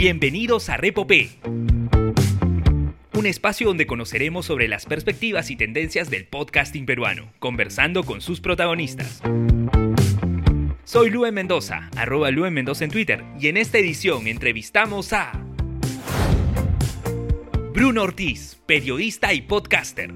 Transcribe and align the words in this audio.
Bienvenidos 0.00 0.70
a 0.70 0.78
Repopé, 0.78 1.28
un 3.12 3.26
espacio 3.26 3.66
donde 3.66 3.86
conoceremos 3.86 4.46
sobre 4.46 4.66
las 4.66 4.86
perspectivas 4.86 5.50
y 5.50 5.56
tendencias 5.56 6.08
del 6.08 6.26
podcasting 6.26 6.86
peruano, 6.86 7.34
conversando 7.38 8.02
con 8.04 8.22
sus 8.22 8.40
protagonistas. 8.40 9.20
Soy 10.84 11.10
Luen 11.10 11.34
Mendoza, 11.34 11.90
arroba 11.96 12.30
Luen 12.30 12.54
Mendoza 12.54 12.86
en 12.86 12.90
Twitter, 12.90 13.24
y 13.38 13.48
en 13.48 13.58
esta 13.58 13.76
edición 13.76 14.26
entrevistamos 14.26 15.12
a 15.12 15.32
Bruno 17.74 18.04
Ortiz, 18.04 18.58
periodista 18.64 19.34
y 19.34 19.42
podcaster. 19.42 20.14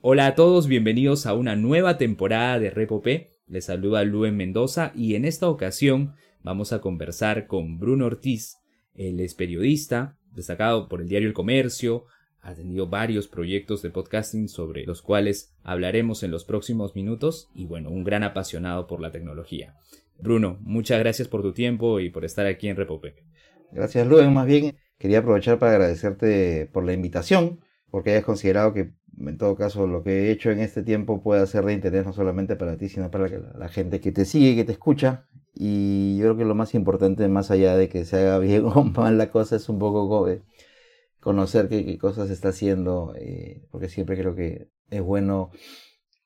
Hola 0.00 0.26
a 0.26 0.34
todos, 0.34 0.66
bienvenidos 0.66 1.26
a 1.26 1.34
una 1.34 1.54
nueva 1.54 1.98
temporada 1.98 2.58
de 2.58 2.70
Repopé. 2.70 3.38
Les 3.46 3.66
saluda 3.66 4.02
Luen 4.02 4.36
Mendoza 4.36 4.90
y 4.96 5.14
en 5.14 5.24
esta 5.24 5.48
ocasión 5.48 6.16
vamos 6.42 6.72
a 6.72 6.80
conversar 6.80 7.46
con 7.46 7.78
Bruno 7.78 8.06
Ortiz. 8.06 8.56
Él 8.94 9.20
es 9.20 9.34
periodista, 9.34 10.16
destacado 10.32 10.88
por 10.88 11.00
el 11.00 11.08
diario 11.08 11.28
El 11.28 11.34
Comercio, 11.34 12.04
ha 12.40 12.54
tenido 12.54 12.88
varios 12.88 13.28
proyectos 13.28 13.82
de 13.82 13.90
podcasting 13.90 14.48
sobre 14.48 14.84
los 14.86 15.02
cuales 15.02 15.54
hablaremos 15.62 16.22
en 16.22 16.30
los 16.30 16.44
próximos 16.44 16.94
minutos 16.94 17.48
y 17.54 17.66
bueno, 17.66 17.90
un 17.90 18.04
gran 18.04 18.22
apasionado 18.22 18.86
por 18.86 19.00
la 19.00 19.10
tecnología. 19.10 19.74
Bruno, 20.18 20.58
muchas 20.62 20.98
gracias 20.98 21.28
por 21.28 21.42
tu 21.42 21.52
tiempo 21.52 22.00
y 22.00 22.10
por 22.10 22.24
estar 22.24 22.46
aquí 22.46 22.68
en 22.68 22.76
Repopé. 22.76 23.14
Gracias 23.72 24.06
Luen, 24.06 24.32
más 24.32 24.46
bien 24.46 24.76
quería 24.98 25.18
aprovechar 25.18 25.58
para 25.58 25.72
agradecerte 25.72 26.68
por 26.72 26.84
la 26.84 26.92
invitación, 26.92 27.60
porque 27.90 28.10
hayas 28.10 28.24
considerado 28.24 28.72
que 28.72 28.92
en 29.26 29.36
todo 29.36 29.56
caso, 29.56 29.86
lo 29.86 30.02
que 30.02 30.10
he 30.10 30.30
hecho 30.30 30.50
en 30.50 30.60
este 30.60 30.82
tiempo 30.82 31.22
puede 31.22 31.46
ser 31.46 31.64
de 31.64 31.72
interés 31.72 32.04
no 32.04 32.12
solamente 32.12 32.56
para 32.56 32.76
ti, 32.76 32.88
sino 32.88 33.10
para 33.10 33.28
la, 33.28 33.68
gente 33.68 34.00
que 34.00 34.12
te 34.12 34.24
sigue, 34.24 34.54
que 34.54 34.64
te 34.64 34.72
escucha. 34.72 35.26
Y 35.60 36.16
yo 36.16 36.26
creo 36.26 36.36
que 36.36 36.44
lo 36.44 36.54
más 36.54 36.72
importante, 36.76 37.26
más 37.26 37.50
allá 37.50 37.76
de 37.76 37.88
que 37.88 38.04
se 38.04 38.16
haga 38.16 38.38
bien 38.38 38.64
o 38.64 38.84
mal 38.84 39.18
la 39.18 39.32
cosa, 39.32 39.56
es 39.56 39.68
un 39.68 39.80
poco 39.80 40.28
eh, 40.28 40.42
conocer 41.18 41.68
qué, 41.68 41.98
cosas 41.98 42.30
está 42.30 42.50
haciendo, 42.50 43.12
eh, 43.16 43.66
porque 43.72 43.88
siempre 43.88 44.16
creo 44.16 44.36
que 44.36 44.68
es 44.88 45.02
bueno 45.02 45.50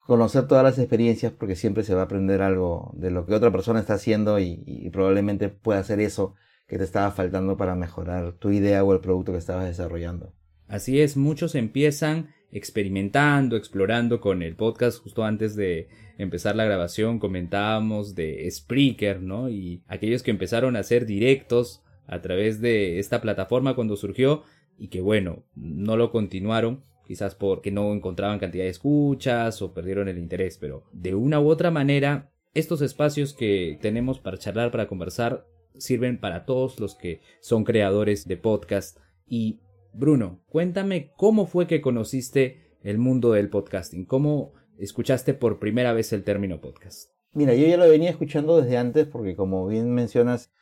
conocer 0.00 0.46
todas 0.48 0.62
las 0.62 0.78
experiencias, 0.78 1.32
porque 1.32 1.56
siempre 1.56 1.82
se 1.82 1.94
va 1.94 2.02
a 2.02 2.04
aprender 2.04 2.42
algo 2.42 2.92
de 2.94 3.10
lo 3.10 3.24
que 3.24 3.34
otra 3.34 3.50
persona 3.50 3.80
está 3.80 3.94
haciendo 3.94 4.38
y, 4.38 4.62
y 4.66 4.90
probablemente 4.90 5.48
pueda 5.48 5.80
hacer 5.80 6.00
eso 6.00 6.34
que 6.66 6.76
te 6.76 6.84
estaba 6.84 7.10
faltando 7.10 7.56
para 7.56 7.74
mejorar 7.74 8.34
tu 8.34 8.50
idea 8.50 8.84
o 8.84 8.92
el 8.92 9.00
producto 9.00 9.32
que 9.32 9.38
estabas 9.38 9.64
desarrollando. 9.64 10.34
Así 10.68 11.00
es, 11.00 11.16
muchos 11.16 11.54
empiezan 11.54 12.28
experimentando, 12.50 13.56
explorando 13.56 14.20
con 14.20 14.42
el 14.42 14.56
podcast. 14.56 15.02
Justo 15.02 15.24
antes 15.24 15.56
de 15.56 15.88
empezar 16.22 16.56
la 16.56 16.64
grabación 16.64 17.18
comentábamos 17.18 18.14
de 18.14 18.48
Spreaker, 18.50 19.20
¿no? 19.20 19.48
Y 19.48 19.82
aquellos 19.86 20.22
que 20.22 20.30
empezaron 20.30 20.76
a 20.76 20.80
hacer 20.80 21.06
directos 21.06 21.82
a 22.06 22.20
través 22.20 22.60
de 22.60 22.98
esta 22.98 23.20
plataforma 23.20 23.74
cuando 23.74 23.96
surgió 23.96 24.42
y 24.78 24.88
que 24.88 25.00
bueno, 25.00 25.44
no 25.54 25.96
lo 25.96 26.10
continuaron, 26.10 26.82
quizás 27.06 27.34
porque 27.34 27.70
no 27.70 27.92
encontraban 27.92 28.38
cantidad 28.38 28.64
de 28.64 28.70
escuchas 28.70 29.62
o 29.62 29.74
perdieron 29.74 30.08
el 30.08 30.18
interés, 30.18 30.58
pero 30.58 30.84
de 30.92 31.14
una 31.14 31.40
u 31.40 31.48
otra 31.48 31.70
manera, 31.70 32.30
estos 32.54 32.82
espacios 32.82 33.32
que 33.32 33.78
tenemos 33.80 34.18
para 34.18 34.38
charlar, 34.38 34.70
para 34.70 34.88
conversar, 34.88 35.46
sirven 35.76 36.18
para 36.18 36.44
todos 36.44 36.80
los 36.80 36.94
que 36.94 37.20
son 37.40 37.64
creadores 37.64 38.26
de 38.26 38.36
podcast 38.36 38.98
y 39.26 39.60
Bruno, 39.94 40.40
cuéntame 40.48 41.12
cómo 41.16 41.46
fue 41.46 41.66
que 41.66 41.80
conociste 41.80 42.76
el 42.82 42.98
mundo 42.98 43.32
del 43.32 43.50
podcasting, 43.50 44.04
cómo 44.04 44.54
escuchaste 44.84 45.34
por 45.34 45.58
primera 45.58 45.92
vez 45.92 46.12
el 46.12 46.24
término 46.24 46.60
podcast. 46.60 47.10
Mira, 47.32 47.54
yo 47.54 47.66
ya 47.66 47.76
lo 47.76 47.88
venía 47.88 48.10
escuchando 48.10 48.60
desde 48.60 48.76
antes 48.76 49.06
porque 49.06 49.36
como 49.36 49.66
bien 49.66 49.92
mencionas, 49.94 50.52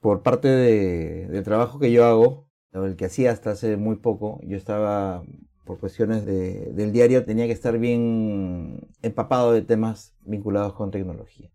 por 0.00 0.22
parte 0.22 0.48
de, 0.48 1.28
del 1.28 1.42
trabajo 1.42 1.78
que 1.78 1.92
yo 1.92 2.04
hago, 2.04 2.48
el 2.72 2.96
que 2.96 3.06
hacía 3.06 3.32
hasta 3.32 3.50
hace 3.50 3.76
muy 3.76 3.96
poco, 3.96 4.40
yo 4.44 4.56
estaba, 4.56 5.24
por 5.64 5.80
cuestiones 5.80 6.24
de, 6.24 6.72
del 6.72 6.92
diario, 6.92 7.24
tenía 7.24 7.46
que 7.46 7.52
estar 7.52 7.78
bien 7.78 8.88
empapado 9.02 9.52
de 9.52 9.62
temas 9.62 10.14
vinculados 10.20 10.74
con 10.74 10.90
tecnología. 10.90 11.50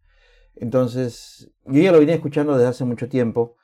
Entonces, 0.56 1.52
yo 1.66 1.82
ya 1.82 1.92
lo 1.92 2.00
venía 2.00 2.16
escuchando 2.16 2.54
desde 2.54 2.68
hace 2.68 2.86
mucho 2.86 3.08
tiempo 3.08 3.56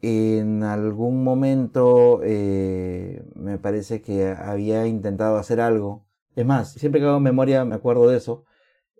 en 0.00 0.62
algún 0.62 1.24
momento 1.24 2.20
eh, 2.22 3.22
me 3.34 3.58
parece 3.58 4.00
que 4.00 4.28
había 4.28 4.86
intentado 4.86 5.36
hacer 5.36 5.60
algo. 5.60 6.06
Es 6.38 6.46
más, 6.46 6.72
siempre 6.72 7.00
que 7.00 7.06
hago 7.08 7.18
memoria 7.18 7.64
me 7.64 7.74
acuerdo 7.74 8.08
de 8.08 8.16
eso. 8.16 8.44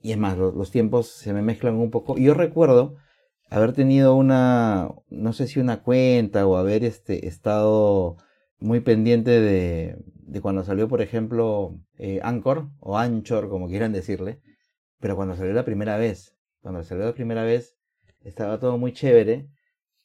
Y 0.02 0.10
es 0.10 0.18
más, 0.18 0.36
los, 0.36 0.72
tiempos 0.72 1.06
se 1.08 1.32
me 1.32 1.40
mezclan 1.40 1.76
un 1.76 1.92
poco. 1.92 2.18
Yo 2.18 2.34
recuerdo 2.34 2.96
haber 3.48 3.72
tenido 3.74 4.16
una, 4.16 4.88
no 5.08 5.32
sé 5.32 5.46
si 5.46 5.60
una 5.60 5.82
cuenta 5.84 6.48
o 6.48 6.56
haber 6.56 6.82
este, 6.82 7.28
estado 7.28 8.16
muy 8.58 8.80
pendiente 8.80 9.40
de, 9.40 9.96
de 10.14 10.40
cuando 10.40 10.64
salió, 10.64 10.88
por 10.88 11.00
ejemplo, 11.00 11.78
eh, 11.96 12.18
Anchor 12.24 12.70
o 12.80 12.98
Anchor, 12.98 13.48
como 13.48 13.68
quieran 13.68 13.92
decirle. 13.92 14.40
Pero 14.98 15.14
cuando 15.14 15.36
salió 15.36 15.52
la 15.52 15.64
primera 15.64 15.96
vez, 15.96 16.34
cuando 16.60 16.82
salió 16.82 17.04
la 17.04 17.14
primera 17.14 17.44
vez, 17.44 17.76
estaba 18.24 18.58
todo 18.58 18.78
muy 18.78 18.92
chévere 18.92 19.48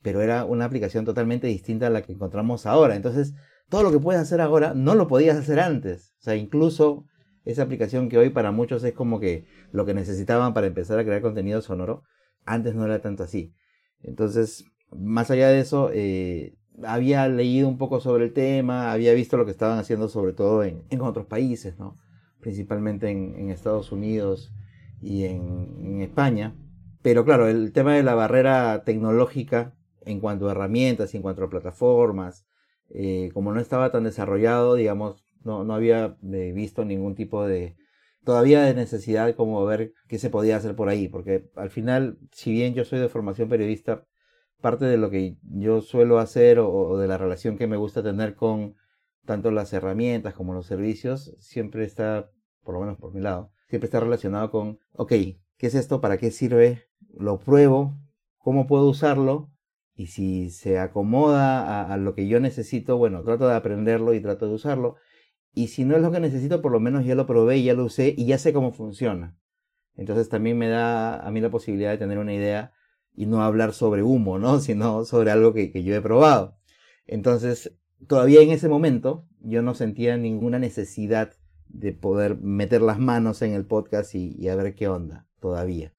pero 0.04 0.22
era 0.22 0.46
una 0.46 0.66
aplicación 0.66 1.06
totalmente 1.06 1.48
distinta 1.48 1.88
a 1.88 1.90
la 1.90 2.04
que 2.04 2.12
encontramos 2.12 2.66
ahora. 2.68 2.96
Entonces, 2.96 3.34
todo 3.70 3.82
lo 3.82 3.92
que 3.92 4.00
puedes 4.00 4.22
hacer 4.22 4.42
ahora 4.42 4.74
no 4.76 4.94
lo 4.94 5.08
podías 5.08 5.38
hacer 5.38 5.60
antes. 5.60 6.14
O 6.20 6.24
sea, 6.24 6.36
incluso 6.36 7.06
esa 7.46 7.64
aplicación 7.64 8.10
que 8.10 8.18
hoy 8.18 8.30
para 8.30 8.52
muchos 8.52 8.84
es 8.84 8.94
como 8.94 9.20
que 9.20 9.46
lo 9.72 9.86
que 9.86 9.94
necesitaban 9.94 10.54
para 10.54 10.68
empezar 10.68 11.00
a 11.00 11.04
crear 11.04 11.22
contenido 11.22 11.62
sonoro, 11.62 12.04
antes 12.46 12.76
no 12.76 12.86
era 12.86 13.02
tanto 13.02 13.24
así. 13.24 13.54
Entonces, 14.02 14.66
más 14.92 15.32
allá 15.32 15.50
de 15.50 15.60
eso, 15.60 15.90
eh, 15.94 16.56
había 16.84 17.28
leído 17.28 17.68
un 17.68 17.78
poco 17.78 18.00
sobre 18.00 18.26
el 18.26 18.34
tema, 18.34 18.92
había 18.92 19.14
visto 19.14 19.38
lo 19.38 19.46
que 19.46 19.52
estaban 19.52 19.80
haciendo 19.80 20.08
sobre 20.08 20.34
todo 20.34 20.64
en, 20.64 20.84
otros 21.02 21.26
países, 21.26 21.78
¿no? 21.78 21.98
principalmente 22.40 23.10
en, 23.10 23.50
Estados 23.50 23.92
Unidos 23.92 24.54
y 25.02 25.26
en, 25.26 25.78
en 25.80 26.02
España. 26.02 26.56
Pero 27.02 27.26
claro, 27.26 27.48
el 27.48 27.72
tema 27.72 27.96
de 27.96 28.04
la 28.04 28.16
barrera 28.16 28.84
tecnológica 28.86 29.76
en 30.06 30.20
cuanto 30.20 30.48
a 30.48 30.52
herramientas 30.52 31.14
y 31.14 31.18
en 31.18 31.24
cuanto 31.24 31.44
a 31.44 31.50
plataformas. 31.50 32.46
Eh, 32.90 33.32
como 33.34 33.54
no 33.54 33.60
estaba 33.60 33.92
tan 33.92 34.04
desarrollado, 34.04 34.76
digamos, 34.76 35.26
no, 35.44 35.64
no 35.64 35.74
había 35.74 36.18
eh, 36.32 36.52
visto 36.54 36.86
ningún 36.86 37.16
tipo 37.16 37.46
de, 37.46 37.76
todavía 38.24 38.64
de 38.64 38.74
necesidad 38.74 39.36
como 39.36 39.64
ver 39.66 39.94
qué 40.08 40.18
se 40.20 40.30
podía 40.30 40.58
hacer 40.58 40.76
por 40.76 40.90
ahí, 40.90 41.08
porque 41.08 41.50
al 41.56 41.70
final, 41.70 42.18
si 42.32 42.52
bien 42.52 42.74
yo 42.74 42.86
soy 42.86 43.00
de 43.00 43.10
formación 43.10 43.50
periodista, 43.50 44.06
parte 44.62 44.86
de 44.86 44.98
lo 44.98 45.10
que 45.10 45.38
yo 45.44 45.82
suelo 45.82 46.20
hacer 46.20 46.60
o, 46.60 46.98
de 46.98 47.08
la 47.08 47.18
relación 47.18 47.58
que 47.58 47.68
me 47.68 47.78
gusta 47.78 48.02
tener 48.02 48.36
con 48.36 48.76
tanto 49.26 49.52
las 49.52 49.74
herramientas 49.74 50.34
como 50.34 50.54
los 50.54 50.66
servicios, 50.66 51.36
siempre 51.40 51.84
está, 51.84 52.32
por 52.64 52.76
lo 52.76 52.82
menos 52.82 52.98
por 52.98 53.14
mi 53.14 53.22
lado, 53.22 53.52
siempre 53.68 53.88
está 53.88 54.00
relacionado 54.00 54.52
con, 54.52 54.80
ok, 54.94 55.10
¿qué 55.10 55.68
es 55.68 55.76
esto? 55.76 56.02
¿Para 56.02 56.18
qué 56.18 56.32
sirve? 56.32 56.84
Lo 57.18 57.40
pruebo, 57.40 57.98
¿cómo 58.38 58.68
puedo 58.68 58.88
usarlo? 58.88 59.50
Y 59.96 60.08
si 60.08 60.50
se 60.50 60.80
acomoda 60.80 61.94
a, 61.94 61.98
lo 61.98 62.16
que 62.16 62.28
yo 62.28 62.40
necesito, 62.40 62.98
bueno, 62.98 63.22
trato 63.24 63.48
de 63.48 63.56
aprenderlo 63.56 64.14
y 64.14 64.22
trato 64.22 64.48
de 64.48 64.56
usarlo. 64.56 64.96
Y 65.54 65.68
si 65.68 65.86
no 65.86 65.96
es 65.96 66.02
lo 66.02 66.12
que 66.12 66.20
necesito, 66.20 66.62
por 66.62 66.72
lo 66.72 66.80
menos 66.80 67.06
ya 67.06 67.16
lo 67.16 67.28
probé, 67.28 67.62
ya 67.62 67.74
lo 67.74 67.86
usé 67.86 68.14
y 68.18 68.26
ya 68.26 68.38
sé 68.38 68.54
cómo 68.54 68.74
funciona. 68.74 69.38
Entonces 69.96 70.30
también 70.30 70.58
me 70.58 70.68
da 70.68 71.20
a 71.20 71.32
mí 71.32 71.42
la 71.42 71.52
posibilidad 71.52 71.92
de 71.92 72.00
tener 72.00 72.18
una 72.18 72.34
idea 72.34 72.74
y 73.16 73.28
no 73.28 73.44
hablar 73.44 73.74
sobre 73.74 74.02
humo, 74.02 74.40
¿no? 74.40 74.60
Sino 74.62 75.06
sobre 75.06 75.32
algo 75.32 75.54
que, 75.54 75.84
yo 75.84 75.96
he 75.96 76.02
probado. 76.02 76.58
Entonces, 77.06 77.76
todavía 78.08 78.42
en 78.42 78.50
ese 78.50 78.68
momento 78.68 79.28
yo 79.40 79.62
no 79.62 79.76
sentía 79.76 80.18
ninguna 80.18 80.58
necesidad 80.58 81.34
de 81.68 81.92
poder 81.94 82.38
meter 82.38 82.82
las 82.82 83.00
manos 83.00 83.42
en 83.42 83.54
el 83.54 83.66
podcast 83.66 84.16
y, 84.16 84.36
y 84.38 84.48
a 84.48 84.56
ver 84.56 84.74
qué 84.74 84.88
onda, 84.88 85.28
todavía. 85.40 85.94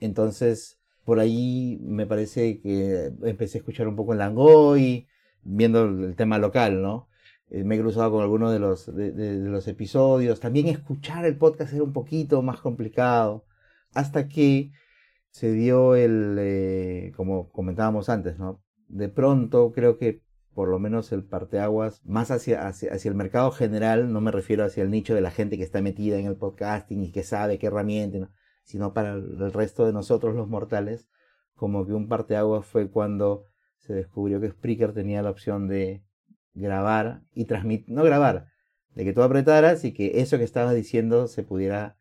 Entonces, 0.00 0.80
por 1.04 1.20
ahí 1.20 1.78
me 1.82 2.06
parece 2.06 2.60
que 2.60 3.12
empecé 3.22 3.58
a 3.58 3.60
escuchar 3.60 3.88
un 3.88 3.96
poco 3.96 4.12
en 4.12 4.18
Langoy, 4.18 5.08
viendo 5.42 5.84
el 5.84 6.16
tema 6.16 6.38
local, 6.38 6.82
¿no? 6.82 7.07
Eh, 7.50 7.64
me 7.64 7.76
he 7.76 7.80
cruzado 7.80 8.10
con 8.12 8.22
algunos 8.22 8.52
de 8.52 8.58
los, 8.58 8.94
de, 8.94 9.36
los 9.36 9.66
episodios. 9.68 10.40
También 10.40 10.68
escuchar 10.68 11.24
el 11.24 11.36
podcast 11.36 11.72
era 11.72 11.82
un 11.82 11.92
poquito 11.92 12.42
más 12.42 12.60
complicado. 12.60 13.44
Hasta 13.94 14.28
que 14.28 14.72
se 15.30 15.52
dio 15.52 15.94
el, 15.94 16.36
eh, 16.38 17.12
como 17.16 17.50
comentábamos 17.50 18.08
antes, 18.08 18.38
¿no? 18.38 18.62
De 18.88 19.08
pronto 19.08 19.72
creo 19.72 19.98
que 19.98 20.22
por 20.54 20.68
lo 20.68 20.78
menos 20.78 21.12
el 21.12 21.24
parteaguas 21.24 22.04
más 22.04 22.30
hacia, 22.30 22.66
hacia, 22.66 22.92
hacia, 22.92 23.08
el 23.08 23.14
mercado 23.14 23.52
general, 23.52 24.12
no 24.12 24.20
me 24.20 24.32
refiero 24.32 24.64
hacia 24.64 24.82
el 24.82 24.90
nicho 24.90 25.14
de 25.14 25.20
la 25.20 25.30
gente 25.30 25.56
que 25.56 25.62
está 25.62 25.80
metida 25.82 26.18
en 26.18 26.26
el 26.26 26.36
podcasting 26.36 27.02
y 27.04 27.12
que 27.12 27.22
sabe 27.22 27.58
qué 27.58 27.68
herramienta, 27.68 28.18
¿no? 28.18 28.30
sino 28.64 28.92
para 28.92 29.14
el 29.14 29.52
resto 29.52 29.86
de 29.86 29.92
nosotros 29.92 30.34
los 30.34 30.48
mortales, 30.48 31.08
como 31.54 31.86
que 31.86 31.92
un 31.92 32.08
parteaguas 32.08 32.66
fue 32.66 32.90
cuando 32.90 33.46
se 33.78 33.94
descubrió 33.94 34.40
que 34.40 34.50
Spreaker 34.50 34.92
tenía 34.92 35.22
la 35.22 35.30
opción 35.30 35.68
de 35.68 36.02
grabar 36.58 37.22
y 37.34 37.46
transmitir, 37.46 37.94
no 37.94 38.04
grabar, 38.04 38.48
de 38.94 39.04
que 39.04 39.12
tú 39.12 39.22
apretaras 39.22 39.84
y 39.84 39.92
que 39.92 40.20
eso 40.20 40.38
que 40.38 40.44
estabas 40.44 40.74
diciendo 40.74 41.28
se 41.28 41.42
pudiera 41.42 41.96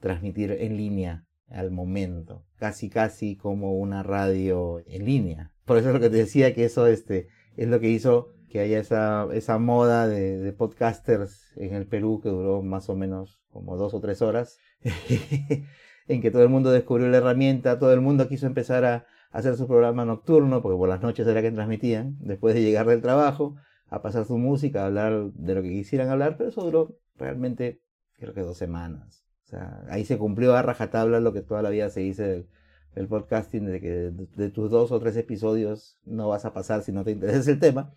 transmitir 0.00 0.52
en 0.52 0.76
línea. 0.76 1.26
al 1.48 1.72
momento, 1.72 2.46
casi 2.58 2.88
casi 2.88 3.36
como 3.36 3.74
una 3.74 4.04
radio 4.04 4.84
en 4.86 5.04
línea. 5.04 5.52
Por 5.64 5.78
eso 5.78 5.88
es 5.88 5.94
lo 5.94 6.00
que 6.00 6.08
te 6.08 6.18
decía 6.18 6.54
que 6.54 6.64
eso 6.64 6.86
este, 6.86 7.26
es 7.56 7.66
lo 7.66 7.80
que 7.80 7.88
hizo 7.88 8.32
que 8.50 8.60
haya 8.60 8.78
esa, 8.78 9.28
esa 9.32 9.58
moda 9.58 10.08
de, 10.08 10.52
podcasters 10.52 11.52
en 11.56 11.74
el 11.74 11.86
Perú 11.86 12.20
que 12.22 12.28
duró 12.28 12.62
más 12.62 12.88
o 12.88 12.96
menos 12.96 13.40
como 13.50 13.76
dos 13.76 13.94
o 13.94 14.00
tres 14.00 14.22
horas, 14.22 14.58
en 16.08 16.20
que 16.20 16.30
todo 16.30 16.42
el 16.42 16.48
mundo 16.48 16.70
descubrió 16.72 17.08
la 17.08 17.18
herramienta, 17.18 17.78
todo 17.78 17.92
el 17.92 18.00
mundo 18.00 18.28
quiso 18.28 18.46
empezar 18.46 18.84
a 18.84 19.06
hacer 19.30 19.56
su 19.56 19.66
programa 19.68 20.04
nocturno, 20.04 20.62
porque 20.62 20.76
por 20.76 20.88
las 20.88 21.00
noches 21.00 21.26
era 21.26 21.42
que 21.42 21.52
transmitían, 21.52 22.16
después 22.20 22.54
de 22.54 22.62
llegar 22.62 22.86
del 22.86 23.00
trabajo, 23.00 23.56
a 23.90 24.02
pasar 24.02 24.24
su 24.24 24.38
música, 24.38 24.82
a 24.82 24.86
hablar 24.86 25.32
de 25.32 25.54
lo 25.54 25.62
que 25.62 25.68
quisieran 25.68 26.08
hablar, 26.08 26.36
pero 26.36 26.48
eso 26.48 26.62
duró 26.62 26.96
realmente 27.16 27.82
creo 28.18 28.32
que 28.32 28.40
dos 28.40 28.56
semanas. 28.56 29.24
O 29.44 29.48
sea, 29.50 29.84
ahí 29.88 30.04
se 30.04 30.16
cumplió 30.16 30.54
a 30.54 30.62
rajatabla 30.62 31.18
lo 31.20 31.32
que 31.32 31.42
toda 31.42 31.60
la 31.60 31.70
vida 31.70 31.90
se 31.90 32.00
dice 32.00 32.46
del, 32.94 33.08
podcasting, 33.08 33.66
de 33.66 33.80
que 33.80 33.90
de, 33.90 34.50
tus 34.50 34.70
dos 34.70 34.92
o 34.92 35.00
tres 35.00 35.16
episodios 35.16 35.98
no 36.04 36.28
vas 36.28 36.44
a 36.44 36.52
pasar 36.52 36.82
si 36.82 36.92
no 36.92 37.02
te 37.02 37.10
interesa 37.10 37.50
el 37.50 37.58
tema. 37.58 37.92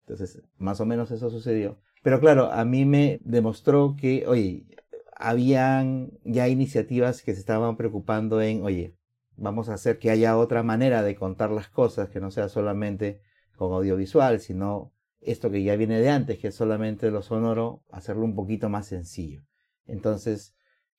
Entonces, 0.00 0.42
más 0.56 0.80
o 0.80 0.86
menos 0.86 1.10
eso 1.10 1.28
sucedió. 1.28 1.78
Pero 2.02 2.20
claro, 2.20 2.50
a 2.50 2.64
mí 2.64 2.86
me 2.86 3.20
demostró 3.22 3.96
que, 3.98 4.26
oye, 4.26 4.66
habían 5.16 6.12
ya 6.24 6.48
iniciativas 6.48 7.22
que 7.22 7.34
se 7.34 7.40
estaban 7.40 7.76
preocupando 7.76 8.40
en, 8.40 8.62
oye, 8.62 8.96
vamos 9.36 9.68
a 9.68 9.74
hacer 9.74 9.98
que 9.98 10.10
haya 10.10 10.38
otra 10.38 10.62
manera 10.62 11.02
de 11.02 11.16
contar 11.16 11.50
las 11.50 11.68
cosas, 11.68 12.08
que 12.08 12.20
no 12.20 12.30
sea 12.30 12.48
solamente 12.48 13.20
con 13.56 13.72
audiovisual, 13.72 14.40
sino 14.40 14.93
esto 15.24 15.50
que 15.50 15.62
ya 15.62 15.76
viene 15.76 16.00
de 16.00 16.10
antes, 16.10 16.38
que 16.38 16.48
es 16.48 16.54
solamente 16.54 17.10
lo 17.10 17.22
sonoro, 17.22 17.82
hacerlo 17.90 18.24
un 18.24 18.34
poquito 18.34 18.68
más 18.68 18.86
sencillo. 18.86 19.42
Entonces 19.86 20.54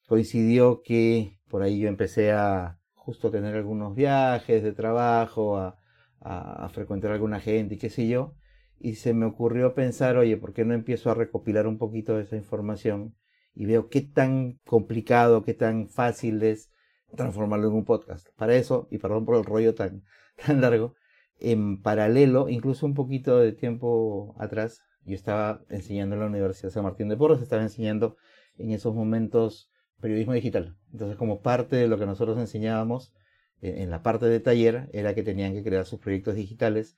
coincidió 0.07 0.81
que 0.83 1.39
por 1.47 1.63
ahí 1.63 1.79
yo 1.79 1.87
empecé 1.87 2.31
a 2.31 2.79
justo 2.93 3.31
tener 3.31 3.55
algunos 3.55 3.95
viajes 3.95 4.63
de 4.63 4.73
trabajo, 4.73 5.57
a, 5.57 5.77
a, 6.19 6.69
frecuentar 6.69 7.11
alguna 7.11 7.39
gente 7.39 7.75
y 7.75 7.77
qué 7.77 7.89
sé 7.89 8.07
yo, 8.07 8.35
y 8.79 8.95
se 8.95 9.13
me 9.13 9.25
ocurrió 9.25 9.73
pensar, 9.75 10.17
oye, 10.17 10.37
¿por 10.37 10.53
qué 10.53 10.65
no 10.65 10.73
empiezo 10.73 11.11
a 11.11 11.13
recopilar 11.13 11.67
un 11.67 11.77
poquito 11.77 12.17
de 12.17 12.23
esa 12.23 12.35
información 12.35 13.15
y 13.53 13.65
veo 13.65 13.89
qué 13.89 14.01
tan 14.01 14.59
complicado, 14.65 15.43
qué 15.43 15.53
tan 15.53 15.87
fácil 15.87 16.41
es 16.43 16.71
transformarlo 17.15 17.67
en 17.67 17.75
un 17.75 17.85
podcast? 17.85 18.27
Para 18.35 18.55
eso, 18.55 18.87
y 18.91 18.97
perdón 18.97 19.25
por 19.25 19.37
el 19.37 19.45
rollo 19.45 19.75
tan, 19.75 20.03
tan 20.45 20.61
largo, 20.61 20.95
en 21.39 21.81
paralelo, 21.81 22.49
incluso 22.49 22.85
un 22.85 22.93
poquito 22.93 23.39
de 23.39 23.51
tiempo 23.51 24.35
atrás, 24.37 24.81
yo 25.05 25.15
estaba 25.15 25.61
enseñando 25.69 26.15
en 26.15 26.21
la 26.21 26.27
Universidad 26.27 26.71
San 26.71 26.83
Martín 26.83 27.09
de 27.09 27.17
Porres, 27.17 27.41
estaba 27.41 27.61
enseñando 27.61 28.17
en 28.57 28.71
esos 28.71 28.95
momentos 28.95 29.69
periodismo 30.01 30.33
digital. 30.33 30.75
Entonces, 30.91 31.17
como 31.17 31.41
parte 31.41 31.75
de 31.75 31.87
lo 31.87 31.97
que 31.97 32.05
nosotros 32.05 32.37
enseñábamos 32.37 33.13
en 33.61 33.89
la 33.89 34.03
parte 34.03 34.25
de 34.25 34.39
taller, 34.39 34.89
era 34.93 35.15
que 35.15 35.23
tenían 35.23 35.53
que 35.53 35.63
crear 35.63 35.85
sus 35.85 35.99
proyectos 35.99 36.35
digitales. 36.35 36.97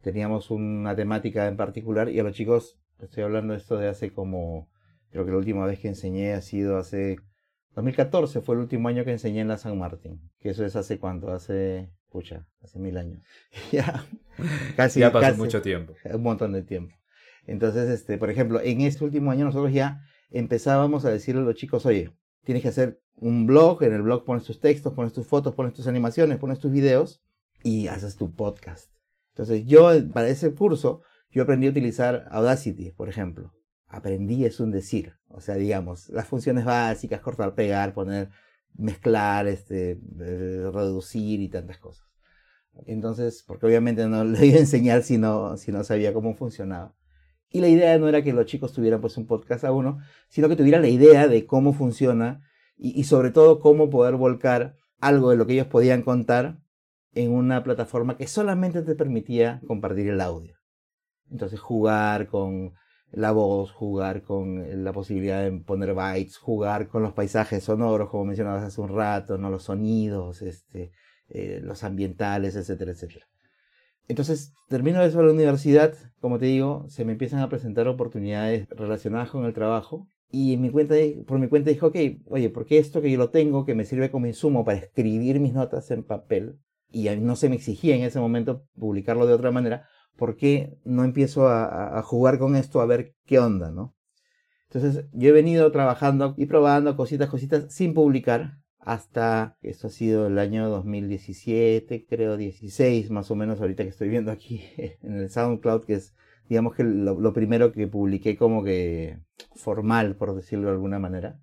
Teníamos 0.00 0.50
una 0.50 0.96
temática 0.96 1.46
en 1.46 1.56
particular 1.56 2.08
y 2.08 2.18
a 2.18 2.22
los 2.22 2.34
chicos, 2.34 2.78
estoy 2.98 3.22
hablando 3.22 3.52
de 3.52 3.58
esto 3.58 3.76
de 3.76 3.88
hace 3.88 4.12
como, 4.12 4.68
creo 5.10 5.24
que 5.24 5.30
la 5.30 5.36
última 5.36 5.66
vez 5.66 5.78
que 5.78 5.88
enseñé 5.88 6.32
ha 6.32 6.40
sido 6.40 6.78
hace 6.78 7.18
2014, 7.74 8.40
fue 8.40 8.54
el 8.56 8.62
último 8.62 8.88
año 8.88 9.04
que 9.04 9.12
enseñé 9.12 9.40
en 9.40 9.48
la 9.48 9.58
San 9.58 9.78
Martín, 9.78 10.30
que 10.40 10.50
eso 10.50 10.64
es 10.64 10.74
hace 10.74 10.98
cuánto, 10.98 11.30
hace 11.30 11.90
pucha, 12.10 12.46
hace 12.62 12.78
mil 12.78 12.96
años. 12.96 13.22
ya, 13.72 14.04
casi. 14.76 15.00
Ya 15.00 15.12
pasó 15.12 15.36
mucho 15.36 15.62
tiempo. 15.62 15.94
Un 16.12 16.22
montón 16.22 16.52
de 16.52 16.62
tiempo. 16.62 16.94
Entonces, 17.46 17.88
este, 17.88 18.18
por 18.18 18.30
ejemplo, 18.30 18.60
en 18.60 18.82
este 18.82 19.04
último 19.04 19.30
año 19.30 19.44
nosotros 19.44 19.72
ya 19.72 20.02
empezábamos 20.30 21.04
a 21.04 21.10
decirle 21.10 21.40
a 21.40 21.44
los 21.44 21.54
chicos, 21.54 21.86
oye, 21.86 22.12
tienes 22.44 22.62
que 22.62 22.68
hacer 22.68 23.00
un 23.16 23.46
blog, 23.46 23.82
en 23.82 23.92
el 23.92 24.02
blog 24.02 24.24
pones 24.24 24.44
tus 24.44 24.60
textos, 24.60 24.92
pones 24.94 25.12
tus 25.12 25.26
fotos, 25.26 25.54
pones 25.54 25.72
tus 25.72 25.86
animaciones, 25.86 26.38
pones 26.38 26.58
tus 26.58 26.70
videos 26.70 27.22
y 27.62 27.88
haces 27.88 28.16
tu 28.16 28.34
podcast. 28.34 28.90
Entonces, 29.30 29.66
yo 29.66 29.90
para 30.12 30.28
ese 30.28 30.54
curso, 30.54 31.02
yo 31.30 31.42
aprendí 31.42 31.66
a 31.66 31.70
utilizar 31.70 32.26
Audacity, 32.30 32.92
por 32.92 33.08
ejemplo. 33.08 33.52
Aprendí 33.86 34.44
es 34.44 34.60
un 34.60 34.70
decir, 34.70 35.14
o 35.28 35.40
sea, 35.40 35.56
digamos, 35.56 36.08
las 36.10 36.28
funciones 36.28 36.64
básicas, 36.64 37.20
cortar, 37.20 37.54
pegar, 37.54 37.92
poner 37.92 38.30
mezclar, 38.74 39.46
este, 39.46 40.00
reducir 40.16 41.40
y 41.40 41.48
tantas 41.48 41.78
cosas. 41.78 42.06
Entonces, 42.86 43.44
porque 43.46 43.66
obviamente 43.66 44.06
no 44.06 44.24
le 44.24 44.46
iba 44.46 44.56
a 44.56 44.60
enseñar 44.60 45.02
si 45.02 45.18
no, 45.18 45.56
si 45.56 45.72
no 45.72 45.84
sabía 45.84 46.12
cómo 46.12 46.34
funcionaba. 46.34 46.94
Y 47.48 47.60
la 47.60 47.68
idea 47.68 47.98
no 47.98 48.08
era 48.08 48.22
que 48.22 48.32
los 48.32 48.46
chicos 48.46 48.72
tuvieran 48.72 49.00
pues 49.00 49.16
un 49.16 49.26
podcast 49.26 49.64
a 49.64 49.72
uno, 49.72 49.98
sino 50.28 50.48
que 50.48 50.56
tuvieran 50.56 50.82
la 50.82 50.88
idea 50.88 51.26
de 51.26 51.46
cómo 51.46 51.72
funciona 51.72 52.42
y, 52.76 52.98
y 52.98 53.04
sobre 53.04 53.30
todo 53.30 53.60
cómo 53.60 53.90
poder 53.90 54.14
volcar 54.14 54.76
algo 55.00 55.30
de 55.30 55.36
lo 55.36 55.46
que 55.46 55.54
ellos 55.54 55.66
podían 55.66 56.02
contar 56.02 56.60
en 57.12 57.32
una 57.32 57.64
plataforma 57.64 58.16
que 58.16 58.28
solamente 58.28 58.82
te 58.82 58.94
permitía 58.94 59.60
compartir 59.66 60.08
el 60.08 60.20
audio. 60.20 60.56
Entonces 61.30 61.58
jugar 61.60 62.28
con 62.28 62.74
la 63.12 63.32
voz, 63.32 63.72
jugar 63.72 64.22
con 64.22 64.84
la 64.84 64.92
posibilidad 64.92 65.42
de 65.42 65.52
poner 65.60 65.94
bytes, 65.94 66.38
jugar 66.38 66.88
con 66.88 67.02
los 67.02 67.12
paisajes 67.12 67.64
sonoros, 67.64 68.08
como 68.08 68.26
mencionabas 68.26 68.62
hace 68.62 68.80
un 68.80 68.94
rato, 68.94 69.38
¿no? 69.38 69.50
los 69.50 69.64
sonidos, 69.64 70.42
este, 70.42 70.92
eh, 71.28 71.60
los 71.62 71.84
ambientales, 71.84 72.56
etcétera, 72.56 72.92
etcétera. 72.92 73.26
Entonces, 74.08 74.52
termino 74.68 75.02
eso 75.02 75.20
en 75.20 75.26
la 75.26 75.32
universidad, 75.32 75.94
como 76.20 76.38
te 76.38 76.46
digo, 76.46 76.86
se 76.88 77.04
me 77.04 77.12
empiezan 77.12 77.40
a 77.40 77.48
presentar 77.48 77.86
oportunidades 77.86 78.68
relacionadas 78.70 79.30
con 79.30 79.44
el 79.44 79.54
trabajo 79.54 80.08
y 80.30 80.54
en 80.54 80.62
mi 80.62 80.70
cuenta, 80.70 80.94
por 81.26 81.38
mi 81.38 81.48
cuenta 81.48 81.70
dije, 81.70 81.86
ok, 81.86 81.96
oye, 82.26 82.50
porque 82.50 82.78
esto 82.78 83.00
que 83.00 83.10
yo 83.10 83.18
lo 83.18 83.30
tengo, 83.30 83.64
que 83.64 83.74
me 83.74 83.84
sirve 83.84 84.10
como 84.10 84.26
insumo 84.26 84.64
para 84.64 84.78
escribir 84.78 85.40
mis 85.40 85.52
notas 85.52 85.90
en 85.90 86.04
papel, 86.04 86.58
y 86.92 87.08
no 87.08 87.36
se 87.36 87.48
me 87.48 87.56
exigía 87.56 87.94
en 87.96 88.02
ese 88.02 88.18
momento 88.18 88.64
publicarlo 88.76 89.26
de 89.26 89.34
otra 89.34 89.50
manera, 89.50 89.88
¿por 90.20 90.36
qué 90.36 90.76
no 90.84 91.02
empiezo 91.02 91.48
a, 91.48 92.02
jugar 92.02 92.38
con 92.38 92.54
esto 92.54 92.82
a 92.82 92.86
ver 92.86 93.14
qué 93.24 93.38
onda, 93.38 93.70
no? 93.70 93.96
Entonces, 94.68 95.06
yo 95.14 95.30
he 95.30 95.32
venido 95.32 95.72
trabajando 95.72 96.34
y 96.36 96.44
probando 96.44 96.94
cositas, 96.94 97.30
cositas 97.30 97.74
sin 97.74 97.94
publicar 97.94 98.58
hasta, 98.78 99.56
esto 99.62 99.86
ha 99.86 99.90
sido 99.90 100.26
el 100.26 100.38
año 100.38 100.68
2017, 100.68 102.04
creo 102.06 102.36
16 102.36 103.10
más 103.10 103.30
o 103.30 103.34
menos, 103.34 103.62
ahorita 103.62 103.82
que 103.82 103.88
estoy 103.88 104.10
viendo 104.10 104.30
aquí 104.30 104.62
en 105.02 105.16
el 105.16 105.30
SoundCloud, 105.30 105.86
que 105.86 105.94
es, 105.94 106.14
digamos 106.50 106.74
que 106.74 106.84
lo, 106.84 107.32
primero 107.32 107.72
que 107.72 107.86
publiqué 107.86 108.36
como 108.36 108.62
que 108.62 109.20
formal, 109.56 110.16
por 110.16 110.36
decirlo 110.36 110.66
de 110.66 110.74
alguna 110.74 110.98
manera. 110.98 111.40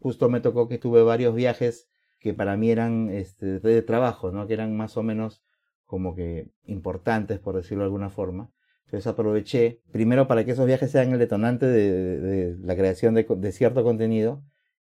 Justo 0.00 0.28
me 0.28 0.40
tocó 0.40 0.66
que 0.66 0.78
tuve 0.78 1.04
varios 1.04 1.36
viajes 1.36 1.88
que 2.18 2.34
para 2.34 2.56
mí 2.56 2.72
eran 2.72 3.10
este, 3.10 3.60
de 3.60 3.82
trabajo, 3.82 4.32
¿no? 4.32 4.48
Que 4.48 4.54
eran 4.54 4.76
más 4.76 4.96
o 4.96 5.04
menos 5.04 5.44
como 5.88 6.14
que 6.14 6.50
importantes, 6.66 7.40
por 7.40 7.56
decirlo 7.56 7.82
de 7.82 7.86
alguna 7.86 8.10
forma. 8.10 8.52
Entonces 8.84 9.06
aproveché, 9.06 9.80
primero 9.90 10.28
para 10.28 10.44
que 10.44 10.52
esos 10.52 10.66
viajes 10.66 10.90
sean 10.90 11.12
el 11.12 11.18
detonante 11.18 11.66
de, 11.66 12.56
la 12.60 12.76
creación 12.76 13.14
de, 13.14 13.52
cierto 13.52 13.82
contenido, 13.82 14.44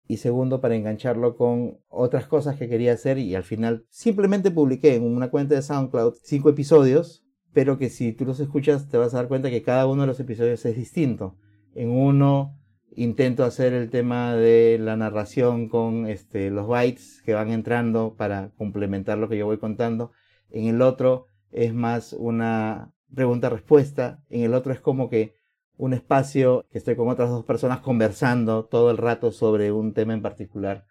y 0.08 0.16
segundo 0.16 0.60
para 0.60 0.74
engancharlo 0.74 1.36
con 1.36 1.78
otras 1.88 2.26
cosas 2.26 2.56
que 2.56 2.68
quería 2.68 2.94
hacer 2.94 3.18
y 3.18 3.34
al 3.34 3.44
final 3.44 3.84
simplemente 3.90 4.50
publiqué 4.50 4.96
en 4.96 5.04
una 5.04 5.30
cuenta 5.30 5.54
de 5.54 5.62
SoundCloud 5.62 6.14
cinco 6.22 6.48
episodios, 6.48 7.24
pero 7.52 7.78
que 7.78 7.90
si 7.90 8.12
tú 8.12 8.24
los 8.24 8.40
escuchas 8.40 8.88
te 8.88 8.96
vas 8.96 9.14
a 9.14 9.18
dar 9.18 9.28
cuenta 9.28 9.50
que 9.50 9.62
cada 9.62 9.86
uno 9.86 10.02
de 10.02 10.08
los 10.08 10.18
episodios 10.18 10.64
es 10.64 10.76
distinto. 10.76 11.36
En 11.74 11.90
uno 11.90 12.58
intento 12.96 13.44
hacer 13.44 13.72
el 13.72 13.90
tema 13.90 14.34
de 14.34 14.78
la 14.80 14.96
narración 14.96 15.68
con 15.68 16.06
este, 16.06 16.50
los 16.50 16.66
bytes 16.66 17.22
que 17.24 17.34
van 17.34 17.50
entrando 17.50 18.14
para 18.16 18.50
complementar 18.56 19.18
lo 19.18 19.28
que 19.28 19.38
yo 19.38 19.46
voy 19.46 19.58
contando 19.58 20.10
en 20.50 20.66
el 20.66 20.82
otro 20.82 21.26
es 21.50 21.74
más 21.74 22.12
una 22.12 22.92
pregunta-respuesta, 23.14 24.22
en 24.28 24.42
el 24.42 24.54
otro 24.54 24.72
es 24.72 24.80
como 24.80 25.08
que 25.08 25.34
un 25.76 25.94
espacio 25.94 26.66
que 26.70 26.78
estoy 26.78 26.96
con 26.96 27.08
otras 27.08 27.30
dos 27.30 27.44
personas 27.44 27.80
conversando 27.80 28.64
todo 28.64 28.90
el 28.90 28.96
rato 28.96 29.30
sobre 29.32 29.72
un 29.72 29.94
tema 29.94 30.12
en 30.12 30.22
particular. 30.22 30.84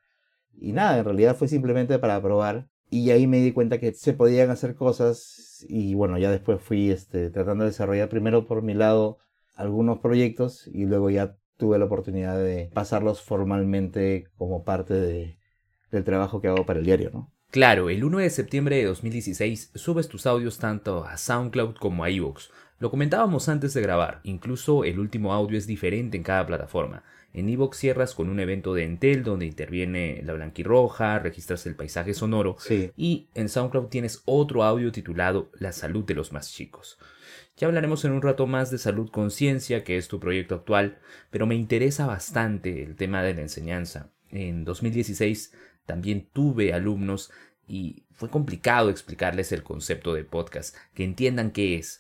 Y 0.60 0.72
nada, 0.72 0.98
en 0.98 1.06
realidad 1.06 1.36
fue 1.36 1.48
simplemente 1.48 2.00
para 2.00 2.22
probar. 2.22 2.70
Y 2.90 3.12
ahí 3.12 3.28
me 3.28 3.38
di 3.40 3.52
cuenta 3.52 3.80
que 3.80 3.94
se 3.94 4.14
podían 4.14 4.50
hacer 4.50 4.76
cosas 4.76 5.66
y 5.68 5.94
bueno, 5.94 6.18
ya 6.18 6.32
después 6.32 6.62
fui 6.62 6.90
este, 6.90 7.30
tratando 7.30 7.66
de 7.66 7.72
desarrollar 7.72 8.10
primero 8.10 8.48
por 8.48 8.62
mi 8.62 8.74
lado 8.74 9.18
algunos 9.56 10.00
proyectos 10.00 10.68
y 10.68 10.86
luego 10.86 11.10
ya 11.10 11.36
tuve 11.58 11.80
la 11.80 11.86
oportunidad 11.86 12.38
de 12.38 12.70
pasarlos 12.74 13.22
formalmente 13.22 14.28
como 14.38 14.64
parte 14.64 14.94
de, 14.94 15.38
del 15.92 16.04
trabajo 16.06 16.40
que 16.40 16.48
hago 16.48 16.66
para 16.66 16.80
el 16.80 16.86
diario, 16.86 17.10
¿no? 17.12 17.34
Claro, 17.50 17.90
el 17.90 18.04
1 18.04 18.18
de 18.20 18.30
septiembre 18.30 18.76
de 18.76 18.84
2016 18.86 19.72
subes 19.74 20.10
tus 20.10 20.26
audios 20.26 20.58
tanto 20.58 21.06
a 21.06 21.18
SoundCloud 21.18 21.76
como 21.76 22.04
a 22.04 22.10
iVoox. 22.10 22.50
Lo 22.80 22.92
comentábamos 22.92 23.48
antes 23.48 23.74
de 23.74 23.82
grabar, 23.82 24.20
incluso 24.24 24.84
el 24.84 25.00
último 25.00 25.34
audio 25.34 25.58
es 25.58 25.66
diferente 25.66 26.18
en 26.18 26.24
cada 26.24 26.46
plataforma. 26.46 27.04
En 27.34 27.48
iVoox 27.48 27.78
cierras 27.78 28.14
con 28.14 28.28
un 28.30 28.42
evento 28.42 28.74
de 28.74 28.84
Entel 28.84 29.24
donde 29.24 29.46
interviene 29.46 30.22
la 30.26 30.34
blanquirroja, 30.34 31.20
registras 31.20 31.66
el 31.66 31.76
paisaje 31.76 32.14
sonoro 32.14 32.58
y 32.98 33.30
en 33.34 33.48
SoundCloud 33.48 33.88
tienes 33.88 34.24
otro 34.26 34.64
audio 34.64 34.92
titulado 34.92 35.50
La 35.54 35.72
salud 35.72 36.04
de 36.04 36.16
los 36.16 36.34
más 36.34 36.52
chicos. 36.52 37.00
Ya 37.56 37.68
hablaremos 37.68 38.04
en 38.04 38.12
un 38.12 38.22
rato 38.22 38.46
más 38.46 38.72
de 38.72 38.78
salud 38.78 39.10
conciencia, 39.10 39.86
que 39.86 39.96
es 39.96 40.10
tu 40.10 40.20
proyecto 40.20 40.54
actual, 40.54 41.00
pero 41.32 41.48
me 41.48 41.56
interesa 41.56 42.06
bastante 42.06 42.84
el 42.84 42.96
tema 42.98 43.24
de 43.24 43.34
la 43.34 43.42
enseñanza. 43.42 44.12
En 44.30 44.66
2016 44.66 45.54
también 45.88 46.30
tuve 46.32 46.74
alumnos 46.74 47.32
y 47.68 48.06
fue 48.12 48.30
complicado 48.30 48.92
explicarles 48.92 49.52
el 49.52 49.64
concepto 49.64 50.14
de 50.14 50.24
podcast, 50.24 50.76
que 50.94 51.04
entiendan 51.04 51.52
qué 51.52 51.76
es. 51.76 52.00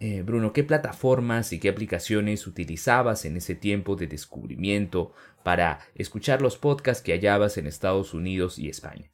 Eh, 0.00 0.22
Bruno, 0.22 0.52
¿qué 0.52 0.64
plataformas 0.64 1.52
y 1.52 1.60
qué 1.60 1.68
aplicaciones 1.68 2.46
utilizabas 2.46 3.24
en 3.24 3.36
ese 3.36 3.54
tiempo 3.54 3.96
de 3.96 4.08
descubrimiento 4.08 5.14
para 5.42 5.78
escuchar 5.94 6.42
los 6.42 6.58
podcasts 6.58 7.02
que 7.02 7.12
hallabas 7.12 7.56
en 7.56 7.66
Estados 7.66 8.12
Unidos 8.12 8.58
y 8.58 8.68
España? 8.68 9.10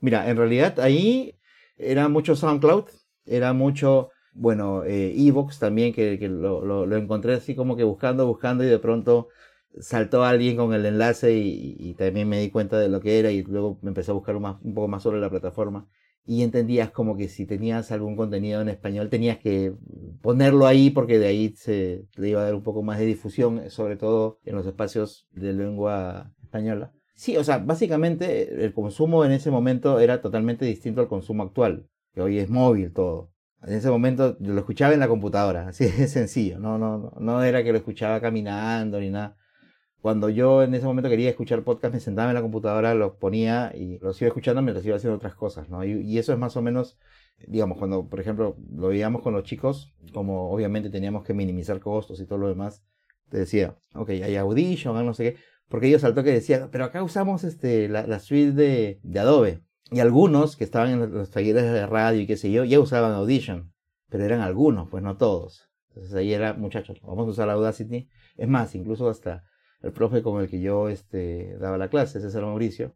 Mira, 0.00 0.28
en 0.28 0.36
realidad 0.36 0.80
ahí 0.80 1.38
era 1.76 2.08
mucho 2.08 2.34
SoundCloud, 2.34 2.86
era 3.26 3.52
mucho, 3.52 4.10
bueno, 4.32 4.84
eh, 4.84 5.14
Evox 5.16 5.58
también, 5.58 5.92
que, 5.92 6.18
lo, 6.28 6.64
lo, 6.64 6.96
encontré 6.96 7.34
así 7.34 7.54
como 7.54 7.76
que 7.76 7.84
buscando, 7.84 8.26
buscando 8.26 8.64
y 8.64 8.68
de 8.68 8.78
pronto 8.78 9.28
saltó 9.80 10.24
alguien 10.24 10.56
con 10.56 10.72
el 10.74 10.86
enlace 10.86 11.36
y, 11.36 11.94
también 11.94 12.28
me 12.28 12.40
di 12.40 12.50
cuenta 12.50 12.78
de 12.78 12.88
lo 12.88 13.00
que 13.00 13.18
era 13.18 13.30
y 13.30 13.42
luego 13.42 13.78
me 13.82 13.88
empecé 13.88 14.10
a 14.10 14.14
buscar 14.14 14.36
un, 14.36 14.74
poco 14.74 14.88
más 14.88 15.02
sobre 15.02 15.20
la 15.20 15.30
plataforma 15.30 15.88
y 16.26 16.42
entendías 16.42 16.90
como 16.90 17.16
que 17.16 17.28
si 17.28 17.44
tenías 17.44 17.92
algún 17.92 18.16
contenido 18.16 18.62
en 18.62 18.70
español 18.70 19.10
tenías 19.10 19.38
que 19.38 19.74
ponerlo 20.22 20.66
ahí 20.66 20.88
porque 20.88 21.18
de 21.18 21.26
ahí 21.26 21.54
se 21.56 22.06
le 22.16 22.30
iba 22.30 22.40
a 22.40 22.44
dar 22.44 22.54
un 22.54 22.62
poco 22.62 22.82
más 22.82 22.98
de 22.98 23.04
difusión, 23.04 23.70
sobre 23.70 23.96
todo 23.96 24.38
en 24.44 24.56
los 24.56 24.66
espacios 24.66 25.28
de 25.32 25.52
lengua 25.52 26.32
española. 26.42 26.92
Sí, 27.14 27.36
o 27.36 27.44
sea, 27.44 27.58
básicamente 27.58 28.64
el 28.64 28.72
consumo 28.72 29.24
en 29.24 29.32
ese 29.32 29.50
momento 29.50 30.00
era 30.00 30.20
totalmente 30.20 30.64
distinto 30.64 31.00
al 31.00 31.08
consumo 31.08 31.42
actual, 31.42 31.86
que 32.12 32.22
hoy 32.22 32.38
es 32.38 32.48
móvil 32.48 32.92
todo. 32.92 33.30
En 33.62 33.74
ese 33.74 33.90
momento 33.90 34.36
yo 34.40 34.52
lo 34.52 34.60
escuchaba 34.60 34.94
en 34.94 35.00
la 35.00 35.08
computadora, 35.08 35.68
así 35.68 35.84
de 35.84 36.08
sencillo, 36.08 36.58
no, 36.58 36.78
no, 36.78 37.12
no 37.18 37.42
era 37.44 37.62
que 37.62 37.72
lo 37.72 37.78
escuchaba 37.78 38.20
caminando 38.20 38.98
ni 38.98 39.10
nada 39.10 39.36
cuando 40.04 40.28
yo 40.28 40.62
en 40.62 40.74
ese 40.74 40.84
momento 40.84 41.08
quería 41.08 41.30
escuchar 41.30 41.64
podcast, 41.64 41.94
me 41.94 41.98
sentaba 41.98 42.28
en 42.28 42.34
la 42.34 42.42
computadora, 42.42 42.92
los 42.92 43.14
ponía 43.14 43.72
y 43.74 43.98
los 44.00 44.20
iba 44.20 44.28
escuchando 44.28 44.60
mientras 44.60 44.84
iba 44.84 44.96
haciendo 44.96 45.16
otras 45.16 45.34
cosas, 45.34 45.70
¿no? 45.70 45.82
Y, 45.82 46.18
eso 46.18 46.30
es 46.34 46.38
más 46.38 46.58
o 46.58 46.60
menos, 46.60 46.98
digamos, 47.46 47.78
cuando, 47.78 48.06
por 48.06 48.20
ejemplo, 48.20 48.54
lo 48.70 48.88
veíamos 48.88 49.22
con 49.22 49.32
los 49.32 49.44
chicos, 49.44 49.94
como 50.12 50.50
obviamente 50.50 50.90
teníamos 50.90 51.24
que 51.24 51.32
minimizar 51.32 51.80
costos 51.80 52.20
y 52.20 52.26
todo 52.26 52.38
lo 52.38 52.48
demás, 52.48 52.84
te 53.30 53.38
decía, 53.38 53.78
ok, 53.94 54.10
hay 54.10 54.36
Audition, 54.36 55.06
no 55.06 55.14
sé 55.14 55.24
qué, 55.24 55.38
porque 55.70 55.86
ellos 55.86 56.02
saltó 56.02 56.22
que 56.22 56.32
decía, 56.32 56.68
pero 56.70 56.84
acá 56.84 57.02
usamos 57.02 57.42
este, 57.42 57.88
la, 57.88 58.18
suite 58.18 58.52
de, 58.52 59.00
de, 59.02 59.20
Adobe. 59.20 59.62
Y 59.90 60.00
algunos 60.00 60.56
que 60.56 60.64
estaban 60.64 60.90
en 60.90 61.14
los 61.14 61.30
talleres 61.30 61.62
de 61.62 61.86
radio 61.86 62.20
y 62.20 62.26
qué 62.26 62.36
sé 62.36 62.52
yo, 62.52 62.64
ya 62.64 62.78
usaban 62.78 63.12
Audition, 63.12 63.72
pero 64.10 64.22
eran 64.22 64.42
algunos, 64.42 64.86
pues 64.90 65.02
no 65.02 65.16
todos. 65.16 65.70
Entonces 65.88 66.12
ahí 66.14 66.34
era, 66.34 66.52
muchachos, 66.52 67.00
vamos 67.00 67.26
a 67.26 67.30
usar 67.30 67.48
Audacity. 67.48 68.10
Es 68.36 68.48
más, 68.48 68.74
incluso 68.74 69.08
hasta 69.08 69.44
el 69.84 69.92
profe 69.92 70.22
con 70.22 70.40
el 70.40 70.48
que 70.48 70.60
yo 70.60 70.88
este, 70.88 71.56
daba 71.60 71.76
la 71.76 71.88
clase, 71.88 72.20
César 72.20 72.42
Mauricio, 72.42 72.94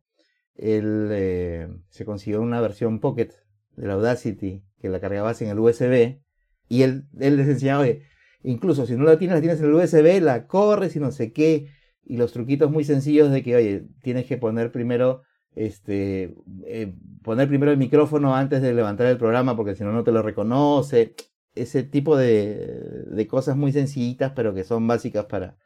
él 0.55 1.09
eh, 1.13 1.69
se 1.91 2.05
consiguió 2.05 2.41
una 2.41 2.61
versión 2.61 2.99
Pocket 2.99 3.31
de 3.77 3.87
la 3.87 3.95
Audacity 3.95 4.65
que 4.81 4.89
la 4.89 4.99
cargabas 4.99 5.43
en 5.43 5.51
el 5.51 5.59
USB 5.59 6.21
y 6.69 6.83
él, 6.83 7.05
él 7.21 7.37
les 7.37 7.49
enseñaba, 7.49 7.83
oye, 7.83 8.03
incluso 8.43 8.87
si 8.87 8.97
no 8.97 9.05
la 9.05 9.19
tienes, 9.19 9.37
la 9.37 9.41
tienes 9.41 9.61
en 9.61 9.67
el 9.67 9.75
USB, 9.75 10.23
la 10.23 10.47
corres 10.47 10.97
y 10.97 11.01
no 11.01 11.13
sé 11.13 11.33
qué, 11.33 11.69
y 12.05 12.17
los 12.17 12.33
truquitos 12.33 12.71
muy 12.71 12.85
sencillos 12.85 13.31
de 13.31 13.43
que, 13.43 13.55
oye, 13.55 13.87
tienes 14.03 14.25
que 14.27 14.39
poner 14.39 14.73
primero, 14.73 15.23
este, 15.55 16.35
eh, 16.65 16.95
poner 17.23 17.49
primero 17.49 17.71
el 17.71 17.79
micrófono 17.79 18.35
antes 18.35 18.63
de 18.63 18.73
levantar 18.73 19.09
el 19.09 19.19
programa 19.19 19.57
porque 19.57 19.75
si 19.75 19.85
no, 19.85 19.93
no 19.93 20.05
te 20.05 20.13
lo 20.13 20.23
reconoce, 20.23 21.15
ese 21.55 21.83
tipo 21.83 22.17
de, 22.17 23.05
de 23.11 23.27
cosas 23.27 23.57
muy 23.57 23.73
sencillitas 23.73 24.33
pero 24.35 24.55
que 24.55 24.65
son 24.65 24.87
básicas 24.87 25.27
para, 25.27 25.57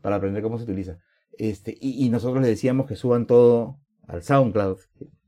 para 0.00 0.16
aprender 0.16 0.42
cómo 0.42 0.58
se 0.58 0.64
utiliza. 0.64 0.98
Este, 1.32 1.76
y, 1.80 2.08
nosotros 2.08 2.40
les 2.42 2.50
decíamos 2.50 2.86
que 2.86 2.96
suban 2.96 3.26
todo 3.26 3.78
al 4.06 4.22
SoundCloud, 4.22 4.78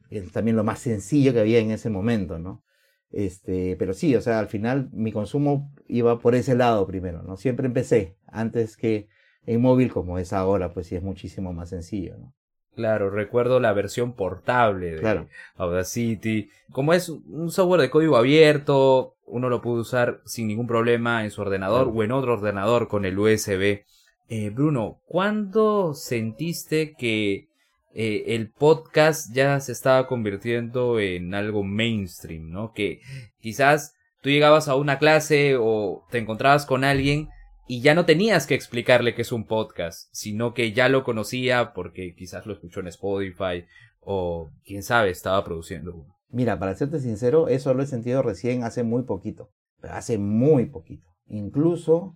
que 0.09 0.19
es 0.19 0.33
también 0.33 0.57
lo 0.57 0.65
más 0.65 0.81
sencillo 0.81 1.33
que 1.33 1.41
había 1.41 1.59
en 1.61 1.71
ese 1.71 1.89
momento, 1.89 2.39
¿no? 2.39 2.65
Este, 3.13 3.77
pero 3.77 3.93
sí, 3.93 4.15
o 4.17 4.21
sea, 4.21 4.39
al 4.39 4.49
final 4.49 4.89
mi 4.93 5.13
consumo 5.13 5.73
iba 5.87 6.19
por 6.19 6.35
ese 6.35 6.55
lado 6.55 6.87
primero, 6.87 7.23
¿no? 7.23 7.37
Siempre 7.37 7.67
empecé 7.67 8.17
antes 8.27 8.77
que 8.77 9.09
en 9.47 9.61
móvil 9.61 9.93
como 9.93 10.19
es 10.19 10.33
ahora, 10.33 10.73
pues 10.73 10.87
sí 10.89 10.97
es 10.97 11.03
muchísimo 11.03 11.53
más 11.53 11.71
sencillo, 11.71 12.17
¿no? 12.19 12.35
Claro, 12.75 13.11
recuerdo 13.11 13.61
la 13.61 13.73
versión 13.73 14.15
portable 14.15 14.93
de 14.93 15.27
Audacity. 15.57 16.51
Como 16.73 16.95
es 16.95 17.09
un 17.09 17.51
software 17.51 17.81
de 17.81 17.91
código 17.91 18.17
abierto, 18.17 19.17
uno 19.27 19.49
lo 19.49 19.61
puede 19.61 19.81
usar 19.81 20.21
sin 20.25 20.47
ningún 20.47 20.67
problema 20.67 21.25
en 21.25 21.31
su 21.31 21.43
ordenador 21.43 21.91
o 21.93 22.03
en 22.05 22.13
otro 22.13 22.35
ordenador 22.35 22.89
con 22.89 23.05
el 23.05 23.19
USB. 23.19 23.85
Eh, 24.33 24.51
Bruno, 24.51 25.01
¿cuándo 25.07 25.93
sentiste 25.93 26.95
que 26.95 27.49
eh, 27.93 28.23
el 28.29 28.53
podcast 28.53 29.35
ya 29.35 29.59
se 29.59 29.73
estaba 29.73 30.07
convirtiendo 30.07 31.01
en 31.01 31.35
algo 31.35 31.65
mainstream, 31.65 32.49
¿no? 32.49 32.73
Que 32.73 33.01
quizás 33.41 33.97
tú 34.23 34.29
llegabas 34.29 34.69
a 34.69 34.77
una 34.77 35.01
clase 35.01 35.57
o 35.59 36.07
te 36.13 36.19
encontrabas 36.19 36.65
con 36.65 36.85
alguien 36.85 37.29
y 37.67 37.81
ya 37.81 37.97
no 37.97 38.07
tenías 38.07 38.47
que 38.47 38.55
explicarle 38.55 39.17
que 39.17 39.23
es 39.23 39.33
un 39.33 39.49
podcast, 39.49 40.09
sino 40.13 40.55
que 40.55 40.71
ya 40.71 40.89
lo 40.89 41.03
conocía 41.03 41.73
porque 41.73 42.15
quizás 42.15 42.47
lo 42.47 42.53
escuchó 42.53 42.79
en 42.79 42.87
Spotify 42.87 43.65
o 43.99 44.49
quién 44.65 44.85
sabe, 44.85 45.11
estaba 45.11 45.43
produciendo 45.43 45.93
uno. 45.93 46.15
Mira, 46.29 46.57
para 46.61 46.77
serte 46.77 47.01
sincero, 47.01 47.49
eso 47.49 47.75
lo 47.75 47.83
he 47.83 47.87
sentido 47.87 48.23
recién 48.23 48.63
hace 48.63 48.85
muy 48.85 49.03
poquito, 49.03 49.51
hace 49.83 50.19
muy 50.19 50.67
poquito. 50.67 51.09
Incluso 51.27 52.15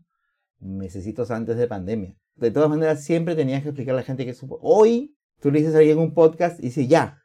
necesitos 0.60 1.30
antes 1.30 1.56
de 1.56 1.66
pandemia. 1.66 2.16
De 2.36 2.50
todas 2.50 2.68
maneras, 2.68 3.04
siempre 3.04 3.36
tenías 3.36 3.62
que 3.62 3.68
explicar 3.68 3.94
a 3.94 3.98
la 3.98 4.02
gente 4.02 4.24
que 4.24 4.34
un 4.42 4.58
Hoy, 4.60 5.16
tú 5.40 5.50
le 5.50 5.60
dices 5.60 5.74
a 5.74 5.78
alguien 5.78 5.98
un 5.98 6.14
podcast 6.14 6.58
y 6.58 6.64
dice 6.64 6.86
ya. 6.86 7.18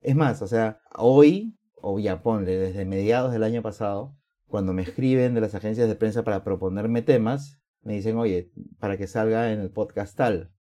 Es 0.00 0.16
más, 0.16 0.42
o 0.42 0.46
sea, 0.46 0.80
hoy, 0.94 1.56
o 1.74 1.98
ya 1.98 2.22
ponle, 2.22 2.56
desde 2.56 2.84
mediados 2.84 3.32
del 3.32 3.44
año 3.44 3.62
pasado, 3.62 4.16
cuando 4.46 4.72
me 4.72 4.82
escriben 4.82 5.34
de 5.34 5.40
las 5.40 5.54
agencias 5.54 5.88
de 5.88 5.94
prensa 5.96 6.24
para 6.24 6.44
proponerme 6.44 7.02
temas, 7.02 7.60
me 7.82 7.94
dicen, 7.94 8.16
oye, 8.16 8.50
para 8.78 8.96
que 8.96 9.06
salga 9.06 9.52
en 9.52 9.60
el 9.60 9.70
podcast 9.70 10.16
tal. 10.16 10.52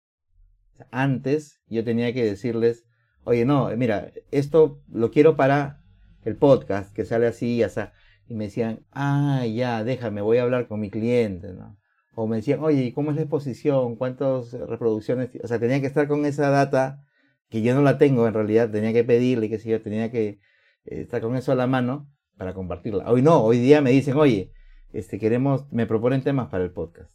Antes 0.91 1.61
yo 1.67 1.83
tenía 1.83 2.13
que 2.13 2.23
decirles, 2.23 2.85
oye, 3.23 3.45
no, 3.45 3.75
mira, 3.75 4.11
esto 4.31 4.81
lo 4.91 5.11
quiero 5.11 5.35
para 5.35 5.81
el 6.23 6.35
podcast, 6.35 6.93
que 6.93 7.05
sale 7.05 7.27
así 7.27 7.55
y 7.55 7.63
así. 7.63 7.81
Y 8.27 8.35
me 8.35 8.45
decían, 8.45 8.85
ah, 8.91 9.45
ya, 9.45 9.83
déjame, 9.83 10.21
voy 10.21 10.37
a 10.37 10.43
hablar 10.43 10.67
con 10.67 10.79
mi 10.79 10.89
cliente, 10.89 11.53
¿no? 11.53 11.77
O 12.15 12.27
me 12.27 12.37
decían, 12.37 12.61
oye, 12.61 12.83
¿y 12.83 12.91
cómo 12.93 13.11
es 13.11 13.15
la 13.17 13.23
exposición? 13.23 13.95
¿Cuántas 13.97 14.53
reproducciones? 14.53 15.29
O 15.43 15.47
sea, 15.47 15.59
tenía 15.59 15.81
que 15.81 15.87
estar 15.87 16.07
con 16.07 16.25
esa 16.25 16.49
data 16.49 17.05
que 17.49 17.61
yo 17.61 17.75
no 17.75 17.81
la 17.81 17.97
tengo 17.97 18.27
en 18.27 18.33
realidad, 18.33 18.71
tenía 18.71 18.93
que 18.93 19.03
pedirle, 19.03 19.49
que 19.49 19.59
si 19.59 19.69
yo 19.69 19.81
tenía 19.81 20.11
que 20.11 20.39
eh, 20.85 21.01
estar 21.01 21.21
con 21.21 21.35
eso 21.35 21.51
a 21.51 21.55
la 21.55 21.67
mano 21.67 22.09
para 22.37 22.53
compartirla. 22.53 23.11
Hoy 23.11 23.21
no, 23.21 23.43
hoy 23.43 23.59
día 23.59 23.81
me 23.81 23.91
dicen, 23.91 24.15
oye, 24.17 24.51
este, 24.93 25.19
queremos, 25.19 25.71
me 25.71 25.85
proponen 25.85 26.23
temas 26.23 26.49
para 26.49 26.63
el 26.63 26.71
podcast. 26.71 27.11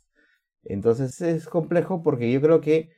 Entonces 0.63 1.21
es 1.23 1.49
complejo 1.49 2.03
porque 2.03 2.31
yo 2.31 2.41
creo 2.41 2.61
que 2.61 2.91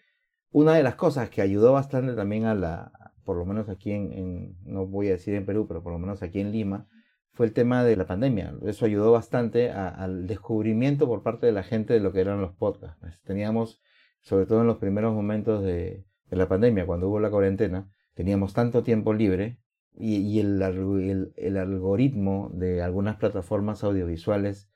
una 0.50 0.74
de 0.74 0.82
las 0.82 0.96
cosas 0.96 1.30
que 1.30 1.40
ayudó 1.40 1.72
bastante 1.72 2.14
también 2.14 2.44
a 2.44 2.54
la, 2.54 2.92
por 3.24 3.36
lo 3.36 3.46
menos 3.46 3.68
aquí 3.68 3.92
en 3.92 4.56
no 4.64 4.86
voy 4.86 5.08
a 5.08 5.12
decir 5.12 5.34
en 5.34 5.46
Perú, 5.46 5.66
pero 5.68 5.82
por 5.82 5.92
lo 5.92 5.98
menos 5.98 6.22
aquí 6.22 6.40
en 6.40 6.50
Lima, 6.50 6.88
fue 7.32 7.46
el 7.46 7.52
tema 7.52 7.82
de 7.84 7.96
la 7.96 8.06
pandemia. 8.06 8.54
Eso 8.66 8.84
ayudó 8.84 9.12
bastante 9.12 9.70
al 9.70 10.26
descubrimiento 10.26 11.06
por 11.06 11.22
parte 11.22 11.46
de 11.46 11.52
la 11.52 11.62
gente 11.62 11.94
de 11.94 12.00
lo 12.00 12.12
que 12.12 12.20
eran 12.20 12.40
los 12.40 12.52
podcasts. 12.52 12.98
Pues, 13.00 13.20
teníamos, 13.22 13.80
sobre 14.20 14.46
todo 14.46 14.60
en 14.60 14.66
los 14.66 14.78
primeros 14.78 15.14
momentos 15.14 15.62
de, 15.62 16.04
la 16.30 16.48
pandemia, 16.48 16.86
cuando 16.86 17.08
hubo 17.08 17.20
la 17.20 17.30
cuarentena, 17.30 17.90
teníamos 18.14 18.54
tanto 18.54 18.82
tiempo 18.82 19.12
libre 19.12 19.58
y, 19.94 20.40
el, 20.40 21.32
el, 21.36 21.56
algoritmo 21.58 22.50
de 22.54 22.80
algunas 22.80 23.16
plataformas 23.16 23.84
audiovisuales, 23.84 24.70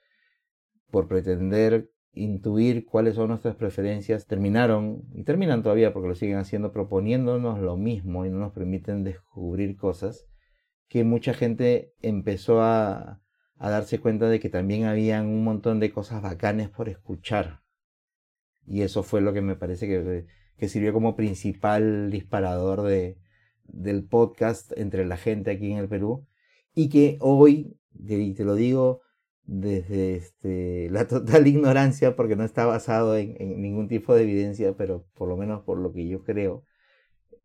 por 0.90 1.08
pretender 1.08 1.90
intuir 2.12 2.84
cuáles 2.84 3.14
son 3.14 3.28
nuestras 3.28 3.56
preferencias, 3.56 4.26
terminaron, 4.26 5.02
y 5.14 5.24
terminan 5.24 5.62
todavía 5.62 5.94
porque 5.94 6.08
lo 6.08 6.14
siguen 6.14 6.36
haciendo, 6.36 6.72
proponiéndonos 6.72 7.58
lo 7.58 7.78
mismo 7.78 8.26
y 8.26 8.30
no 8.30 8.38
nos 8.38 8.52
permiten 8.52 9.02
descubrir 9.02 9.76
cosas 9.76 10.26
que 10.88 11.04
mucha 11.04 11.34
gente 11.34 11.94
empezó 12.02 12.62
a, 12.62 13.20
darse 13.58 14.00
cuenta 14.00 14.28
de 14.28 14.38
que 14.40 14.50
también 14.50 14.84
habían 14.84 15.26
un 15.26 15.42
montón 15.44 15.80
de 15.80 15.90
cosas 15.90 16.22
bacanes 16.22 16.68
por 16.68 16.88
escuchar. 16.88 17.62
Y 18.66 18.82
eso 18.82 19.02
fue 19.02 19.20
lo 19.20 19.32
que 19.32 19.40
me 19.40 19.56
parece 19.56 19.86
que, 19.86 20.26
que 20.58 20.68
sirvió 20.68 20.92
como 20.92 21.16
principal 21.16 22.10
disparador 22.10 22.82
de, 22.82 23.18
del 23.64 24.04
podcast 24.04 24.72
entre 24.76 25.06
la 25.06 25.16
gente 25.16 25.50
aquí 25.50 25.72
en 25.72 25.78
el 25.78 25.88
Perú. 25.88 26.26
Y 26.74 26.88
que 26.90 27.16
hoy, 27.20 27.78
y 27.94 28.34
te 28.34 28.44
lo 28.44 28.54
digo 28.54 29.00
desde 29.44 30.16
este, 30.16 30.90
la 30.90 31.06
total 31.06 31.46
ignorancia, 31.46 32.16
porque 32.16 32.36
no 32.36 32.44
está 32.44 32.66
basado 32.66 33.16
en 33.16 33.60
ningún 33.62 33.88
tipo 33.88 34.14
de 34.14 34.24
evidencia, 34.24 34.76
pero 34.76 35.06
por 35.14 35.28
lo 35.28 35.36
menos 35.36 35.62
por 35.62 35.78
lo 35.78 35.92
que 35.92 36.06
yo 36.08 36.24
creo, 36.24 36.64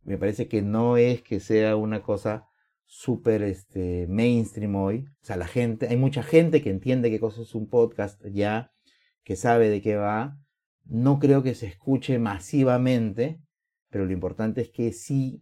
me 0.03 0.17
parece 0.17 0.47
que 0.47 0.61
no 0.61 0.97
es 0.97 1.21
que 1.21 1.39
sea 1.39 1.75
una 1.75 2.01
cosa 2.01 2.50
súper 2.91 3.41
este, 3.41 4.05
mainstream 4.09 4.75
hoy. 4.75 5.05
O 5.21 5.25
sea, 5.25 5.37
la 5.37 5.47
gente, 5.47 5.87
hay 5.87 5.95
mucha 5.95 6.23
gente 6.23 6.61
que 6.61 6.69
entiende 6.69 7.09
qué 7.09 7.21
cosa 7.21 7.41
es 7.41 7.55
un 7.55 7.69
podcast 7.69 8.21
ya, 8.33 8.73
que 9.23 9.37
sabe 9.37 9.69
de 9.69 9.81
qué 9.81 9.95
va. 9.95 10.37
No 10.83 11.17
creo 11.17 11.41
que 11.41 11.55
se 11.55 11.67
escuche 11.67 12.19
masivamente, 12.19 13.41
pero 13.89 14.05
lo 14.05 14.11
importante 14.11 14.59
es 14.59 14.69
que 14.69 14.91
sí 14.91 15.41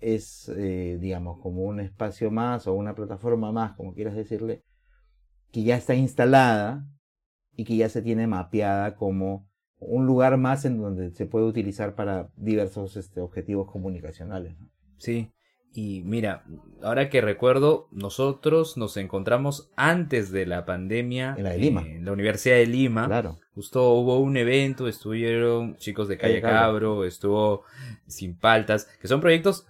es, 0.00 0.48
eh, 0.56 0.98
digamos, 1.00 1.38
como 1.40 1.62
un 1.62 1.78
espacio 1.78 2.32
más 2.32 2.66
o 2.66 2.74
una 2.74 2.96
plataforma 2.96 3.52
más, 3.52 3.74
como 3.76 3.94
quieras 3.94 4.16
decirle, 4.16 4.64
que 5.52 5.62
ya 5.62 5.76
está 5.76 5.94
instalada 5.94 6.84
y 7.54 7.64
que 7.64 7.76
ya 7.76 7.88
se 7.90 8.02
tiene 8.02 8.26
mapeada 8.26 8.96
como 8.96 9.48
un 9.78 10.04
lugar 10.04 10.36
más 10.36 10.64
en 10.64 10.78
donde 10.78 11.12
se 11.12 11.26
puede 11.26 11.46
utilizar 11.46 11.94
para 11.94 12.32
diversos 12.34 12.96
este, 12.96 13.20
objetivos 13.20 13.70
comunicacionales. 13.70 14.56
Sí, 14.96 15.30
y 15.74 16.02
mira, 16.04 16.44
ahora 16.82 17.08
que 17.08 17.20
recuerdo, 17.20 17.88
nosotros 17.92 18.76
nos 18.76 18.96
encontramos 18.96 19.70
antes 19.74 20.30
de 20.30 20.46
la 20.46 20.64
pandemia 20.64 21.34
en 21.36 21.44
la 21.44 21.50
de 21.50 21.58
Lima, 21.58 21.82
en 21.86 22.04
la 22.04 22.12
Universidad 22.12 22.56
de 22.56 22.66
Lima. 22.66 23.06
Claro. 23.06 23.38
Justo 23.54 23.90
hubo 23.92 24.18
un 24.18 24.36
evento, 24.36 24.88
estuvieron 24.88 25.76
chicos 25.76 26.08
de 26.08 26.18
Calle 26.18 26.40
Cabro, 26.40 27.04
estuvo 27.04 27.64
Sin 28.06 28.36
Paltas, 28.36 28.88
que 29.00 29.08
son 29.08 29.20
proyectos 29.20 29.66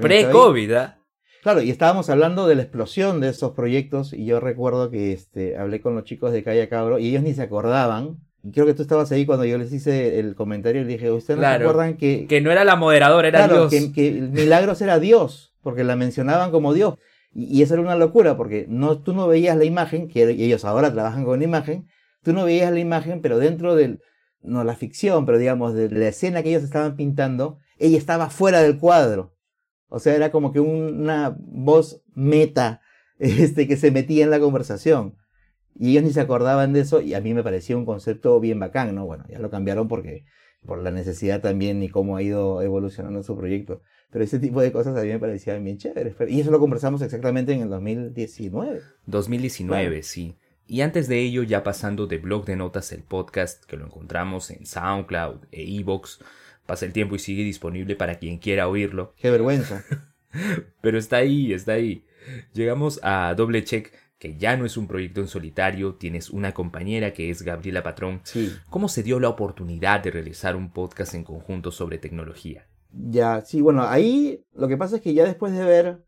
pre-COVID. 0.00 0.72
¿ah? 0.72 0.98
Claro, 1.42 1.62
y 1.62 1.70
estábamos 1.70 2.10
hablando 2.10 2.46
de 2.46 2.56
la 2.56 2.62
explosión 2.62 3.20
de 3.20 3.28
esos 3.28 3.52
proyectos 3.52 4.12
y 4.12 4.24
yo 4.26 4.40
recuerdo 4.40 4.90
que 4.90 5.12
este, 5.12 5.56
hablé 5.56 5.80
con 5.80 5.94
los 5.94 6.04
chicos 6.04 6.32
de 6.32 6.42
Calle 6.42 6.68
Cabro 6.68 6.98
y 6.98 7.08
ellos 7.08 7.22
ni 7.22 7.34
se 7.34 7.42
acordaban 7.42 8.18
creo 8.52 8.66
que 8.66 8.74
tú 8.74 8.82
estabas 8.82 9.10
ahí 9.12 9.26
cuando 9.26 9.44
yo 9.44 9.58
les 9.58 9.72
hice 9.72 10.18
el 10.18 10.34
comentario 10.34 10.82
y 10.82 10.84
le 10.84 10.92
dije, 10.92 11.10
¿ustedes 11.10 11.40
no 11.40 11.46
se 11.46 11.54
acuerdan 11.54 11.96
que... 11.96 12.26
Que 12.26 12.40
no 12.40 12.50
era 12.50 12.64
la 12.64 12.76
moderadora, 12.76 13.28
era 13.28 13.48
Dios. 13.48 13.70
Que, 13.70 13.92
que 13.92 14.12
Milagros 14.12 14.80
era 14.82 14.98
Dios, 14.98 15.54
porque 15.62 15.84
la 15.84 15.96
mencionaban 15.96 16.50
como 16.50 16.74
Dios. 16.74 16.94
Y, 17.32 17.62
eso 17.62 17.74
era 17.74 17.82
una 17.82 17.96
locura, 17.96 18.36
porque 18.36 18.66
no, 18.68 18.98
tú 19.02 19.12
no 19.12 19.28
veías 19.28 19.56
la 19.56 19.64
imagen, 19.64 20.08
que 20.08 20.28
ellos 20.30 20.64
ahora 20.64 20.92
trabajan 20.92 21.24
con 21.24 21.42
imagen, 21.42 21.86
tú 22.22 22.32
no 22.32 22.44
veías 22.44 22.72
la 22.72 22.80
imagen, 22.80 23.20
pero 23.20 23.38
dentro 23.38 23.74
del, 23.74 24.00
no 24.42 24.64
la 24.64 24.74
ficción, 24.74 25.26
pero 25.26 25.38
digamos, 25.38 25.74
de 25.74 25.90
la 25.90 26.08
escena 26.08 26.42
que 26.42 26.48
ellos 26.48 26.62
estaban 26.62 26.96
pintando, 26.96 27.58
ella 27.78 27.98
estaba 27.98 28.30
fuera 28.30 28.62
del 28.62 28.78
cuadro. 28.78 29.34
O 29.88 29.98
sea, 29.98 30.14
era 30.14 30.30
como 30.30 30.52
que 30.52 30.60
una 30.60 31.36
voz 31.38 32.02
meta 32.14 32.80
este, 33.18 33.68
que 33.68 33.76
se 33.76 33.90
metía 33.90 34.24
en 34.24 34.30
la 34.30 34.40
conversación. 34.40 35.16
Y 35.78 35.90
ellos 35.90 36.04
ni 36.04 36.12
se 36.12 36.20
acordaban 36.20 36.72
de 36.72 36.80
eso 36.80 37.00
y 37.00 37.14
a 37.14 37.20
mí 37.20 37.34
me 37.34 37.42
parecía 37.42 37.76
un 37.76 37.84
concepto 37.84 38.40
bien 38.40 38.58
bacán, 38.58 38.94
¿no? 38.94 39.06
Bueno, 39.06 39.24
ya 39.28 39.38
lo 39.38 39.50
cambiaron 39.50 39.88
porque 39.88 40.24
por 40.64 40.82
la 40.82 40.90
necesidad 40.90 41.40
también 41.40 41.82
y 41.82 41.88
cómo 41.88 42.16
ha 42.16 42.22
ido 42.22 42.62
evolucionando 42.62 43.22
su 43.22 43.36
proyecto. 43.36 43.82
Pero 44.10 44.24
ese 44.24 44.38
tipo 44.38 44.60
de 44.60 44.72
cosas 44.72 44.96
a 44.96 45.02
mí 45.02 45.08
me 45.08 45.18
parecían 45.18 45.62
bien 45.64 45.78
chéveres. 45.78 46.14
Y 46.28 46.40
eso 46.40 46.50
lo 46.50 46.60
conversamos 46.60 47.02
exactamente 47.02 47.52
en 47.52 47.62
el 47.62 47.68
2019. 47.68 48.80
2019, 49.06 50.02
sí. 50.02 50.36
Y 50.66 50.80
antes 50.80 51.08
de 51.08 51.20
ello, 51.20 51.42
ya 51.42 51.62
pasando 51.62 52.06
de 52.06 52.18
Blog 52.18 52.44
de 52.44 52.56
Notas 52.56 52.92
el 52.92 53.02
podcast, 53.02 53.64
que 53.64 53.76
lo 53.76 53.86
encontramos 53.86 54.50
en 54.50 54.66
SoundCloud 54.66 55.46
e 55.52 55.78
Evox, 55.78 56.20
pasa 56.66 56.86
el 56.86 56.92
tiempo 56.92 57.14
y 57.14 57.20
sigue 57.20 57.44
disponible 57.44 57.94
para 57.94 58.16
quien 58.16 58.38
quiera 58.38 58.68
oírlo. 58.68 59.14
Qué 59.16 59.30
vergüenza. 59.30 59.84
Pero 60.80 60.98
está 60.98 61.18
ahí, 61.18 61.52
está 61.52 61.72
ahí. 61.72 62.04
Llegamos 62.52 62.98
a 63.02 63.32
Doble 63.36 63.62
Check 63.62 63.92
que 64.18 64.36
ya 64.36 64.56
no 64.56 64.64
es 64.64 64.76
un 64.76 64.86
proyecto 64.86 65.20
en 65.20 65.28
solitario, 65.28 65.94
tienes 65.96 66.30
una 66.30 66.52
compañera 66.54 67.12
que 67.12 67.30
es 67.30 67.42
Gabriela 67.42 67.82
Patrón. 67.82 68.20
Sí. 68.24 68.50
¿Cómo 68.70 68.88
se 68.88 69.02
dio 69.02 69.20
la 69.20 69.28
oportunidad 69.28 70.02
de 70.02 70.10
realizar 70.10 70.56
un 70.56 70.72
podcast 70.72 71.14
en 71.14 71.24
conjunto 71.24 71.70
sobre 71.70 71.98
tecnología? 71.98 72.66
Ya, 72.90 73.42
sí, 73.44 73.60
bueno, 73.60 73.82
ahí 73.82 74.46
lo 74.54 74.68
que 74.68 74.78
pasa 74.78 74.96
es 74.96 75.02
que 75.02 75.12
ya 75.12 75.24
después 75.24 75.52
de 75.52 75.64
ver, 75.64 76.04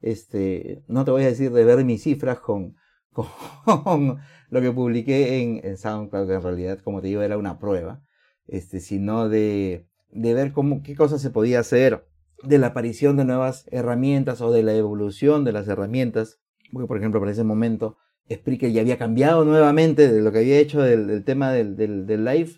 este, 0.00 0.84
no 0.86 1.04
te 1.04 1.10
voy 1.10 1.22
a 1.22 1.28
decir 1.28 1.50
de 1.50 1.64
ver 1.64 1.82
mis 1.84 2.02
cifras 2.02 2.40
con, 2.40 2.76
con 3.64 4.18
lo 4.50 4.60
que 4.60 4.70
publiqué 4.70 5.40
en, 5.40 5.60
en, 5.64 5.78
SoundCloud, 5.78 6.28
que 6.28 6.34
en 6.34 6.42
realidad, 6.42 6.78
como 6.80 7.00
te 7.00 7.08
digo, 7.08 7.22
era 7.22 7.38
una 7.38 7.58
prueba, 7.58 8.02
este, 8.46 8.80
sino 8.80 9.30
de, 9.30 9.88
de 10.10 10.34
ver 10.34 10.52
cómo, 10.52 10.82
qué 10.82 10.94
cosas 10.94 11.22
se 11.22 11.30
podía 11.30 11.60
hacer, 11.60 12.06
de 12.42 12.58
la 12.58 12.68
aparición 12.68 13.16
de 13.16 13.24
nuevas 13.24 13.66
herramientas 13.70 14.42
o 14.42 14.52
de 14.52 14.62
la 14.62 14.74
evolución 14.74 15.44
de 15.44 15.52
las 15.52 15.68
herramientas 15.68 16.38
porque 16.72 16.86
por 16.86 16.98
ejemplo 16.98 17.20
para 17.20 17.32
ese 17.32 17.44
momento 17.44 17.96
Spreaker 18.32 18.72
ya 18.72 18.80
había 18.80 18.98
cambiado 18.98 19.44
nuevamente 19.44 20.12
de 20.12 20.20
lo 20.20 20.32
que 20.32 20.38
había 20.38 20.58
hecho 20.58 20.82
del, 20.82 21.24
tema 21.24 21.52
del, 21.52 21.76
del, 21.76 22.24
live, 22.24 22.50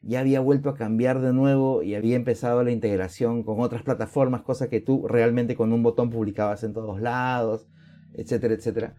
ya 0.00 0.20
había 0.20 0.40
vuelto 0.40 0.68
a 0.68 0.76
cambiar 0.76 1.20
de 1.20 1.32
nuevo 1.32 1.82
y 1.82 1.96
había 1.96 2.14
empezado 2.14 2.62
la 2.62 2.70
integración 2.70 3.42
con 3.42 3.60
otras 3.60 3.82
plataformas, 3.82 4.42
cosa 4.42 4.68
que 4.68 4.80
tú 4.80 5.08
realmente 5.08 5.56
con 5.56 5.72
un 5.72 5.82
botón 5.82 6.10
publicabas 6.10 6.62
en 6.62 6.72
todos 6.72 7.00
lados, 7.00 7.66
etcétera, 8.14 8.54
etcétera. 8.54 8.96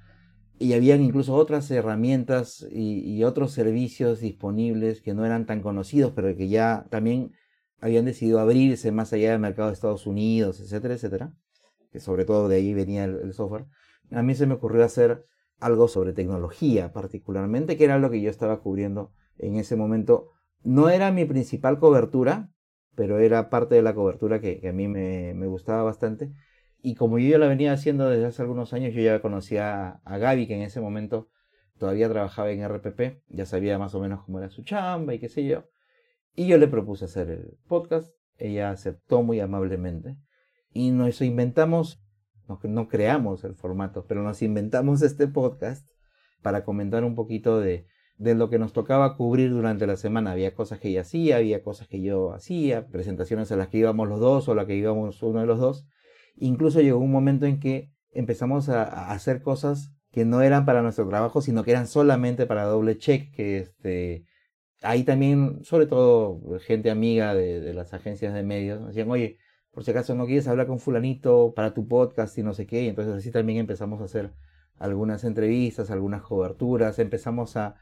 Y 0.60 0.74
habían 0.74 1.02
incluso 1.02 1.36
otras 1.36 1.72
herramientas 1.72 2.68
y, 2.70 3.16
y 3.16 3.24
otros 3.24 3.54
servicios 3.54 4.20
disponibles 4.20 5.00
que 5.02 5.14
no 5.14 5.26
eran 5.26 5.46
tan 5.46 5.62
conocidos, 5.62 6.12
pero 6.14 6.36
que 6.36 6.50
ya 6.50 6.86
también 6.90 7.32
habían 7.80 8.04
decidido 8.04 8.42
abrirse 8.42 8.92
más 8.92 9.14
allá 9.14 9.32
del 9.32 9.40
mercado 9.40 9.70
de 9.70 9.76
Estados 9.76 10.06
Unidos, 10.06 10.60
etcétera, 10.60 10.96
etcétera. 10.96 11.34
Que 11.94 12.02
sobre 12.02 12.26
todo 12.26 12.50
de 12.50 12.58
ahí 12.58 12.74
venía 12.74 13.06
el 13.06 13.34
software 13.34 13.68
a 14.12 14.24
mí 14.24 14.36
se 14.36 14.46
me 14.46 14.56
ocurrió 14.56 14.84
hacer 14.84 15.26
algo 15.60 15.88
sobre 15.88 16.14
tecnología 16.14 16.94
particularmente, 16.94 17.78
que 17.78 17.84
era 17.84 18.00
lo 18.00 18.10
que 18.10 18.22
yo 18.22 18.30
estaba 18.30 18.60
cubriendo 18.62 19.12
en 19.38 19.56
ese 19.58 19.76
momento. 19.76 20.32
No 20.64 20.90
era 20.90 21.12
mi 21.12 21.26
principal 21.26 21.80
cobertura, 21.80 22.52
pero 22.96 23.20
era 23.20 23.50
parte 23.50 23.76
de 23.76 23.82
la 23.82 23.94
cobertura 23.94 24.42
que, 24.42 24.68
a 24.68 24.74
mí 24.74 24.88
me, 24.88 25.48
gustaba 25.48 25.84
bastante. 25.84 26.32
Y 26.82 26.96
como 26.96 27.20
yo 27.20 27.38
la 27.38 27.48
venía 27.48 27.74
haciendo 27.74 28.10
desde 28.10 28.26
hace 28.26 28.42
algunos 28.42 28.74
años, 28.74 28.94
yo 28.94 29.02
ya 29.02 29.22
conocía 29.22 30.02
a, 30.04 30.18
Gaby, 30.18 30.48
que 30.48 30.56
en 30.56 30.62
ese 30.62 30.82
momento 30.82 31.30
todavía 31.78 32.10
trabajaba 32.10 32.52
en 32.52 32.64
RPP, 32.64 33.22
ya 33.30 33.46
sabía 33.46 33.78
más 33.78 33.96
o 33.96 34.02
menos 34.02 34.24
cómo 34.24 34.40
era 34.40 34.50
su 34.50 34.64
chamba 34.64 35.14
y 35.14 35.20
qué 35.20 35.30
sé 35.30 35.46
yo. 35.46 35.66
Y 36.36 36.48
yo 36.48 36.58
le 36.58 36.68
propuse 36.68 37.06
hacer 37.06 37.30
el 37.30 37.58
podcast, 37.68 38.14
ella 38.38 38.72
aceptó 38.72 39.24
muy 39.24 39.40
amablemente 39.40 40.18
y 40.72 40.92
nos 40.92 41.22
inventamos 41.22 42.02
no, 42.64 42.88
creamos 42.88 43.44
el 43.44 43.56
formato, 43.56 44.06
pero 44.08 44.24
nos 44.24 44.42
inventamos 44.42 45.02
este 45.02 45.28
podcast 45.28 45.88
para 46.42 46.64
comentar 46.64 47.04
un 47.04 47.16
poquito 47.16 47.60
de, 47.60 47.86
de 48.18 48.36
lo 48.36 48.50
que 48.50 48.60
nos 48.60 48.74
tocaba 48.74 49.16
cubrir 49.16 49.52
durante 49.52 49.86
la 49.88 49.98
semana. 49.98 50.32
Había 50.32 50.56
cosas 50.56 50.80
que 50.80 50.90
ella 50.90 51.02
hacía, 51.02 51.38
había 51.38 51.64
cosas 51.64 51.88
que 51.88 52.02
yo 52.02 52.34
hacía, 52.34 52.88
presentaciones 52.88 53.52
a 53.52 53.56
las 53.56 53.68
que 53.68 53.78
íbamos 53.78 54.08
los 54.08 54.20
dos 54.20 54.48
o 54.48 54.54
a 54.54 54.56
las 54.56 54.66
que 54.66 54.76
íbamos 54.76 55.22
uno 55.22 55.42
de 55.42 55.46
los 55.46 55.60
dos. 55.60 55.88
Incluso 56.36 56.82
llegó 56.82 57.00
un 57.00 57.12
momento 57.12 57.46
en 57.46 57.60
que 57.60 57.92
empezamos 58.12 58.70
a, 58.70 59.12
hacer 59.12 59.42
cosas 59.42 59.92
que 60.12 60.26
no 60.26 60.42
eran 60.42 60.66
para 60.66 60.82
nuestro 60.82 61.08
trabajo, 61.08 61.42
sino 61.42 61.64
que 61.64 61.72
eran 61.72 61.88
solamente 61.88 62.46
para 62.46 62.64
doble 62.64 62.98
check, 62.98 63.32
que 63.32 63.60
este, 63.60 64.26
ahí 64.82 65.04
también, 65.04 65.64
sobre 65.64 65.86
todo 65.86 66.42
gente 66.60 66.90
amiga 66.90 67.36
de, 67.36 67.60
de 67.60 67.74
las 67.74 67.94
agencias 67.94 68.34
de 68.34 68.44
medios, 68.44 68.86
decían, 68.88 69.12
oye, 69.12 69.38
por 69.72 69.84
si 69.84 69.92
acaso 69.92 70.16
no 70.16 70.26
quieres 70.26 70.48
hablar 70.48 70.68
con 70.68 70.80
fulanito 70.80 71.54
para 71.56 71.74
tu 71.74 71.88
podcast 71.88 72.38
y 72.38 72.44
no 72.44 72.54
sé 72.54 72.66
qué. 72.68 72.84
Y 72.84 72.88
entonces 72.88 73.16
así 73.16 73.32
también 73.32 73.60
empezamos 73.60 74.02
a 74.02 74.06
hacer 74.06 74.34
algunas 74.78 75.24
entrevistas, 75.24 75.92
algunas 75.92 76.22
coberturas, 76.22 77.00
empezamos 77.00 77.58
a, 77.58 77.76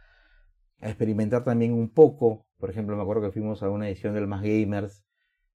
experimentar 0.81 1.43
también 1.43 1.73
un 1.73 1.89
poco. 1.89 2.45
Por 2.59 2.69
ejemplo, 2.69 2.95
me 2.95 3.01
acuerdo 3.01 3.23
que 3.23 3.31
fuimos 3.31 3.63
a 3.63 3.69
una 3.69 3.87
edición 3.87 4.13
del 4.13 4.27
Más 4.27 4.41
Gamers. 4.41 5.03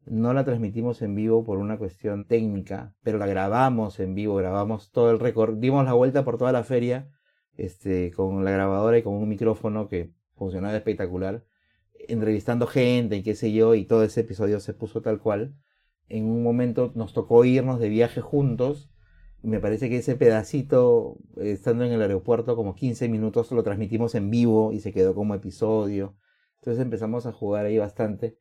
No 0.05 0.33
la 0.33 0.43
transmitimos 0.43 1.01
en 1.03 1.13
vivo 1.15 1.43
por 1.43 1.59
una 1.59 1.77
cuestión 1.77 2.25
técnica, 2.25 2.95
pero 3.03 3.19
la 3.19 3.27
grabamos 3.27 3.99
en 3.99 4.15
vivo, 4.15 4.35
grabamos 4.35 4.91
todo 4.91 5.11
el 5.11 5.19
récord, 5.19 5.57
dimos 5.57 5.85
la 5.85 5.93
vuelta 5.93 6.25
por 6.25 6.39
toda 6.39 6.51
la 6.51 6.63
feria 6.63 7.11
este, 7.55 8.11
con 8.11 8.43
la 8.43 8.49
grabadora 8.49 8.97
y 8.97 9.03
con 9.03 9.13
un 9.13 9.29
micrófono 9.29 9.87
que 9.87 10.11
funcionaba 10.33 10.75
espectacular, 10.75 11.43
entrevistando 12.07 12.65
gente 12.65 13.17
y 13.17 13.23
qué 13.23 13.35
sé 13.35 13.51
yo, 13.51 13.75
y 13.75 13.85
todo 13.85 14.03
ese 14.03 14.21
episodio 14.21 14.59
se 14.59 14.73
puso 14.73 15.01
tal 15.01 15.19
cual 15.19 15.53
en 16.11 16.25
un 16.25 16.43
momento 16.43 16.91
nos 16.93 17.13
tocó 17.13 17.45
irnos 17.45 17.79
de 17.79 17.89
viaje 17.89 18.21
juntos. 18.21 18.89
Me 19.41 19.59
parece 19.59 19.89
que 19.89 19.97
ese 19.97 20.15
pedacito, 20.15 21.17
eh, 21.37 21.51
estando 21.51 21.85
en 21.85 21.91
el 21.93 22.01
aeropuerto, 22.01 22.55
como 22.55 22.75
15 22.75 23.09
minutos, 23.09 23.51
lo 23.51 23.63
transmitimos 23.63 24.13
en 24.15 24.29
vivo 24.29 24.73
y 24.73 24.81
se 24.81 24.91
quedó 24.91 25.15
como 25.15 25.33
episodio. 25.35 26.15
Entonces 26.59 26.81
empezamos 26.81 27.25
a 27.25 27.31
jugar 27.31 27.65
ahí 27.65 27.77
bastante. 27.77 28.37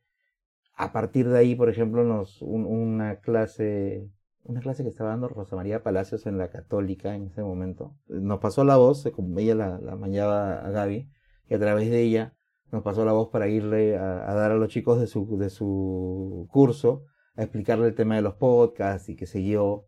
A 0.75 0.91
partir 0.91 1.29
de 1.29 1.39
ahí, 1.39 1.55
por 1.55 1.69
ejemplo, 1.69 2.03
nos, 2.03 2.41
una 2.41 3.19
clase, 3.21 4.09
una 4.43 4.61
clase 4.61 4.83
que 4.83 4.89
estaba 4.89 5.11
dando 5.11 5.29
Rosa 5.29 5.55
María 5.55 5.81
Palacios 5.81 6.27
en 6.27 6.37
la 6.37 6.49
Católica 6.49 7.15
en 7.15 7.27
ese 7.27 7.41
momento, 7.41 7.95
nos 8.07 8.39
pasó 8.39 8.63
la 8.63 8.77
voz, 8.77 9.09
como 9.13 9.39
ella 9.39 9.55
la, 9.55 9.79
la 9.79 9.93
a 9.93 10.69
Gaby, 10.69 11.09
y 11.49 11.53
a 11.53 11.59
través 11.59 11.89
de 11.89 12.01
ella 12.01 12.35
nos 12.71 12.83
pasó 12.83 13.05
la 13.05 13.11
voz 13.11 13.29
para 13.29 13.47
irle 13.47 13.97
a, 13.97 14.29
a 14.29 14.33
dar 14.33 14.51
a 14.51 14.55
los 14.55 14.69
chicos 14.69 14.99
de 14.99 15.07
su, 15.07 15.37
de 15.37 15.49
su 15.49 16.47
curso 16.51 17.05
explicarle 17.43 17.87
el 17.87 17.95
tema 17.95 18.15
de 18.15 18.21
los 18.21 18.35
podcasts 18.35 19.09
y 19.09 19.15
qué 19.15 19.25
sé 19.25 19.43
yo. 19.43 19.87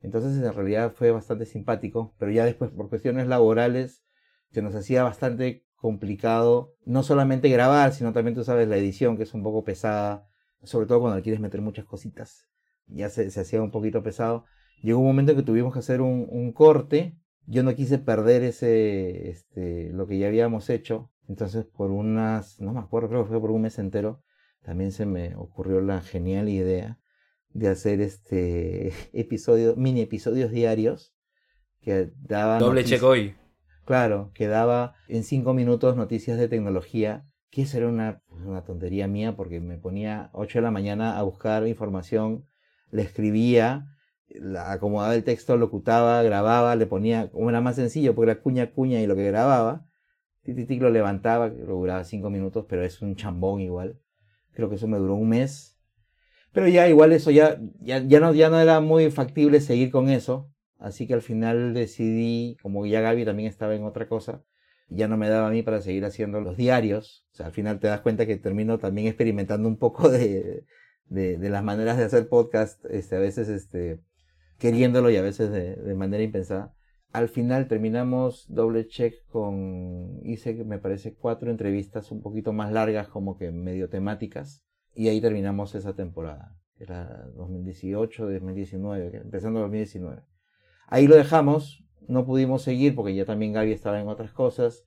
Entonces 0.00 0.42
en 0.42 0.52
realidad 0.52 0.92
fue 0.94 1.10
bastante 1.10 1.46
simpático, 1.46 2.14
pero 2.18 2.30
ya 2.30 2.44
después 2.44 2.70
por 2.70 2.88
cuestiones 2.88 3.26
laborales 3.26 4.02
se 4.50 4.62
nos 4.62 4.74
hacía 4.74 5.02
bastante 5.02 5.64
complicado 5.76 6.74
no 6.84 7.02
solamente 7.02 7.48
grabar, 7.48 7.92
sino 7.92 8.12
también 8.12 8.34
tú 8.34 8.44
sabes 8.44 8.68
la 8.68 8.76
edición 8.76 9.16
que 9.16 9.22
es 9.22 9.34
un 9.34 9.42
poco 9.42 9.64
pesada, 9.64 10.28
sobre 10.62 10.86
todo 10.86 11.00
cuando 11.00 11.22
quieres 11.22 11.40
meter 11.40 11.60
muchas 11.60 11.84
cositas. 11.84 12.48
Ya 12.86 13.08
se, 13.08 13.26
hacía 13.28 13.62
un 13.62 13.70
poquito 13.70 14.02
pesado. 14.02 14.44
Llegó 14.82 15.00
un 15.00 15.06
momento 15.06 15.32
en 15.32 15.38
que 15.38 15.44
tuvimos 15.44 15.72
que 15.72 15.78
hacer 15.78 16.00
un, 16.00 16.26
un 16.30 16.52
corte. 16.52 17.16
Yo 17.46 17.62
no 17.62 17.74
quise 17.74 17.98
perder 17.98 18.42
ese, 18.42 19.30
este, 19.30 19.90
lo 19.92 20.06
que 20.06 20.18
ya 20.18 20.26
habíamos 20.26 20.68
hecho. 20.70 21.10
Entonces 21.28 21.64
por 21.64 21.90
unas, 21.90 22.60
no 22.60 22.72
me 22.72 22.80
acuerdo, 22.80 23.08
creo 23.08 23.22
que 23.22 23.30
fue 23.30 23.40
por 23.40 23.52
un 23.52 23.62
mes 23.62 23.78
entero, 23.78 24.22
también 24.62 24.92
se 24.92 25.06
me 25.06 25.34
ocurrió 25.36 25.80
la 25.80 26.00
genial 26.00 26.48
idea 26.48 26.98
de 27.50 27.68
hacer 27.68 28.00
este 28.00 28.92
episodio, 29.12 29.76
mini 29.76 30.00
episodios 30.00 30.50
diarios 30.50 31.14
que 31.80 32.12
daban... 32.20 32.60
Doble 32.60 32.84
check 32.84 33.02
hoy. 33.02 33.34
Claro, 33.84 34.30
que 34.34 34.46
daba 34.46 34.94
en 35.08 35.24
cinco 35.24 35.54
minutos 35.54 35.96
noticias 35.96 36.38
de 36.38 36.48
tecnología, 36.48 37.26
que 37.50 37.62
eso 37.62 37.78
era 37.78 37.88
una, 37.88 38.22
una 38.28 38.62
tontería 38.62 39.08
mía 39.08 39.34
porque 39.34 39.60
me 39.60 39.78
ponía 39.78 40.30
8 40.32 40.58
de 40.58 40.62
la 40.62 40.70
mañana 40.70 41.18
a 41.18 41.22
buscar 41.22 41.66
información, 41.66 42.46
le 42.92 43.02
escribía, 43.02 43.88
la, 44.28 44.70
acomodaba 44.70 45.14
el 45.14 45.24
texto, 45.24 45.56
locutaba, 45.56 46.22
grababa, 46.22 46.76
le 46.76 46.86
ponía, 46.86 47.30
como 47.30 47.50
era 47.50 47.60
más 47.60 47.76
sencillo, 47.76 48.14
porque 48.14 48.30
era 48.30 48.42
cuña 48.42 48.70
cuña 48.70 49.00
y 49.00 49.06
lo 49.06 49.16
que 49.16 49.26
grababa, 49.26 49.86
Tititic 50.42 50.80
lo 50.80 50.90
levantaba, 50.90 51.48
lo 51.48 51.74
duraba 51.74 52.04
cinco 52.04 52.30
minutos, 52.30 52.64
pero 52.68 52.82
es 52.82 53.02
un 53.02 53.14
chambón 53.16 53.60
igual. 53.60 53.98
Creo 54.60 54.68
que 54.68 54.76
eso 54.76 54.86
me 54.86 54.98
duró 54.98 55.14
un 55.14 55.30
mes. 55.30 55.78
Pero 56.52 56.68
ya 56.68 56.86
igual 56.86 57.12
eso 57.12 57.30
ya, 57.30 57.58
ya, 57.80 58.02
ya, 58.06 58.20
no, 58.20 58.34
ya 58.34 58.50
no 58.50 58.60
era 58.60 58.80
muy 58.80 59.10
factible 59.10 59.62
seguir 59.62 59.90
con 59.90 60.10
eso. 60.10 60.52
Así 60.76 61.06
que 61.06 61.14
al 61.14 61.22
final 61.22 61.72
decidí, 61.72 62.58
como 62.60 62.84
ya 62.84 63.00
Gaby 63.00 63.24
también 63.24 63.48
estaba 63.48 63.74
en 63.74 63.84
otra 63.84 64.06
cosa, 64.06 64.44
ya 64.90 65.08
no 65.08 65.16
me 65.16 65.30
daba 65.30 65.48
a 65.48 65.50
mí 65.50 65.62
para 65.62 65.80
seguir 65.80 66.04
haciendo 66.04 66.42
los 66.42 66.58
diarios. 66.58 67.26
O 67.32 67.36
sea, 67.36 67.46
al 67.46 67.52
final 67.52 67.80
te 67.80 67.86
das 67.88 68.02
cuenta 68.02 68.26
que 68.26 68.36
termino 68.36 68.78
también 68.78 69.06
experimentando 69.06 69.66
un 69.66 69.78
poco 69.78 70.10
de, 70.10 70.66
de, 71.06 71.38
de 71.38 71.48
las 71.48 71.64
maneras 71.64 71.96
de 71.96 72.04
hacer 72.04 72.28
podcast, 72.28 72.84
este, 72.90 73.16
a 73.16 73.20
veces 73.20 73.48
este, 73.48 74.00
queriéndolo 74.58 75.08
y 75.08 75.16
a 75.16 75.22
veces 75.22 75.50
de, 75.50 75.76
de 75.76 75.94
manera 75.94 76.22
impensada 76.22 76.74
al 77.12 77.28
final 77.28 77.66
terminamos 77.66 78.46
doble 78.48 78.86
check 78.86 79.26
con, 79.28 80.20
hice 80.22 80.64
me 80.64 80.78
parece 80.78 81.14
cuatro 81.14 81.50
entrevistas 81.50 82.12
un 82.12 82.22
poquito 82.22 82.52
más 82.52 82.72
largas 82.72 83.08
como 83.08 83.36
que 83.36 83.50
medio 83.50 83.88
temáticas 83.88 84.64
y 84.94 85.08
ahí 85.08 85.20
terminamos 85.20 85.74
esa 85.74 85.94
temporada. 85.94 86.56
Era 86.78 87.26
2018, 87.34 88.30
2019, 88.30 89.16
empezando 89.18 89.60
2019. 89.60 90.22
Ahí 90.86 91.06
lo 91.06 91.16
dejamos, 91.16 91.84
no 92.08 92.24
pudimos 92.24 92.62
seguir 92.62 92.94
porque 92.94 93.14
ya 93.14 93.24
también 93.24 93.52
Gaby 93.52 93.72
estaba 93.72 94.00
en 94.00 94.08
otras 94.08 94.32
cosas 94.32 94.84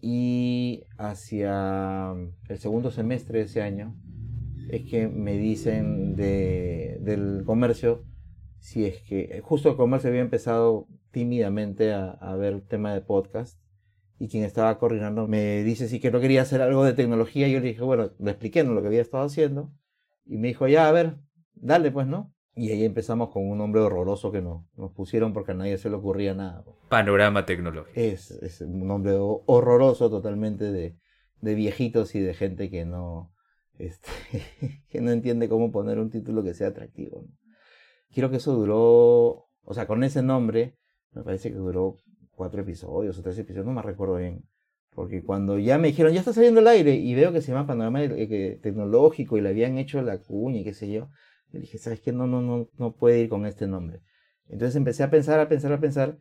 y 0.00 0.84
hacia 0.96 2.12
el 2.48 2.58
segundo 2.58 2.90
semestre 2.90 3.40
de 3.40 3.44
ese 3.44 3.62
año 3.62 3.94
es 4.70 4.88
que 4.90 5.08
me 5.08 5.36
dicen 5.38 6.14
de, 6.16 6.98
del 7.00 7.42
comercio 7.44 8.04
si 8.58 8.84
es 8.84 9.02
que 9.02 9.40
justo 9.42 9.70
el 9.70 9.76
comercio 9.76 10.10
había 10.10 10.22
empezado 10.22 10.86
tímidamente 11.10 11.92
a, 11.92 12.34
ver 12.36 12.54
el 12.54 12.62
tema 12.62 12.92
de 12.92 13.00
podcast 13.00 13.60
y 14.18 14.28
quien 14.28 14.44
estaba 14.44 14.78
coordinando 14.78 15.26
me 15.28 15.62
dice 15.62 15.88
si 15.88 16.00
que 16.00 16.10
no 16.10 16.20
quería 16.20 16.42
hacer 16.42 16.60
algo 16.60 16.84
de 16.84 16.92
tecnología 16.92 17.48
y 17.48 17.52
yo 17.52 17.60
le 17.60 17.68
dije, 17.68 17.82
bueno, 17.82 18.10
le 18.18 18.30
expliqué 18.30 18.62
lo 18.64 18.80
que 18.80 18.88
había 18.88 19.00
estado 19.00 19.24
haciendo 19.24 19.72
y 20.26 20.38
me 20.38 20.48
dijo, 20.48 20.68
ya, 20.68 20.88
a 20.88 20.92
ver, 20.92 21.16
dale 21.54 21.90
pues, 21.90 22.06
¿no? 22.06 22.34
Y 22.54 22.72
ahí 22.72 22.84
empezamos 22.84 23.30
con 23.30 23.48
un 23.48 23.56
nombre 23.56 23.80
horroroso 23.80 24.32
que 24.32 24.42
no, 24.42 24.68
nos 24.76 24.92
pusieron 24.92 25.32
porque 25.32 25.52
a 25.52 25.54
nadie 25.54 25.78
se 25.78 25.88
le 25.88 25.96
ocurría 25.96 26.34
nada. 26.34 26.64
Panorama 26.88 27.46
tecnológico. 27.46 27.98
Es, 27.98 28.32
es 28.32 28.60
un 28.60 28.86
nombre 28.86 29.14
horroroso 29.16 30.10
totalmente 30.10 30.72
de, 30.72 30.96
de 31.40 31.54
viejitos 31.54 32.14
y 32.14 32.20
de 32.20 32.34
gente 32.34 32.68
que 32.68 32.84
no, 32.84 33.32
este, 33.78 34.10
que 34.90 35.00
no 35.00 35.12
entiende 35.12 35.48
cómo 35.48 35.70
poner 35.70 35.98
un 35.98 36.10
título 36.10 36.42
que 36.42 36.54
sea 36.54 36.68
atractivo. 36.68 37.24
Quiero 38.12 38.30
que 38.30 38.36
eso 38.36 38.54
duró, 38.54 39.48
o 39.62 39.74
sea, 39.74 39.86
con 39.86 40.02
ese 40.04 40.22
nombre 40.22 40.76
me 41.12 41.22
parece 41.22 41.50
que 41.50 41.56
duró 41.56 41.96
cuatro 42.30 42.62
episodios 42.62 43.18
o 43.18 43.22
tres 43.22 43.38
episodios, 43.38 43.66
no 43.66 43.72
me 43.72 43.82
recuerdo 43.82 44.16
bien. 44.16 44.44
Porque 44.94 45.22
cuando 45.22 45.58
ya 45.58 45.78
me 45.78 45.88
dijeron, 45.88 46.12
ya 46.12 46.20
está 46.20 46.32
saliendo 46.32 46.60
el 46.60 46.66
aire, 46.66 46.94
y 46.94 47.14
veo 47.14 47.32
que 47.32 47.40
se 47.40 47.52
llama 47.52 47.66
Panorama 47.66 48.00
Tecnológico 48.00 49.36
y 49.36 49.40
le 49.40 49.50
habían 49.50 49.78
hecho 49.78 50.02
la 50.02 50.18
cuña 50.18 50.60
y 50.60 50.64
qué 50.64 50.74
sé 50.74 50.90
yo, 50.90 51.08
le 51.52 51.60
dije, 51.60 51.78
¿sabes 51.78 52.00
qué? 52.00 52.12
No, 52.12 52.26
no, 52.26 52.42
no, 52.42 52.68
no 52.78 52.92
puede 52.94 53.20
ir 53.20 53.28
con 53.28 53.46
este 53.46 53.66
nombre. 53.66 54.00
Entonces 54.48 54.76
empecé 54.76 55.02
a 55.02 55.10
pensar, 55.10 55.40
a 55.40 55.48
pensar, 55.48 55.72
a 55.72 55.80
pensar. 55.80 56.18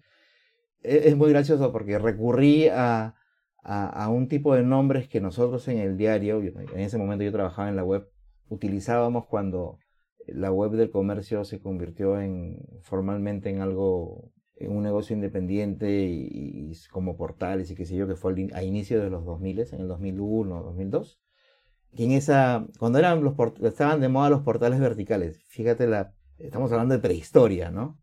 E, 0.84 1.10
es, 1.10 1.16
muy 1.16 1.30
gracioso 1.30 1.72
porque 1.72 1.98
recurrí 1.98 2.68
a, 2.68 3.16
a, 3.64 4.04
a, 4.06 4.10
un 4.10 4.28
tipo 4.28 4.54
de 4.56 4.64
nombres 4.64 5.08
que 5.08 5.22
nosotros 5.22 5.68
en 5.68 5.80
el 5.80 5.98
diario, 5.98 6.40
en 6.40 6.80
ese 6.80 6.98
momento 6.98 7.24
yo 7.24 7.32
trabajaba 7.32 7.70
en 7.70 7.76
la 7.76 7.84
web, 7.84 8.10
utilizábamos 8.50 9.26
cuando 9.28 9.80
la 10.28 10.52
web 10.52 10.72
del 10.72 10.90
comercio 10.90 11.44
se 11.46 11.60
convirtió 11.60 12.20
en 12.20 12.60
formalmente 12.82 13.50
en 13.50 13.62
algo 13.62 14.32
en 14.60 14.76
un 14.76 14.84
negocio 14.84 15.16
independiente 15.16 16.06
y, 16.10 16.74
como 16.92 17.16
portales 17.16 17.70
y 17.72 17.76
qué 17.76 17.86
sé 17.86 17.96
yo, 17.96 18.08
que 18.08 18.16
fue 18.16 18.34
a 18.54 18.64
inicio 18.64 19.02
de 19.02 19.10
los 19.10 19.24
2000, 19.26 19.60
en 19.72 19.82
el 19.82 19.88
2001, 19.88 20.64
2002. 20.64 21.20
Y 21.94 22.06
en 22.06 22.12
esa, 22.12 22.68
cuando 22.80 23.00
eran 23.00 23.24
los 23.24 23.36
estaban 23.64 24.02
de 24.02 24.10
moda 24.10 24.30
los 24.30 24.42
portales 24.42 24.80
verticales, 24.80 25.44
fíjate, 25.48 25.88
la, 25.88 26.14
estamos 26.38 26.72
hablando 26.72 26.96
de 26.96 27.02
prehistoria, 27.02 27.72
¿no? 27.72 28.00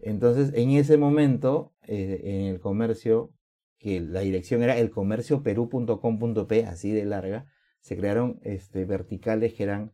Entonces, 0.00 0.52
en 0.54 0.70
ese 0.70 0.96
momento, 0.96 1.72
eh, 1.86 2.20
en 2.24 2.46
el 2.46 2.60
comercio, 2.60 3.32
que 3.78 4.00
la 4.00 4.20
dirección 4.20 4.62
era 4.62 4.78
elcomercioperú.com.p, 4.78 6.66
así 6.66 6.92
de 6.92 7.04
larga, 7.04 7.46
se 7.80 7.96
crearon 7.96 8.40
este, 8.42 8.84
verticales 8.84 9.54
que 9.54 9.62
eran 9.62 9.92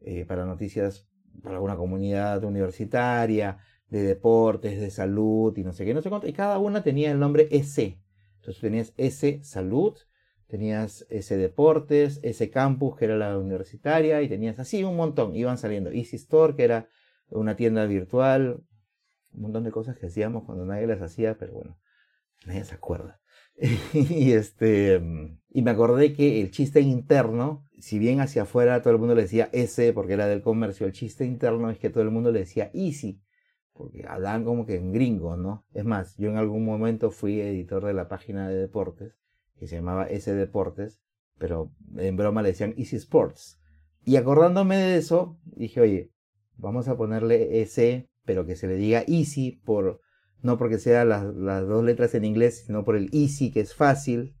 eh, 0.00 0.24
para 0.24 0.44
noticias 0.46 1.08
para 1.42 1.56
alguna 1.56 1.76
comunidad 1.76 2.42
universitaria, 2.44 3.58
de 3.88 4.02
deportes, 4.02 4.80
de 4.80 4.90
salud 4.90 5.56
y 5.56 5.62
no 5.62 5.72
sé 5.72 5.84
qué, 5.84 5.94
no 5.94 6.02
sé 6.02 6.08
cuánto. 6.08 6.26
Y 6.26 6.32
cada 6.32 6.58
una 6.58 6.82
tenía 6.82 7.10
el 7.10 7.18
nombre 7.18 7.48
S. 7.50 8.00
Entonces 8.36 8.60
tenías 8.60 8.92
S 8.96 9.40
Salud, 9.42 9.96
tenías 10.46 11.06
S 11.10 11.36
Deportes, 11.36 12.20
S 12.22 12.50
Campus, 12.50 12.96
que 12.96 13.04
era 13.06 13.16
la 13.16 13.38
universitaria, 13.38 14.20
y 14.22 14.28
tenías 14.28 14.58
así 14.58 14.84
un 14.84 14.96
montón. 14.96 15.36
Iban 15.36 15.58
saliendo 15.58 15.90
Easy 15.90 16.16
Store, 16.16 16.54
que 16.56 16.64
era 16.64 16.88
una 17.28 17.56
tienda 17.56 17.86
virtual, 17.86 18.62
un 19.32 19.40
montón 19.40 19.64
de 19.64 19.70
cosas 19.70 19.96
que 19.96 20.06
hacíamos 20.06 20.44
cuando 20.44 20.64
nadie 20.64 20.86
las 20.86 21.00
hacía, 21.00 21.38
pero 21.38 21.54
bueno, 21.54 21.78
nadie 22.46 22.64
se 22.64 22.74
acuerda. 22.74 23.20
y 23.92 24.32
este 24.32 25.00
y 25.56 25.62
me 25.62 25.70
acordé 25.70 26.12
que 26.12 26.40
el 26.40 26.50
chiste 26.50 26.80
interno, 26.80 27.64
si 27.78 28.00
bien 28.00 28.20
hacia 28.20 28.42
afuera 28.42 28.82
todo 28.82 28.92
el 28.92 28.98
mundo 28.98 29.14
le 29.14 29.22
decía 29.22 29.48
S 29.52 29.92
porque 29.92 30.14
era 30.14 30.26
del 30.26 30.42
comercio, 30.42 30.84
el 30.84 30.92
chiste 30.92 31.24
interno 31.24 31.70
es 31.70 31.78
que 31.78 31.90
todo 31.90 32.02
el 32.02 32.10
mundo 32.10 32.32
le 32.32 32.40
decía 32.40 32.72
Easy 32.74 33.22
porque 33.72 34.04
hablaban 34.06 34.44
como 34.44 34.66
que 34.66 34.74
en 34.74 34.92
gringo, 34.92 35.36
¿no? 35.36 35.64
Es 35.72 35.84
más, 35.84 36.16
yo 36.16 36.28
en 36.28 36.38
algún 36.38 36.64
momento 36.64 37.12
fui 37.12 37.40
editor 37.40 37.84
de 37.84 37.94
la 37.94 38.08
página 38.08 38.48
de 38.48 38.56
deportes, 38.56 39.16
que 39.56 39.68
se 39.68 39.76
llamaba 39.76 40.06
S 40.06 40.34
Deportes, 40.34 41.00
pero 41.38 41.72
en 41.98 42.16
broma 42.16 42.42
le 42.42 42.48
decían 42.48 42.74
Easy 42.76 42.96
Sports. 42.96 43.60
Y 44.04 44.16
acordándome 44.16 44.76
de 44.76 44.96
eso, 44.96 45.38
dije, 45.44 45.80
oye, 45.80 46.10
vamos 46.56 46.88
a 46.88 46.96
ponerle 46.96 47.62
S, 47.62 48.08
pero 48.24 48.44
que 48.44 48.56
se 48.56 48.66
le 48.66 48.74
diga 48.74 49.04
Easy, 49.06 49.60
por, 49.64 50.00
no 50.42 50.58
porque 50.58 50.78
sea 50.78 51.04
las, 51.04 51.32
las 51.34 51.66
dos 51.66 51.84
letras 51.84 52.14
en 52.16 52.24
inglés, 52.24 52.64
sino 52.66 52.84
por 52.84 52.96
el 52.96 53.08
Easy, 53.12 53.52
que 53.52 53.60
es 53.60 53.74
fácil, 53.74 54.34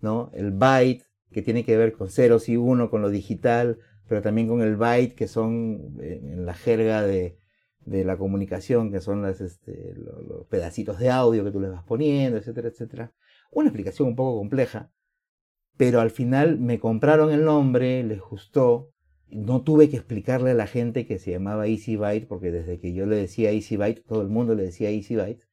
¿no? 0.00 0.30
El 0.34 0.52
Byte, 0.52 1.04
que 1.30 1.42
tiene 1.42 1.64
que 1.64 1.76
ver 1.76 1.92
con 1.92 2.10
ceros 2.10 2.48
y 2.48 2.56
uno, 2.56 2.90
con 2.90 3.02
lo 3.02 3.10
digital, 3.10 3.78
pero 4.08 4.22
también 4.22 4.48
con 4.48 4.62
el 4.62 4.76
Byte, 4.76 5.14
que 5.14 5.28
son 5.28 5.96
eh, 6.00 6.20
en 6.22 6.46
la 6.46 6.54
jerga 6.54 7.02
de, 7.02 7.38
de 7.86 8.04
la 8.04 8.18
comunicación, 8.18 8.90
que 8.90 9.00
son 9.00 9.22
las, 9.22 9.40
este, 9.40 9.94
los, 9.94 10.46
pedacitos 10.48 10.98
de 10.98 11.10
audio 11.10 11.44
que 11.44 11.52
tú 11.52 11.60
les 11.60 11.70
vas 11.70 11.84
poniendo, 11.84 12.36
etcétera, 12.36 12.68
etcétera. 12.68 13.12
Una 13.50 13.68
explicación 13.68 14.08
un 14.08 14.16
poco 14.16 14.38
compleja, 14.38 14.90
pero 15.76 16.00
al 16.00 16.10
final 16.10 16.58
me 16.58 16.78
compraron 16.78 17.32
el 17.32 17.44
nombre, 17.44 18.02
les 18.02 18.20
gustó. 18.20 18.92
No 19.28 19.62
tuve 19.62 19.88
que 19.88 19.96
explicarle 19.96 20.50
a 20.50 20.54
la 20.54 20.66
gente 20.66 21.06
que 21.06 21.18
se 21.18 21.30
llamaba 21.32 21.66
Easy 21.66 21.96
Byte, 21.96 22.26
porque 22.26 22.50
desde 22.50 22.78
que 22.80 22.92
yo 22.92 23.06
le 23.06 23.16
decía 23.16 23.52
Easy 23.52 23.76
Byte, 23.76 24.04
todo 24.04 24.22
el 24.22 24.28
mundo 24.28 24.54
le 24.54 24.64
decía 24.64 24.90
Easy 24.90 25.16
Byte. 25.16 25.45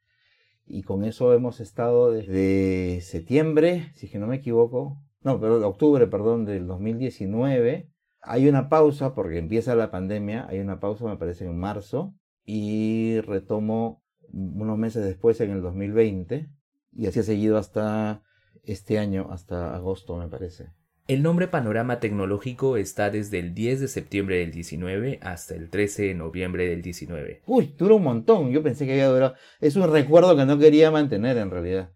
Y 0.65 0.83
con 0.83 1.03
eso 1.03 1.33
hemos 1.33 1.59
estado 1.59 2.11
desde 2.11 3.01
septiembre, 3.01 3.91
si 3.95 4.05
es 4.05 4.11
que 4.11 4.19
no 4.19 4.27
me 4.27 4.37
equivoco, 4.37 4.97
no, 5.21 5.39
pero 5.39 5.67
octubre, 5.67 6.07
perdón, 6.07 6.45
del 6.45 6.67
2019. 6.67 7.89
Hay 8.21 8.47
una 8.47 8.69
pausa 8.69 9.13
porque 9.13 9.37
empieza 9.37 9.75
la 9.75 9.91
pandemia, 9.91 10.47
hay 10.47 10.59
una 10.59 10.79
pausa 10.79 11.05
me 11.05 11.17
parece 11.17 11.45
en 11.45 11.57
marzo, 11.57 12.13
y 12.45 13.19
retomo 13.21 14.03
unos 14.31 14.77
meses 14.77 15.03
después 15.03 15.39
en 15.41 15.51
el 15.51 15.61
2020 15.61 16.49
y 16.91 17.07
así 17.07 17.19
ha 17.19 17.23
seguido 17.23 17.57
hasta 17.57 18.23
este 18.63 18.99
año, 18.99 19.27
hasta 19.31 19.75
agosto 19.75 20.17
me 20.17 20.27
parece. 20.27 20.71
El 21.05 21.21
nombre 21.21 21.49
Panorama 21.49 21.99
Tecnológico 21.99 22.77
está 22.77 23.09
desde 23.09 23.37
el 23.37 23.53
10 23.53 23.81
de 23.81 23.87
septiembre 23.89 24.37
del 24.37 24.51
19 24.51 25.19
hasta 25.21 25.53
el 25.53 25.69
13 25.69 26.03
de 26.03 26.13
noviembre 26.13 26.65
del 26.65 26.81
19. 26.81 27.41
Uy, 27.45 27.75
duró 27.77 27.97
un 27.97 28.03
montón. 28.03 28.51
Yo 28.51 28.63
pensé 28.63 28.85
que 28.85 28.93
había 28.93 29.09
durado. 29.09 29.35
Es 29.59 29.75
un 29.75 29.91
recuerdo 29.91 30.37
que 30.37 30.45
no 30.45 30.57
quería 30.57 30.91
mantener 30.91 31.35
en 31.35 31.51
realidad. 31.51 31.89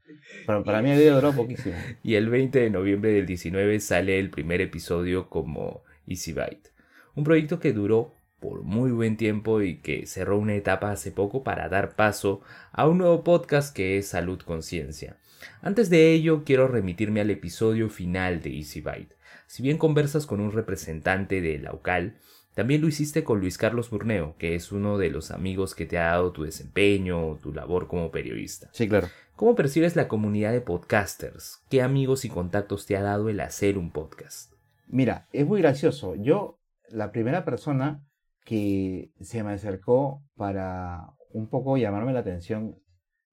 Para, 0.46 0.62
para 0.62 0.82
mí 0.82 0.92
había 0.92 1.14
durado 1.14 1.34
poquísimo. 1.34 1.76
y 2.04 2.16
el 2.16 2.30
20 2.30 2.60
de 2.60 2.70
noviembre 2.70 3.14
del 3.14 3.26
19 3.26 3.80
sale 3.80 4.20
el 4.20 4.30
primer 4.30 4.60
episodio 4.60 5.30
como 5.30 5.84
Easy 6.06 6.34
Byte. 6.34 6.74
Un 7.16 7.24
proyecto 7.24 7.62
que 7.62 7.72
duró 7.72 8.14
por 8.42 8.64
muy 8.64 8.92
buen 8.92 9.16
tiempo 9.16 9.62
y 9.62 9.78
que 9.78 10.06
cerró 10.06 10.38
una 10.38 10.56
etapa 10.56 10.92
hace 10.92 11.14
poco 11.14 11.46
para 11.46 11.70
dar 11.70 11.96
paso 11.96 12.42
a 12.74 12.86
un 12.86 12.98
nuevo 12.98 13.24
podcast 13.24 13.74
que 13.74 13.98
es 13.98 14.10
Salud 14.10 14.42
Conciencia. 14.42 15.16
Antes 15.62 15.90
de 15.90 16.14
ello, 16.14 16.44
quiero 16.46 16.68
remitirme 16.68 17.22
al 17.22 17.30
episodio 17.30 17.90
final 17.90 18.42
de 18.42 18.56
Easy 18.56 18.82
Byte. 18.82 19.16
Si 19.48 19.64
bien 19.64 19.78
conversas 19.78 20.26
con 20.26 20.40
un 20.40 20.52
representante 20.52 21.42
de 21.42 21.60
la 21.60 21.74
UCAL, 21.74 22.18
También 22.58 22.82
lo 22.82 22.88
hiciste 22.88 23.24
con 23.24 23.40
Luis 23.40 23.56
Carlos 23.56 23.92
Burneo, 23.92 24.36
que 24.40 24.56
es 24.56 24.72
uno 24.72 24.98
de 24.98 25.12
los 25.12 25.30
amigos 25.30 25.76
que 25.76 25.86
te 25.86 26.00
ha 26.00 26.06
dado 26.06 26.32
tu 26.32 26.42
desempeño, 26.42 27.36
tu 27.36 27.54
labor 27.54 27.88
como 27.88 28.10
periodista. 28.10 28.68
Sí, 28.74 28.90
claro. 28.90 29.10
¿Cómo 29.36 29.54
percibes 29.54 29.96
la 29.96 30.08
comunidad 30.08 30.54
de 30.54 30.62
podcasters? 30.62 31.62
¿Qué 31.70 31.84
amigos 31.84 32.26
y 32.26 32.30
contactos 32.30 32.88
te 32.88 32.98
ha 32.98 33.04
dado 33.04 33.30
el 33.30 33.42
hacer 33.42 33.78
un 33.78 33.92
podcast? 33.92 34.54
Mira, 34.88 35.28
es 35.34 35.46
muy 35.46 35.62
gracioso. 35.62 36.16
Yo, 36.16 36.60
la 36.90 37.12
primera 37.12 37.46
persona 37.46 38.04
que 38.44 39.12
se 39.22 39.44
me 39.44 39.54
acercó 39.54 40.24
para 40.36 41.14
un 41.34 41.52
poco 41.52 41.78
llamarme 41.78 42.12
la 42.12 42.22
atención 42.22 42.80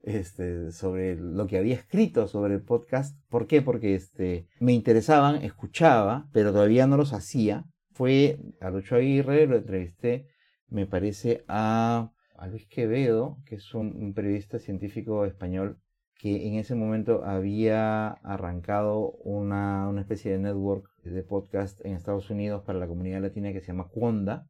este, 0.05 0.71
sobre 0.73 1.17
lo 1.17 1.47
que 1.47 1.59
había 1.59 1.75
escrito 1.75 2.29
sobre 2.29 2.55
el 2.55 2.63
podcast. 2.63 3.19
¿Por 3.29 3.47
qué? 3.47 3.63
Porque 3.63 3.95
este, 3.95 4.47
me 4.61 4.73
interesaban, 4.73 5.43
escuchaba, 5.43 6.29
pero 6.33 6.53
todavía 6.53 6.87
no 6.87 6.97
los 6.97 7.13
hacía. 7.13 7.65
Fue 7.93 8.39
a 8.61 8.71
Lucho 8.71 8.97
Aguirre, 8.97 9.47
lo 9.47 9.57
entrevisté, 9.57 10.29
me 10.69 10.87
parece, 10.87 11.45
a, 11.49 12.11
Luis 12.51 12.67
Quevedo, 12.67 13.39
que 13.47 13.55
es 13.55 13.75
un, 13.75 14.13
periodista 14.13 14.59
científico 14.59 15.25
español 15.25 15.79
que 16.17 16.47
en 16.47 16.55
ese 16.55 16.75
momento 16.75 17.25
había 17.25 18.09
arrancado 18.09 19.13
una, 19.25 19.89
una, 19.89 20.03
especie 20.03 20.33
de 20.33 20.39
network 20.39 20.87
de 21.03 21.23
podcast 21.23 21.85
en 21.85 21.95
Estados 21.95 22.29
Unidos 22.31 22.63
para 22.65 22.79
la 22.79 22.87
comunidad 22.87 23.23
latina 23.23 23.53
que 23.53 23.61
se 23.61 23.69
llama 23.69 23.89
Cuonda, 23.89 24.47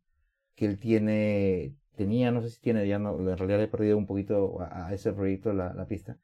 que 0.56 0.66
él 0.66 0.78
tiene 0.78 1.76
tenía, 1.96 2.30
no 2.30 2.42
sé 2.42 2.50
si 2.50 2.60
tiene, 2.60 2.86
ya 2.86 2.98
no, 2.98 3.18
en 3.18 3.38
realidad 3.38 3.62
he 3.62 3.68
perdido 3.68 3.96
un 3.96 4.06
poquito 4.06 4.60
a, 4.60 4.92
ese 4.92 5.12
proyecto 5.12 5.52
la, 5.52 5.86
pista, 5.86 6.18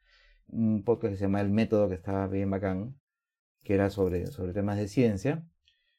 un 0.48 0.82
podcast 0.84 1.12
que 1.12 1.16
se 1.18 1.24
llama 1.24 1.40
El 1.40 1.50
Método, 1.50 1.88
que 1.88 1.94
estaba 1.94 2.26
bien 2.26 2.50
bacán, 2.50 2.96
que 3.62 3.74
era 3.74 3.90
sobre, 3.90 4.26
sobre 4.26 4.52
temas 4.52 4.78
de 4.78 4.88
ciencia, 4.88 5.46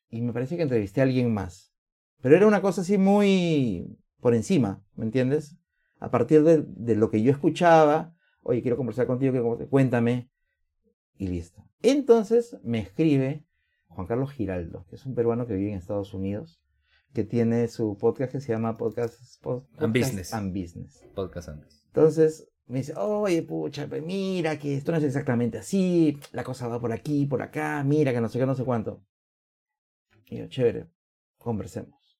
y 0.09 0.21
me 0.21 0.33
parece 0.33 0.57
que 0.57 0.63
entrevisté 0.63 1.01
a 1.01 1.05
alguien 1.05 1.33
más. 1.33 1.73
Pero 2.21 2.35
era 2.35 2.47
una 2.47 2.61
cosa 2.61 2.81
así 2.81 2.97
muy 2.97 3.97
por 4.19 4.35
encima, 4.35 4.83
¿me 4.95 5.05
entiendes? 5.05 5.57
A 5.99 6.11
partir 6.11 6.43
de, 6.43 6.63
de 6.67 6.95
lo 6.95 7.09
que 7.09 7.21
yo 7.21 7.31
escuchaba, 7.31 8.13
oye, 8.43 8.61
quiero 8.61 8.77
conversar 8.77 9.07
contigo, 9.07 9.57
cuéntame, 9.69 10.29
y 11.17 11.27
listo. 11.27 11.63
Entonces 11.81 12.57
me 12.63 12.79
escribe 12.79 13.45
Juan 13.87 14.07
Carlos 14.07 14.31
Giraldo, 14.31 14.85
que 14.89 14.95
es 14.95 15.05
un 15.05 15.13
peruano 15.13 15.45
que 15.45 15.53
vive 15.53 15.71
en 15.71 15.77
Estados 15.77 16.13
Unidos, 16.13 16.60
que 17.13 17.23
tiene 17.23 17.67
su 17.67 17.97
podcast 17.97 18.31
que 18.31 18.39
se 18.39 18.53
llama 18.53 18.77
Podcast, 18.77 19.19
and, 19.77 19.93
Business. 19.93 20.33
and 20.33 20.53
Business. 20.53 21.05
Podcast 21.13 21.49
and 21.49 21.63
Business. 21.63 21.83
Entonces 21.87 22.51
me 22.67 22.79
dice, 22.79 22.93
oye, 22.95 23.43
pucha, 23.43 23.87
pues 23.87 24.01
mira 24.01 24.57
que 24.57 24.75
esto 24.75 24.91
no 24.91 24.97
es 24.97 25.03
exactamente 25.03 25.57
así, 25.57 26.17
la 26.31 26.43
cosa 26.43 26.67
va 26.67 26.79
por 26.79 26.93
aquí, 26.93 27.25
por 27.25 27.41
acá, 27.41 27.83
mira 27.83 28.13
que 28.13 28.21
no 28.21 28.29
sé 28.29 28.39
qué, 28.39 28.45
no 28.45 28.55
sé 28.55 28.63
cuánto. 28.63 29.03
Y 30.27 30.37
yo, 30.37 30.47
chévere, 30.47 30.87
conversemos. 31.37 32.19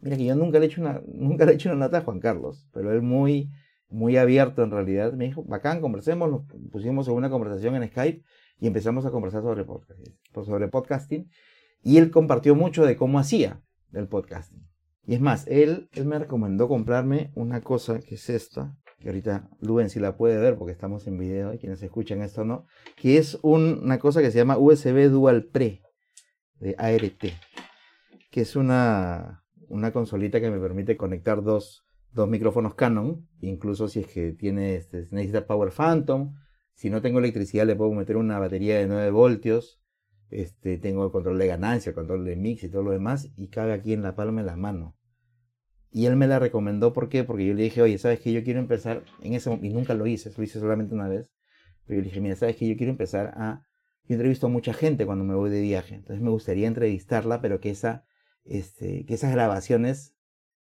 Mira 0.00 0.16
que 0.16 0.24
yo 0.26 0.34
nunca 0.34 0.58
le 0.58 0.66
he 0.66 0.68
hecho 0.68 0.82
una, 0.82 1.00
nunca 1.06 1.46
le 1.46 1.52
he 1.52 1.54
hecho 1.54 1.70
una 1.70 1.78
nota 1.78 1.98
a 1.98 2.02
Juan 2.02 2.20
Carlos, 2.20 2.68
pero 2.72 2.92
él 2.92 3.00
muy, 3.00 3.50
muy 3.88 4.18
abierto 4.18 4.62
en 4.62 4.70
realidad. 4.70 5.14
Me 5.14 5.24
dijo, 5.24 5.42
bacán, 5.44 5.80
conversemos, 5.80 6.30
nos 6.30 6.42
pusimos 6.70 7.08
en 7.08 7.14
una 7.14 7.30
conversación 7.30 7.74
en 7.76 7.88
Skype 7.88 8.22
y 8.60 8.66
empezamos 8.66 9.06
a 9.06 9.10
conversar 9.10 9.42
sobre 9.42 9.64
podcast, 9.64 10.00
sobre 10.34 10.68
podcasting. 10.68 11.30
Y 11.82 11.96
él 11.96 12.10
compartió 12.10 12.54
mucho 12.54 12.84
de 12.84 12.96
cómo 12.96 13.18
hacía 13.18 13.62
del 13.92 14.08
podcasting. 14.08 14.66
Y 15.04 15.14
es 15.14 15.20
más, 15.20 15.46
él, 15.48 15.88
me 16.04 16.18
recomendó 16.18 16.68
comprarme 16.68 17.32
una 17.34 17.60
cosa 17.60 18.00
que 18.00 18.14
es 18.14 18.30
esta, 18.30 18.76
que 19.00 19.08
ahorita 19.08 19.50
Luen 19.60 19.90
si 19.90 19.98
la 19.98 20.16
puede 20.16 20.38
ver 20.38 20.56
porque 20.56 20.72
estamos 20.72 21.06
en 21.06 21.18
video 21.18 21.52
y 21.52 21.58
quienes 21.58 21.82
escuchan 21.82 22.22
esto 22.22 22.44
no, 22.44 22.66
que 22.96 23.18
es 23.18 23.38
una 23.42 23.98
cosa 23.98 24.22
que 24.22 24.30
se 24.30 24.38
llama 24.38 24.58
USB 24.58 25.08
Dual 25.10 25.46
Pre 25.46 25.82
de 26.60 26.76
ART, 26.78 27.24
que 28.30 28.40
es 28.40 28.54
una, 28.54 29.44
una 29.68 29.92
consolita 29.92 30.40
que 30.40 30.50
me 30.50 30.60
permite 30.60 30.96
conectar 30.96 31.42
dos, 31.42 31.84
dos 32.12 32.28
micrófonos 32.28 32.76
Canon, 32.76 33.28
incluso 33.40 33.88
si 33.88 34.00
es 34.00 34.06
que 34.06 34.32
tiene, 34.32 34.76
este, 34.76 34.98
necesita 35.10 35.46
Power 35.46 35.72
Phantom, 35.72 36.34
si 36.74 36.90
no 36.90 37.02
tengo 37.02 37.18
electricidad 37.18 37.66
le 37.66 37.74
puedo 37.74 37.90
meter 37.90 38.16
una 38.16 38.38
batería 38.38 38.78
de 38.78 38.86
9 38.86 39.10
voltios 39.10 39.81
este, 40.32 40.78
tengo 40.78 41.04
el 41.04 41.12
control 41.12 41.38
de 41.38 41.46
ganancia, 41.46 41.90
el 41.90 41.94
control 41.94 42.24
de 42.24 42.36
mix 42.36 42.64
y 42.64 42.68
todo 42.68 42.82
lo 42.82 42.90
demás, 42.90 43.30
y 43.36 43.48
cabe 43.48 43.72
aquí 43.72 43.92
en 43.92 44.02
la 44.02 44.16
palma 44.16 44.40
de 44.40 44.46
la 44.46 44.56
mano. 44.56 44.96
Y 45.90 46.06
él 46.06 46.16
me 46.16 46.26
la 46.26 46.38
recomendó, 46.38 46.92
¿por 46.92 47.08
qué? 47.08 47.22
Porque 47.22 47.46
yo 47.46 47.54
le 47.54 47.64
dije, 47.64 47.82
oye, 47.82 47.98
¿sabes 47.98 48.20
que 48.20 48.32
Yo 48.32 48.42
quiero 48.42 48.60
empezar 48.60 49.04
en 49.20 49.34
ese 49.34 49.52
y 49.62 49.68
nunca 49.68 49.94
lo 49.94 50.06
hice, 50.06 50.32
lo 50.36 50.42
hice 50.42 50.58
solamente 50.58 50.94
una 50.94 51.08
vez, 51.08 51.30
pero 51.84 51.98
yo 51.98 52.02
le 52.02 52.08
dije, 52.08 52.20
mira, 52.20 52.36
¿sabes 52.36 52.56
que 52.56 52.66
Yo 52.66 52.76
quiero 52.76 52.90
empezar 52.90 53.34
a... 53.36 53.66
Yo 54.08 54.14
entrevisto 54.14 54.46
a 54.46 54.50
mucha 54.50 54.72
gente 54.72 55.06
cuando 55.06 55.24
me 55.24 55.34
voy 55.34 55.50
de 55.50 55.60
viaje, 55.60 55.94
entonces 55.94 56.22
me 56.22 56.30
gustaría 56.30 56.66
entrevistarla, 56.66 57.40
pero 57.40 57.60
que, 57.60 57.70
esa, 57.70 58.04
este, 58.44 59.04
que 59.06 59.14
esas 59.14 59.32
grabaciones 59.32 60.16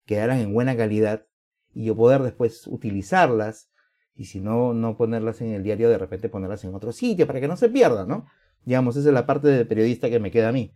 quedaran 0.04 0.40
en 0.40 0.52
buena 0.52 0.76
calidad 0.76 1.26
y 1.72 1.84
yo 1.84 1.96
poder 1.96 2.22
después 2.22 2.66
utilizarlas 2.66 3.70
y 4.14 4.26
si 4.26 4.40
no, 4.40 4.74
no 4.74 4.98
ponerlas 4.98 5.40
en 5.40 5.54
el 5.54 5.62
diario, 5.62 5.88
de 5.88 5.96
repente 5.96 6.28
ponerlas 6.28 6.64
en 6.64 6.74
otro 6.74 6.92
sitio 6.92 7.26
para 7.26 7.40
que 7.40 7.48
no 7.48 7.56
se 7.56 7.70
pierdan, 7.70 8.08
¿no? 8.08 8.26
Digamos, 8.64 8.96
esa 8.96 9.08
es 9.08 9.14
la 9.14 9.26
parte 9.26 9.48
de 9.48 9.64
periodista 9.64 10.10
que 10.10 10.20
me 10.20 10.30
queda 10.30 10.48
a 10.48 10.52
mí. 10.52 10.74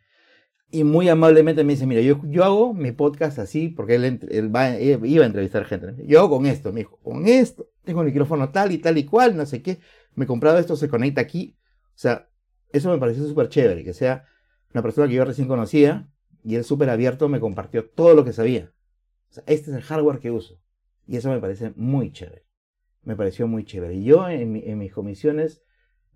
Y 0.70 0.82
muy 0.82 1.08
amablemente 1.08 1.62
me 1.62 1.74
dice, 1.74 1.86
mira, 1.86 2.00
yo, 2.00 2.20
yo 2.24 2.44
hago 2.44 2.74
mi 2.74 2.92
podcast 2.92 3.38
así, 3.38 3.68
porque 3.68 3.94
él, 3.94 4.54
va, 4.54 4.76
iba 4.78 5.22
a 5.22 5.26
entrevistar 5.26 5.64
gente. 5.64 5.94
Yo 6.06 6.20
hago 6.20 6.36
con 6.36 6.46
esto, 6.46 6.72
me 6.72 6.80
dijo, 6.80 6.98
con 7.02 7.26
esto, 7.26 7.68
tengo 7.84 8.00
el 8.00 8.06
micrófono 8.06 8.50
tal 8.50 8.72
y 8.72 8.78
tal 8.78 8.98
y 8.98 9.04
cual, 9.04 9.36
no 9.36 9.46
sé 9.46 9.62
qué, 9.62 9.78
me 10.14 10.24
he 10.24 10.26
comprado 10.26 10.58
esto, 10.58 10.74
se 10.74 10.88
conecta 10.88 11.20
aquí. 11.20 11.56
O 11.90 11.98
sea, 11.98 12.28
eso 12.72 12.90
me 12.90 12.98
pareció 12.98 13.24
súper 13.26 13.48
chévere, 13.48 13.84
que 13.84 13.92
sea 13.92 14.24
una 14.72 14.82
persona 14.82 15.06
que 15.06 15.14
yo 15.14 15.24
recién 15.24 15.46
conocía 15.46 16.08
y 16.42 16.56
él 16.56 16.64
súper 16.64 16.90
abierto 16.90 17.28
me 17.28 17.40
compartió 17.40 17.88
todo 17.88 18.14
lo 18.14 18.24
que 18.24 18.32
sabía. 18.32 18.72
O 19.30 19.34
sea, 19.34 19.44
este 19.46 19.70
es 19.70 19.76
el 19.76 19.82
hardware 19.82 20.18
que 20.18 20.30
uso. 20.30 20.60
Y 21.06 21.16
eso 21.16 21.30
me 21.30 21.38
parece 21.38 21.72
muy 21.76 22.10
chévere. 22.10 22.46
Me 23.02 23.14
pareció 23.14 23.46
muy 23.46 23.64
chévere. 23.64 23.94
Y 23.94 24.04
yo 24.04 24.28
en 24.28 24.78
mis 24.78 24.92
comisiones 24.92 25.63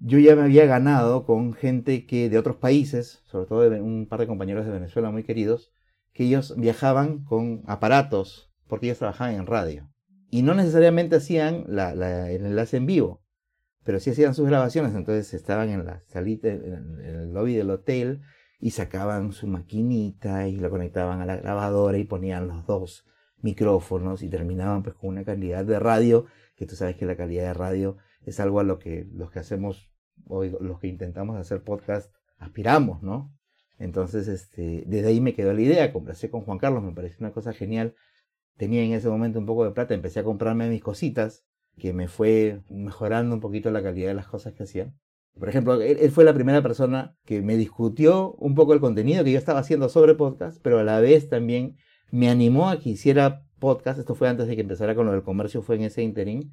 yo 0.01 0.19
ya 0.19 0.37
me 0.37 0.43
había 0.43 0.67
ganado 0.67 1.25
con 1.25 1.55
gente 1.55 2.07
que 2.07 2.29
de 2.29 2.39
otros 2.39 2.57
países, 2.57 3.23
sobre 3.27 3.47
todo 3.47 3.69
de 3.69 3.81
un 3.81 4.07
par 4.07 4.21
de 4.21 4.27
compañeros 4.27 4.65
de 4.65 4.73
Venezuela 4.73 5.11
muy 5.11 5.25
queridos, 5.25 5.73
que 6.13 6.25
ellos 6.25 6.55
viajaban 6.57 7.25
con 7.25 7.63
aparatos 7.67 8.53
porque 8.67 8.87
ellos 8.87 8.99
trabajaban 8.99 9.35
en 9.35 9.47
radio. 9.47 9.91
Y 10.31 10.43
no 10.43 10.55
necesariamente 10.55 11.17
hacían 11.17 11.65
el 11.69 12.45
enlace 12.45 12.77
en 12.77 12.87
vivo, 12.87 13.23
pero 13.85 13.99
sí 13.99 14.11
hacían 14.11 14.35
sus 14.35 14.47
grabaciones. 14.47 14.95
Entonces 14.95 15.33
estaban 15.35 15.71
en 15.71 15.87
la 15.87 16.03
salita, 16.07 16.49
en 16.49 17.01
el 17.01 17.33
lobby 17.33 17.55
del 17.55 17.71
hotel 17.71 18.21
y 18.61 18.73
sacaban 18.73 19.33
su 19.33 19.47
maquinita 19.47 20.49
y 20.49 20.57
lo 20.57 20.71
conectaban 20.71 21.21
a 21.21 21.27
la 21.27 21.37
grabadora 21.37 21.99
y 21.99 22.05
ponían 22.05 22.49
los 22.49 22.67
dos 22.67 23.07
micrófonos 23.41 24.23
y 24.23 24.29
terminaban 24.29 24.83
pues 24.83 24.97
con 24.97 25.11
una 25.11 25.25
calidad 25.25 25.65
de 25.65 25.79
radio, 25.79 26.27
que 26.57 26.67
tú 26.67 26.75
sabes 26.75 26.97
que 26.97 27.07
la 27.07 27.17
calidad 27.17 27.45
de 27.45 27.55
radio 27.55 27.97
es 28.25 28.41
algo 28.41 28.61
a 28.61 28.65
lo 28.65 28.79
que 28.79 29.09
los 29.13 29.31
que 29.31 29.39
hacemos, 29.39 29.88
los 30.29 30.79
que 30.81 30.89
intentamos 30.89 31.37
hacer 31.37 31.63
podcast, 31.63 32.13
aspiramos, 32.39 33.03
¿no? 33.03 33.33
Entonces, 33.79 34.29
este, 34.29 34.85
desde 34.87 35.09
ahí 35.09 35.21
me 35.21 35.35
quedó 35.35 35.53
la 35.53 35.63
idea, 35.63 35.93
conversé 35.93 36.31
con 36.31 36.43
Juan 36.43 36.59
Carlos, 36.59 36.83
me 36.83 36.93
pareció 36.93 37.19
una 37.21 37.33
cosa 37.33 37.53
genial. 37.53 37.95
Tenía 38.57 38.83
en 38.83 38.93
ese 38.93 39.09
momento 39.09 39.39
un 39.39 39.47
poco 39.47 39.65
de 39.65 39.71
plata, 39.71 39.95
empecé 39.95 40.21
a 40.21 40.25
comprarme 40.25 40.69
mis 40.69 40.83
cositas, 40.83 41.45
que 41.79 41.93
me 41.93 42.09
fue 42.09 42.61
mejorando 42.69 43.35
un 43.35 43.41
poquito 43.41 43.71
la 43.71 43.83
calidad 43.83 44.09
de 44.09 44.15
las 44.15 44.27
cosas 44.27 44.53
que 44.53 44.65
hacía. 44.65 44.93
Por 45.39 45.49
ejemplo, 45.49 45.81
él, 45.81 46.11
fue 46.11 46.25
la 46.25 46.35
primera 46.35 46.61
persona 46.63 47.17
que 47.25 47.41
me 47.41 47.57
discutió 47.57 48.33
un 48.35 48.57
poco 48.57 48.75
el 48.75 48.81
contenido 48.81 49.23
que 49.23 49.31
yo 49.31 49.39
estaba 49.39 49.61
haciendo 49.61 49.89
sobre 49.89 50.17
podcast, 50.17 50.61
pero 50.63 50.81
a 50.81 50.85
la 50.85 51.01
vez 51.01 51.29
también 51.29 51.77
me 52.11 52.29
animó 52.29 52.69
a 52.69 52.81
que 52.81 52.91
hiciera 52.91 53.45
podcast. 53.61 54.01
Esto 54.01 54.17
fue 54.17 54.29
antes 54.29 54.49
de 54.49 54.57
que 54.57 54.63
empezara 54.63 54.97
con 54.97 55.07
lo 55.07 55.13
del 55.13 55.23
comercio, 55.23 55.63
fue 55.63 55.77
en 55.77 55.83
ese 55.83 56.03
interín 56.03 56.53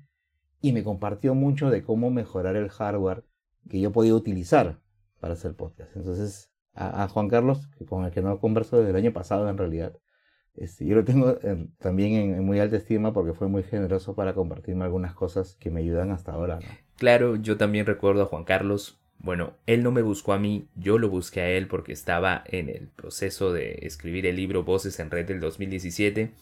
y 0.61 0.71
me 0.71 0.83
compartió 0.83 1.33
mucho 1.33 1.71
de 1.71 1.83
cómo 1.83 2.11
mejorar 2.11 2.55
el 2.55 2.69
hardware 2.69 3.25
que 3.69 3.79
yo 3.79 3.91
podía 3.91 4.15
utilizar 4.15 4.79
para 5.19 5.33
hacer 5.33 5.55
podcast. 5.55 5.95
Entonces, 5.95 6.51
a, 6.73 7.07
Juan 7.07 7.29
Carlos, 7.29 7.69
con 7.87 8.05
el 8.05 8.11
que 8.11 8.21
no 8.21 8.39
converso 8.39 8.77
desde 8.77 8.91
el 8.91 8.95
año 8.95 9.13
pasado 9.13 9.49
en 9.49 9.57
realidad, 9.57 9.97
este, 10.55 10.85
yo 10.85 10.95
lo 10.95 11.03
tengo 11.03 11.37
también 11.79 12.13
en, 12.13 12.45
muy 12.45 12.59
alta 12.59 12.77
estima 12.77 13.13
porque 13.13 13.33
fue 13.33 13.47
muy 13.47 13.63
generoso 13.63 14.15
para 14.15 14.33
compartirme 14.33 14.85
algunas 14.85 15.13
cosas 15.13 15.55
que 15.55 15.69
me 15.69 15.81
ayudan 15.81 16.11
hasta 16.11 16.33
ahora. 16.33 16.59
Claro, 16.97 17.35
yo 17.35 17.57
también 17.57 17.85
recuerdo 17.85 18.23
a 18.23 18.27
Juan 18.27 18.43
Carlos. 18.43 18.99
Bueno, 19.17 19.53
él 19.65 19.81
no 19.83 19.91
me 19.91 20.01
buscó 20.01 20.33
a 20.33 20.39
mí, 20.39 20.67
yo 20.75 20.97
lo 20.97 21.09
busqué 21.09 21.41
a 21.41 21.49
él 21.49 21.67
porque 21.67 21.93
estaba 21.93 22.43
en 22.45 22.69
el 22.69 22.89
proceso 22.89 23.53
de 23.53 23.79
escribir 23.81 24.25
el 24.25 24.35
libro 24.35 24.63
Voces 24.63 24.99
en 24.99 25.09
Red 25.09 25.27
del 25.27 25.39
2017 25.39 26.33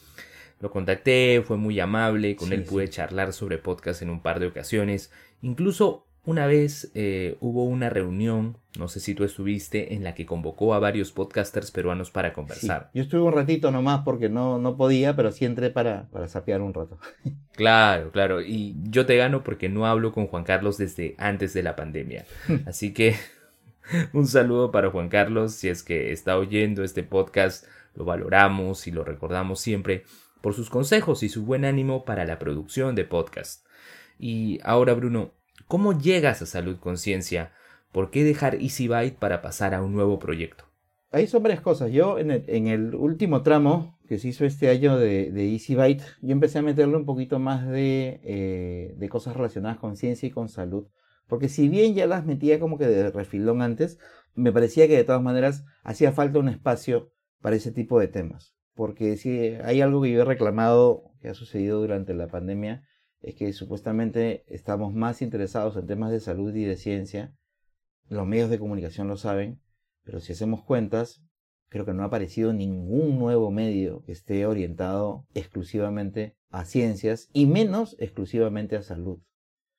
lo 0.63 0.71
contacté, 0.71 1.43
fue 1.45 1.57
muy 1.57 1.77
amable, 1.81 2.37
con 2.37 2.53
él 2.53 2.63
pude 2.63 2.87
charlar 2.89 3.33
sobre 3.33 3.57
podcast 3.57 4.01
en 4.01 4.09
un 4.09 4.21
par 4.21 4.39
de 4.39 4.47
ocasiones. 4.47 5.11
Incluso 5.41 6.07
una 6.25 6.45
vez 6.45 6.91
eh, 6.95 7.37
hubo 7.41 7.65
una 7.65 7.89
reunión, 7.89 8.57
no 8.77 8.87
sé 8.87 8.99
si 8.99 9.13
tú 9.13 9.23
estuviste, 9.23 9.93
en 9.93 10.03
la 10.03 10.15
que 10.15 10.25
convocó 10.25 10.73
a 10.73 10.79
varios 10.79 11.11
podcasters 11.11 11.71
peruanos 11.71 12.11
para 12.11 12.33
conversar. 12.33 12.89
Yo 12.93 13.03
estuve 13.03 13.21
un 13.21 13.33
ratito 13.33 13.71
nomás 13.71 14.01
porque 14.05 14.29
no, 14.29 14.57
no 14.57 14.77
podía, 14.77 15.15
pero 15.15 15.31
sí 15.31 15.43
entré 15.43 15.69
para, 15.69 16.07
para 16.11 16.27
sapear 16.27 16.61
un 16.61 16.73
rato. 16.73 16.97
Claro, 17.55 18.09
claro. 18.09 18.41
Y 18.41 18.75
yo 18.81 19.05
te 19.05 19.15
gano 19.15 19.43
porque 19.43 19.69
no 19.69 19.85
hablo 19.85 20.11
con 20.11 20.25
Juan 20.25 20.43
Carlos 20.43 20.79
desde 20.79 21.13
antes 21.19 21.53
de 21.53 21.61
la 21.61 21.75
pandemia. 21.75 22.25
Así 22.65 22.93
que 22.93 23.15
un 24.13 24.25
saludo 24.25 24.71
para 24.71 24.89
Juan 24.89 25.07
Carlos 25.07 25.53
si 25.53 25.69
es 25.69 25.83
que 25.83 26.11
está 26.11 26.35
oyendo 26.39 26.83
este 26.83 27.03
podcast 27.03 27.67
lo 27.93 28.05
valoramos 28.05 28.87
y 28.87 28.91
lo 28.91 29.03
recordamos 29.03 29.59
siempre 29.59 30.03
por 30.41 30.53
sus 30.53 30.69
consejos 30.69 31.23
y 31.23 31.29
su 31.29 31.45
buen 31.45 31.63
ánimo 31.63 32.05
para 32.05 32.25
la 32.25 32.39
producción 32.39 32.95
de 32.95 33.05
podcast. 33.05 33.65
Y 34.19 34.59
ahora, 34.63 34.93
Bruno, 34.93 35.31
¿cómo 35.73 35.97
llegas 35.97 36.39
a 36.39 36.45
Salud 36.45 36.77
Conciencia? 36.77 37.51
¿Por 37.91 38.11
qué 38.11 38.23
dejar 38.23 38.53
EasyByte 38.61 39.17
para 39.17 39.41
pasar 39.41 39.73
a 39.73 39.81
un 39.81 39.91
nuevo 39.91 40.19
proyecto? 40.19 40.65
Ahí 41.09 41.25
son 41.25 41.41
varias 41.41 41.61
cosas. 41.61 41.91
Yo 41.91 42.19
en 42.19 42.29
el, 42.29 42.93
último 42.93 43.41
tramo 43.41 43.97
que 44.07 44.19
se 44.19 44.27
hizo 44.27 44.45
este 44.45 44.69
año 44.69 44.99
de, 44.99 45.31
de 45.31 45.51
EasyByte, 45.51 46.03
yo 46.21 46.31
empecé 46.31 46.59
a 46.59 46.61
meterle 46.61 46.95
un 46.95 47.07
poquito 47.07 47.39
más 47.39 47.67
de, 47.67 48.21
eh, 48.23 48.93
de 48.95 49.09
cosas 49.09 49.35
relacionadas 49.35 49.79
con 49.79 49.97
ciencia 49.97 50.27
y 50.27 50.31
con 50.31 50.47
salud. 50.47 50.89
Porque 51.25 51.49
si 51.49 51.69
bien 51.69 51.95
ya 51.95 52.05
las 52.05 52.23
metía 52.23 52.59
como 52.59 52.77
que 52.77 52.85
de 52.85 53.09
refilón 53.09 53.63
antes, 53.63 53.97
me 54.35 54.51
parecía 54.51 54.87
que 54.87 54.97
de 54.97 55.03
todas 55.03 55.23
maneras 55.23 55.65
hacía 55.81 56.11
falta 56.11 56.37
un 56.37 56.49
espacio 56.49 57.11
para 57.41 57.55
ese 57.55 57.71
tipo 57.71 57.99
de 57.99 58.09
temas. 58.09 58.53
Porque 58.75 59.17
si 59.17 59.39
hay 59.63 59.81
algo 59.81 60.03
que 60.03 60.11
yo 60.11 60.21
he 60.21 60.25
reclamado 60.25 61.15
que 61.19 61.29
ha 61.29 61.33
sucedido 61.33 61.81
durante 61.81 62.13
la 62.13 62.27
pandemia, 62.27 62.83
es 63.23 63.35
que 63.35 63.51
supuestamente 63.53 64.43
estamos 64.47 64.93
más 64.93 65.21
interesados 65.21 65.77
en 65.77 65.87
temas 65.87 66.11
de 66.11 66.19
salud 66.19 66.53
y 66.53 66.65
de 66.65 66.75
ciencia. 66.75 67.33
Los 68.09 68.27
medios 68.27 68.49
de 68.49 68.59
comunicación 68.59 69.07
lo 69.07 69.15
saben, 69.15 69.61
pero 70.03 70.19
si 70.19 70.33
hacemos 70.33 70.61
cuentas, 70.61 71.23
creo 71.69 71.85
que 71.85 71.93
no 71.93 72.03
ha 72.03 72.07
aparecido 72.07 72.51
ningún 72.51 73.17
nuevo 73.17 73.49
medio 73.49 74.03
que 74.03 74.11
esté 74.11 74.45
orientado 74.45 75.25
exclusivamente 75.33 76.35
a 76.49 76.65
ciencias 76.65 77.29
y 77.31 77.45
menos 77.45 77.95
exclusivamente 77.97 78.75
a 78.75 78.83
salud. 78.83 79.19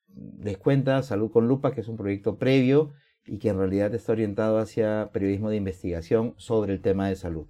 Descuenta 0.07 1.03
Salud 1.03 1.29
con 1.29 1.47
Lupa, 1.47 1.71
que 1.71 1.81
es 1.81 1.87
un 1.87 1.97
proyecto 1.97 2.37
previo 2.37 2.93
y 3.25 3.37
que 3.37 3.49
en 3.49 3.57
realidad 3.57 3.93
está 3.93 4.13
orientado 4.13 4.57
hacia 4.57 5.11
periodismo 5.13 5.51
de 5.51 5.57
investigación 5.57 6.33
sobre 6.37 6.73
el 6.73 6.81
tema 6.81 7.07
de 7.07 7.15
salud, 7.15 7.47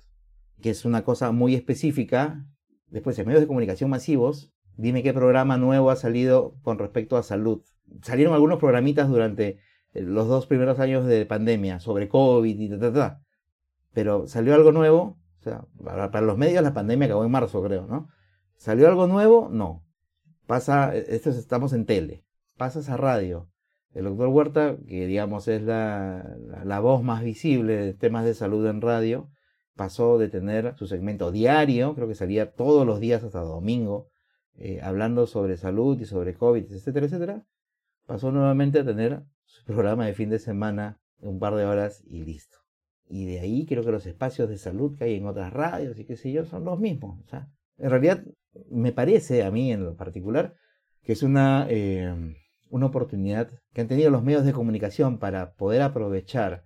que 0.61 0.71
es 0.71 0.83
una 0.83 1.05
cosa 1.05 1.31
muy 1.31 1.55
específica. 1.55 2.45
Después, 2.87 3.17
en 3.17 3.27
medios 3.27 3.41
de 3.41 3.47
comunicación 3.47 3.89
masivos, 3.89 4.54
dime 4.77 5.03
qué 5.03 5.13
programa 5.13 5.57
nuevo 5.57 5.89
ha 5.89 5.95
salido 5.95 6.55
con 6.63 6.77
respecto 6.79 7.17
a 7.17 7.23
salud. 7.23 7.61
Salieron 8.01 8.33
algunos 8.33 8.59
programitas 8.59 9.09
durante 9.09 9.59
eh, 9.93 10.01
los 10.01 10.27
dos 10.27 10.47
primeros 10.47 10.79
años 10.79 11.05
de 11.05 11.25
pandemia 11.25 11.79
sobre 11.79 12.09
COVID 12.09 12.59
y 12.59 12.69
ta, 12.69 12.79
ta, 12.79 12.93
ta. 12.93 13.21
Pero 13.93 14.27
salió 14.27 14.53
algo 14.53 14.71
nuevo, 14.71 15.17
o 15.39 15.43
sea, 15.43 15.65
para, 15.83 16.21
los 16.21 16.37
medios 16.37 16.63
la 16.63 16.73
pandemia 16.73 17.05
acabó 17.05 17.23
en 17.23 17.31
marzo, 17.31 17.63
creo, 17.63 17.87
¿no? 17.87 18.09
¿Salió 18.57 18.87
algo 18.87 19.07
nuevo? 19.07 19.49
No. 19.51 19.85
Pasa, 20.47 20.95
e, 20.95 21.05
esto 21.15 21.29
estamos 21.29 21.73
en 21.73 21.85
tele, 21.85 22.25
pasas 22.57 22.89
a 22.89 22.97
radio. 22.97 23.49
El 23.93 24.03
doctor 24.05 24.27
Huerta, 24.27 24.77
que 24.87 25.07
digamos 25.07 25.47
es 25.47 25.61
la, 25.61 26.35
la 26.65 26.79
voz 26.81 27.01
más 27.01 27.23
visible 27.23 27.77
de 27.77 27.93
temas 27.93 28.25
de 28.25 28.33
salud 28.33 28.67
en 28.67 28.81
radio, 28.81 29.29
pasó 29.75 30.17
de 30.17 30.27
tener 30.27 30.75
su 30.77 30.87
segmento 30.87 31.31
diario, 31.31 31.95
creo 31.95 32.07
que 32.07 32.15
salía 32.15 32.51
todos 32.51 32.85
los 32.85 32.99
días 32.99 33.23
hasta 33.23 33.39
domingo, 33.39 34.09
eh, 34.57 34.79
hablando 34.81 35.27
sobre 35.27 35.57
salud 35.57 35.99
y 35.99 36.05
sobre 36.05 36.33
COVID, 36.33 36.71
etcétera, 36.71 37.05
etcétera, 37.07 37.45
pasó 38.05 38.31
nuevamente 38.31 38.79
a 38.79 38.85
tener 38.85 39.23
su 39.43 39.65
programa 39.65 40.05
de 40.05 40.13
fin 40.13 40.29
de 40.29 40.39
semana 40.39 40.99
un 41.19 41.39
par 41.39 41.55
de 41.55 41.65
horas 41.65 42.03
y 42.07 42.23
listo. 42.23 42.57
Y 43.07 43.25
de 43.25 43.39
ahí 43.39 43.65
creo 43.65 43.83
que 43.83 43.91
los 43.91 44.05
espacios 44.05 44.49
de 44.49 44.57
salud 44.57 44.97
que 44.97 45.03
hay 45.03 45.15
en 45.15 45.27
otras 45.27 45.51
radios 45.51 45.99
y 45.99 46.05
qué 46.05 46.15
sé 46.15 46.31
yo 46.31 46.45
son 46.45 46.63
los 46.63 46.79
mismos. 46.79 47.19
O 47.25 47.27
sea, 47.27 47.49
en 47.77 47.89
realidad 47.89 48.23
me 48.69 48.93
parece 48.93 49.43
a 49.43 49.51
mí 49.51 49.71
en 49.71 49.83
lo 49.83 49.95
particular 49.95 50.55
que 51.03 51.11
es 51.13 51.21
una, 51.21 51.67
eh, 51.69 52.35
una 52.69 52.87
oportunidad 52.87 53.49
que 53.73 53.81
han 53.81 53.87
tenido 53.87 54.09
los 54.09 54.23
medios 54.23 54.45
de 54.45 54.53
comunicación 54.53 55.19
para 55.19 55.53
poder 55.53 55.81
aprovechar 55.81 56.63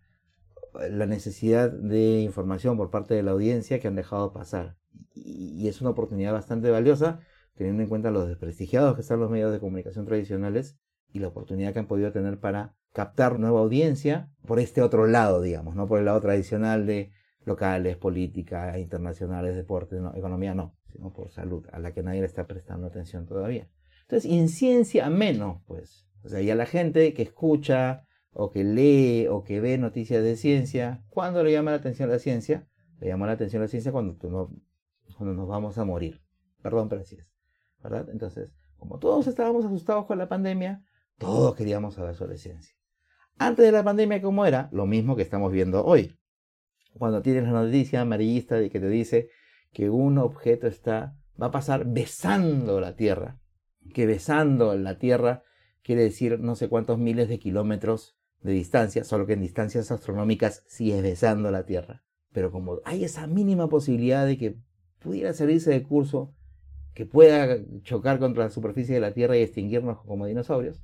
la 0.90 1.08
necesidad 1.08 1.72
de 1.72 2.22
información 2.22 2.78
por 2.78 2.92
parte 2.92 3.16
de 3.16 3.24
la 3.24 3.32
audiencia 3.32 3.80
que 3.80 3.88
han 3.88 3.96
dejado 3.96 4.32
pasar. 4.32 4.78
y 5.14 5.68
es 5.68 5.82
una 5.82 5.90
oportunidad 5.90 6.32
bastante 6.32 6.70
valiosa 6.70 7.20
teniendo 7.60 7.84
en 7.84 7.90
cuenta 7.90 8.10
los 8.10 8.26
desprestigiados 8.26 8.96
que 8.96 9.02
están 9.02 9.20
los 9.20 9.30
medios 9.30 9.52
de 9.52 9.60
comunicación 9.60 10.06
tradicionales 10.06 10.78
y 11.12 11.20
la 11.20 11.28
oportunidad 11.28 11.74
que 11.74 11.80
han 11.80 11.88
podido 11.88 12.10
tener 12.14 12.40
para 12.40 12.74
captar 12.94 13.38
nueva 13.38 13.60
audiencia 13.60 14.32
por 14.48 14.62
este 14.62 14.82
otro 14.82 15.08
lado, 15.08 15.42
digamos, 15.42 15.76
no 15.76 15.86
por 15.86 16.00
el 16.00 16.06
lado 16.06 16.22
tradicional 16.22 16.86
de 16.86 17.12
locales, 17.44 17.98
política, 17.98 18.80
internacionales, 18.80 19.58
deportes, 19.58 20.00
economía, 20.16 20.56
no, 20.56 20.78
sino 20.94 21.12
por 21.12 21.32
salud, 21.32 21.68
a 21.74 21.80
la 21.80 21.92
que 21.92 22.02
nadie 22.02 22.22
le 22.22 22.28
está 22.28 22.48
prestando 22.48 22.88
atención 22.88 23.26
todavía. 23.26 23.68
Entonces, 24.04 24.32
y 24.32 24.40
en 24.40 24.48
ciencia 24.48 25.10
menos, 25.10 25.62
pues. 25.68 26.08
O 26.24 26.30
sea, 26.30 26.40
ya 26.40 26.56
la 26.56 26.66
gente 26.66 27.14
que 27.14 27.24
escucha 27.24 28.08
o 28.32 28.52
que 28.52 28.64
lee 28.64 29.28
o 29.28 29.44
que 29.44 29.60
ve 29.60 29.78
noticias 29.78 30.24
de 30.24 30.38
ciencia, 30.38 31.04
¿cuándo 31.10 31.44
le 31.44 31.52
llama 31.52 31.72
la 31.72 31.78
atención 31.78 32.10
la 32.10 32.20
ciencia? 32.20 32.70
Le 33.02 33.08
llama 33.08 33.28
la 33.28 33.34
atención 33.34 33.62
la 33.62 33.68
ciencia 33.68 33.92
cuando, 33.92 34.16
no, 34.30 34.50
cuando 35.18 35.34
nos 35.34 35.50
vamos 35.50 35.78
a 35.78 35.84
morir. 35.84 36.22
Perdón, 36.62 36.88
pero 36.88 37.02
así 37.02 37.16
es. 37.16 37.30
Entonces, 37.84 38.52
como 38.78 39.00
todos 39.00 39.28
estábamos 39.28 39.66
asustados 39.66 40.06
con 40.06 40.18
la 40.18 40.30
pandemia, 40.30 40.84
todos 41.18 41.56
queríamos 41.56 41.96
saber 41.96 42.16
sobre 42.16 42.38
ciencia. 42.38 42.76
Antes 43.38 43.66
de 43.66 43.72
la 43.72 43.84
pandemia, 43.84 44.22
¿cómo 44.22 44.46
era? 44.46 44.70
Lo 44.72 44.86
mismo 44.86 45.16
que 45.16 45.22
estamos 45.22 45.52
viendo 45.52 45.86
hoy. 45.86 46.18
Cuando 46.94 47.22
tienes 47.22 47.44
la 47.44 47.52
noticia 47.52 48.02
amarillista 48.02 48.56
de 48.56 48.70
que 48.70 48.80
te 48.80 48.90
dice 48.90 49.30
que 49.72 49.90
un 49.90 50.18
objeto 50.18 50.68
está, 50.68 51.16
va 51.42 51.48
a 51.48 51.52
pasar 51.52 51.86
besando 51.86 52.82
la 52.82 52.96
Tierra, 52.96 53.40
que 53.94 54.06
besando 54.06 54.76
la 54.76 54.98
Tierra 54.98 55.44
quiere 55.84 56.04
decir 56.04 56.40
no 56.40 56.56
sé 56.56 56.68
cuántos 56.68 56.98
miles 57.00 57.30
de 57.30 57.40
kilómetros 57.40 58.18
de 58.42 58.54
distancia, 58.54 59.04
solo 59.04 59.26
que 59.26 59.34
en 59.34 59.42
distancias 59.42 59.92
astronómicas 59.92 60.64
sí 60.68 60.92
es 60.92 61.02
besando 61.02 61.52
la 61.52 61.66
Tierra. 61.66 62.04
Pero 62.32 62.52
como 62.52 62.80
hay 62.84 63.04
esa 63.04 63.28
mínima 63.28 63.68
posibilidad 63.70 64.26
de 64.26 64.38
que 64.38 64.58
pudiera 65.00 65.34
salirse 65.34 65.72
de 65.72 65.84
curso 65.84 66.36
que 67.00 67.06
pueda 67.06 67.58
chocar 67.84 68.20
contra 68.20 68.44
la 68.44 68.50
superficie 68.50 68.94
de 68.94 69.00
la 69.00 69.14
Tierra 69.14 69.38
y 69.38 69.42
extinguirnos 69.42 70.02
como 70.02 70.26
dinosaurios, 70.26 70.82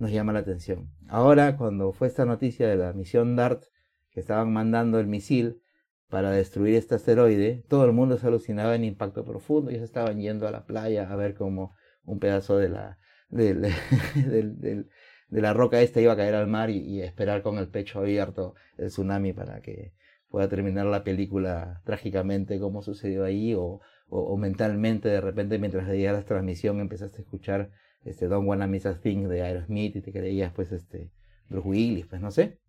nos 0.00 0.10
llama 0.10 0.32
la 0.32 0.40
atención. 0.40 0.90
Ahora, 1.06 1.56
cuando 1.56 1.92
fue 1.92 2.08
esta 2.08 2.24
noticia 2.24 2.66
de 2.66 2.74
la 2.74 2.92
misión 2.92 3.36
DART, 3.36 3.62
que 4.10 4.18
estaban 4.18 4.52
mandando 4.52 4.98
el 4.98 5.06
misil 5.06 5.62
para 6.08 6.32
destruir 6.32 6.74
este 6.74 6.96
asteroide, 6.96 7.62
todo 7.68 7.84
el 7.84 7.92
mundo 7.92 8.18
se 8.18 8.26
alucinaba 8.26 8.74
en 8.74 8.82
impacto 8.82 9.24
profundo 9.24 9.70
y 9.70 9.76
se 9.76 9.84
estaban 9.84 10.18
yendo 10.18 10.48
a 10.48 10.50
la 10.50 10.66
playa 10.66 11.08
a 11.08 11.14
ver 11.14 11.36
cómo 11.36 11.76
un 12.02 12.18
pedazo 12.18 12.58
de 12.58 12.70
la, 12.70 12.98
de, 13.28 14.86
la 15.30 15.52
roca 15.52 15.80
esta 15.82 16.00
iba 16.00 16.14
a 16.14 16.16
caer 16.16 16.34
al 16.34 16.48
mar 16.48 16.70
y, 16.70 17.00
esperar 17.00 17.42
con 17.42 17.58
el 17.58 17.68
pecho 17.68 18.00
abierto 18.00 18.56
el 18.76 18.88
tsunami 18.88 19.32
para 19.32 19.60
que 19.60 19.92
pueda 20.28 20.48
terminar 20.48 20.86
la 20.86 21.04
película 21.04 21.80
trágicamente 21.84 22.58
como 22.58 22.82
sucedió 22.82 23.22
ahí 23.22 23.54
o, 23.54 23.80
o, 24.08 24.36
mentalmente 24.36 25.08
de 25.08 25.20
repente 25.20 25.58
mientras 25.58 25.88
veías 25.88 26.14
la 26.14 26.24
transmisión 26.24 26.80
empezaste 26.80 27.18
a 27.18 27.20
escuchar 27.22 27.70
este 28.04 28.28
Don't 28.28 28.46
Wanna 28.46 28.66
Miss 28.66 28.86
a 28.86 29.00
Thing 29.00 29.28
de 29.28 29.42
Aerosmith 29.42 29.96
y 29.96 30.02
te 30.02 30.12
creías 30.12 30.52
pues 30.52 30.72
este 30.72 31.10
Bruce 31.48 31.68
Willis, 31.68 32.06
pues 32.06 32.20
no 32.20 32.30
sé. 32.30 32.60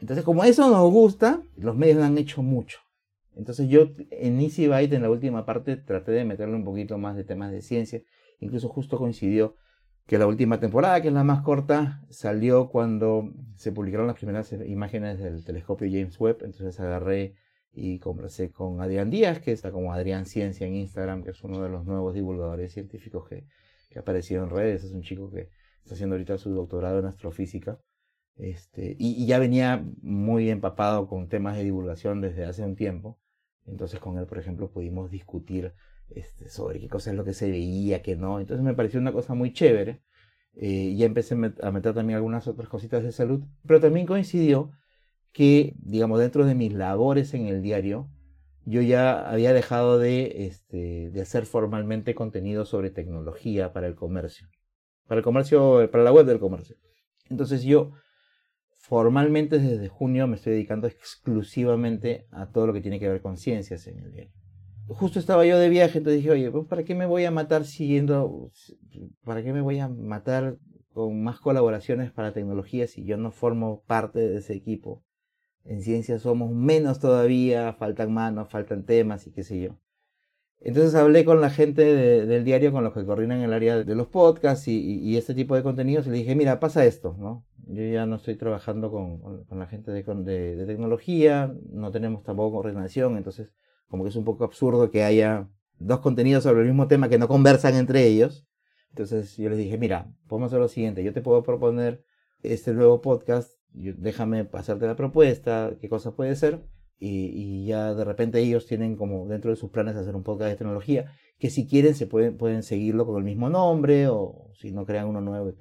Entonces 0.00 0.24
como 0.24 0.44
eso 0.44 0.68
nos 0.70 0.90
gusta, 0.90 1.42
los 1.56 1.76
medios 1.76 2.02
han 2.02 2.18
hecho 2.18 2.42
mucho. 2.42 2.78
Entonces 3.34 3.68
yo 3.68 3.90
en 4.10 4.40
Easy 4.40 4.68
Byte 4.68 4.94
en 4.94 5.02
la 5.02 5.10
última 5.10 5.46
parte 5.46 5.76
traté 5.76 6.12
de 6.12 6.24
meterle 6.24 6.54
un 6.54 6.64
poquito 6.64 6.98
más 6.98 7.16
de 7.16 7.24
temas 7.24 7.50
de 7.52 7.62
ciencia. 7.62 8.02
Incluso 8.40 8.68
justo 8.68 8.98
coincidió 8.98 9.56
que 10.06 10.18
la 10.18 10.26
última 10.26 10.58
temporada, 10.58 11.00
que 11.00 11.08
es 11.08 11.14
la 11.14 11.24
más 11.24 11.42
corta, 11.42 12.02
salió 12.10 12.68
cuando 12.68 13.32
se 13.56 13.72
publicaron 13.72 14.06
las 14.06 14.16
primeras 14.16 14.52
imágenes 14.52 15.18
del 15.18 15.44
telescopio 15.44 15.88
James 15.90 16.18
Webb. 16.20 16.38
Entonces 16.44 16.78
agarré 16.80 17.34
y 17.72 17.98
conversé 17.98 18.50
con 18.50 18.80
Adrián 18.80 19.10
Díaz, 19.10 19.40
que 19.40 19.52
está 19.52 19.72
como 19.72 19.92
Adrián 19.92 20.26
Ciencia 20.26 20.66
en 20.66 20.74
Instagram, 20.74 21.22
que 21.22 21.30
es 21.30 21.42
uno 21.42 21.62
de 21.62 21.70
los 21.70 21.86
nuevos 21.86 22.14
divulgadores 22.14 22.72
científicos 22.72 23.28
que, 23.28 23.46
que 23.88 23.98
ha 23.98 24.02
aparecido 24.02 24.44
en 24.44 24.50
redes. 24.50 24.84
Es 24.84 24.92
un 24.92 25.02
chico 25.02 25.30
que 25.30 25.48
está 25.82 25.94
haciendo 25.94 26.14
ahorita 26.14 26.38
su 26.38 26.50
doctorado 26.50 26.98
en 26.98 27.06
astrofísica. 27.06 27.78
Este, 28.36 28.96
y, 28.98 29.26
ya 29.26 29.38
venía 29.38 29.84
muy 30.02 30.50
empapado 30.50 31.06
con 31.06 31.28
temas 31.28 31.56
de 31.56 31.64
divulgación 31.64 32.20
desde 32.20 32.44
hace 32.44 32.62
un 32.62 32.76
tiempo. 32.76 33.18
Entonces 33.66 34.00
con 34.00 34.18
él, 34.18 34.26
por 34.26 34.38
ejemplo, 34.38 34.70
pudimos 34.70 35.10
discutir 35.10 35.72
este, 36.10 36.48
sobre 36.48 36.80
qué 36.80 36.88
cosa 36.88 37.10
es 37.10 37.16
lo 37.16 37.24
que 37.24 37.34
se 37.34 37.50
veía, 37.50 38.02
qué 38.02 38.16
no. 38.16 38.40
Entonces 38.40 38.64
me 38.64 38.74
pareció 38.74 39.00
una 39.00 39.12
cosa 39.12 39.34
muy 39.34 39.52
chévere. 39.52 40.02
Eh, 40.54 40.94
ya 40.96 41.06
empecé 41.06 41.34
a 41.34 41.70
meter 41.70 41.94
también 41.94 42.16
algunas 42.16 42.46
otras 42.46 42.68
cositas 42.68 43.02
de 43.02 43.12
salud, 43.12 43.42
pero 43.66 43.80
también 43.80 44.06
coincidió 44.06 44.72
que, 45.32 45.74
digamos, 45.78 46.18
dentro 46.20 46.44
de 46.44 46.54
mis 46.54 46.72
labores 46.72 47.34
en 47.34 47.46
el 47.46 47.62
diario, 47.62 48.08
yo 48.64 48.80
ya 48.82 49.28
había 49.28 49.52
dejado 49.52 49.98
de, 49.98 50.46
este, 50.46 51.10
de 51.10 51.20
hacer 51.20 51.46
formalmente 51.46 52.14
contenido 52.14 52.64
sobre 52.64 52.90
tecnología 52.90 53.72
para 53.72 53.86
el 53.86 53.94
comercio. 53.94 54.48
Para 55.08 55.18
el 55.18 55.24
comercio, 55.24 55.90
para 55.90 56.04
la 56.04 56.12
web 56.12 56.26
del 56.26 56.38
comercio. 56.38 56.76
Entonces 57.28 57.62
yo 57.62 57.92
formalmente 58.82 59.58
desde 59.58 59.88
junio 59.88 60.26
me 60.26 60.36
estoy 60.36 60.52
dedicando 60.52 60.86
exclusivamente 60.86 62.26
a 62.30 62.50
todo 62.50 62.66
lo 62.66 62.72
que 62.72 62.80
tiene 62.80 63.00
que 63.00 63.08
ver 63.08 63.22
con 63.22 63.36
ciencias 63.36 63.86
en 63.86 63.98
el 63.98 64.12
diario. 64.12 64.32
Justo 64.88 65.18
estaba 65.18 65.46
yo 65.46 65.58
de 65.58 65.68
viaje, 65.68 65.98
entonces 65.98 66.20
dije, 66.20 66.32
oye, 66.32 66.50
pues, 66.50 66.66
¿para 66.66 66.82
qué 66.82 66.94
me 66.94 67.06
voy 67.06 67.24
a 67.24 67.30
matar 67.30 67.64
siguiendo, 67.64 68.50
para 69.24 69.42
qué 69.42 69.52
me 69.52 69.60
voy 69.60 69.78
a 69.78 69.88
matar 69.88 70.58
con 70.92 71.22
más 71.22 71.40
colaboraciones 71.40 72.10
para 72.10 72.34
tecnología 72.34 72.86
si 72.86 73.04
yo 73.04 73.16
no 73.16 73.30
formo 73.30 73.82
parte 73.86 74.18
de 74.18 74.38
ese 74.38 74.54
equipo? 74.54 75.02
En 75.64 75.82
ciencia 75.82 76.18
somos 76.18 76.50
menos 76.52 76.98
todavía, 76.98 77.72
faltan 77.74 78.12
manos, 78.12 78.48
faltan 78.48 78.84
temas 78.84 79.26
y 79.26 79.32
qué 79.32 79.44
sé 79.44 79.60
yo. 79.60 79.78
Entonces 80.64 80.94
hablé 80.94 81.24
con 81.24 81.40
la 81.40 81.50
gente 81.50 81.82
del 81.84 82.44
diario, 82.44 82.70
con 82.70 82.84
los 82.84 82.92
que 82.92 83.04
coordinan 83.04 83.40
el 83.40 83.52
área 83.52 83.82
de 83.82 83.94
los 83.96 84.06
podcasts 84.06 84.68
y, 84.68 85.16
este 85.16 85.34
tipo 85.34 85.56
de 85.56 85.62
contenidos 85.64 86.06
y 86.06 86.10
le 86.10 86.18
dije, 86.18 86.36
mira, 86.36 86.60
pasa 86.60 86.84
esto, 86.84 87.16
¿no? 87.18 87.44
Yo 87.66 87.82
ya 87.82 88.06
no 88.06 88.16
estoy 88.16 88.36
trabajando 88.36 88.90
con, 88.90 89.46
la 89.50 89.66
gente 89.66 89.90
de, 89.90 90.02
de, 90.02 90.66
tecnología, 90.66 91.52
no 91.70 91.90
tenemos 91.90 92.22
tampoco 92.22 92.56
coordinación, 92.56 93.16
entonces 93.16 93.52
como 93.88 94.04
que 94.04 94.10
es 94.10 94.16
un 94.16 94.24
poco 94.24 94.44
absurdo 94.44 94.90
que 94.90 95.02
haya 95.02 95.48
dos 95.78 95.98
contenidos 95.98 96.44
sobre 96.44 96.60
el 96.62 96.68
mismo 96.68 96.86
tema 96.86 97.08
que 97.08 97.18
no 97.18 97.26
conversan 97.26 97.74
entre 97.74 98.06
ellos. 98.06 98.46
Entonces 98.90 99.36
yo 99.36 99.48
les 99.48 99.58
dije, 99.58 99.78
mira, 99.78 100.12
podemos 100.28 100.50
hacer 100.50 100.60
lo 100.60 100.68
siguiente, 100.68 101.02
yo 101.02 101.12
te 101.12 101.22
puedo 101.22 101.42
proponer 101.42 102.04
este 102.42 102.72
nuevo 102.72 103.00
podcast, 103.00 103.50
déjame 103.72 104.44
pasarte 104.44 104.86
la 104.86 104.96
propuesta, 104.96 105.76
qué 105.80 105.88
cosas 105.88 106.14
puede 106.14 106.36
ser, 106.36 106.62
y, 106.98 107.66
ya 107.66 107.94
de 107.94 108.04
repente 108.04 108.38
ellos 108.38 108.66
tienen 108.66 108.96
como 108.96 109.26
dentro 109.26 109.50
de 109.50 109.56
sus 109.56 109.70
planes 109.70 109.96
hacer 109.96 110.14
un 110.14 110.22
podcast 110.22 110.50
de 110.50 110.56
tecnología, 110.56 111.12
que 111.38 111.50
si 111.50 111.66
quieren 111.66 111.94
se 111.94 112.06
pueden, 112.06 112.36
pueden 112.36 112.62
seguirlo 112.62 113.06
con 113.06 113.16
el 113.16 113.24
mismo 113.24 113.50
nombre, 113.50 114.06
o 114.08 114.52
si 114.54 114.70
no 114.70 114.86
crean 114.86 115.08
uno 115.08 115.20
nuevo. 115.20 115.52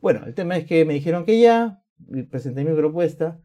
Bueno, 0.00 0.26
el 0.26 0.34
tema 0.34 0.56
es 0.56 0.66
que 0.66 0.84
me 0.84 0.94
dijeron 0.94 1.24
que 1.24 1.40
ya, 1.40 1.82
presenté 2.30 2.64
mi 2.64 2.74
propuesta, 2.74 3.40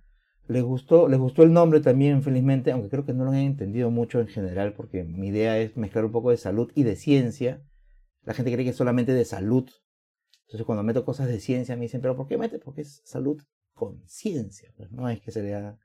les 0.47 0.63
gustó, 0.63 1.07
les 1.07 1.19
gustó 1.19 1.43
el 1.43 1.53
nombre 1.53 1.79
también, 1.79 2.21
felizmente, 2.21 2.71
aunque 2.71 2.89
creo 2.89 3.05
que 3.05 3.13
no 3.13 3.23
lo 3.23 3.31
han 3.31 3.37
entendido 3.37 3.89
mucho 3.89 4.19
en 4.19 4.27
general, 4.27 4.73
porque 4.73 5.05
mi 5.05 5.29
idea 5.29 5.57
es 5.59 5.77
mezclar 5.77 6.03
un 6.03 6.11
poco 6.11 6.31
de 6.31 6.37
salud 6.37 6.71
y 6.75 6.83
de 6.83 6.97
ciencia. 6.97 7.63
La 8.23 8.33
gente 8.33 8.51
cree 8.51 8.65
que 8.65 8.71
es 8.71 8.75
solamente 8.75 9.13
de 9.13 9.23
salud. 9.23 9.69
Entonces 10.45 10.65
cuando 10.65 10.83
meto 10.83 11.05
cosas 11.05 11.29
de 11.29 11.39
ciencia 11.39 11.77
me 11.77 11.83
dicen, 11.83 12.01
pero 12.01 12.17
¿por 12.17 12.27
qué 12.27 12.37
metes? 12.37 12.59
Porque 12.59 12.81
es 12.81 13.01
salud 13.05 13.41
con 13.73 14.01
ciencia. 14.07 14.71
Pues 14.77 14.91
no 14.91 15.09
es 15.09 15.21
que 15.21 15.31
se 15.31 15.41
vea... 15.41 15.77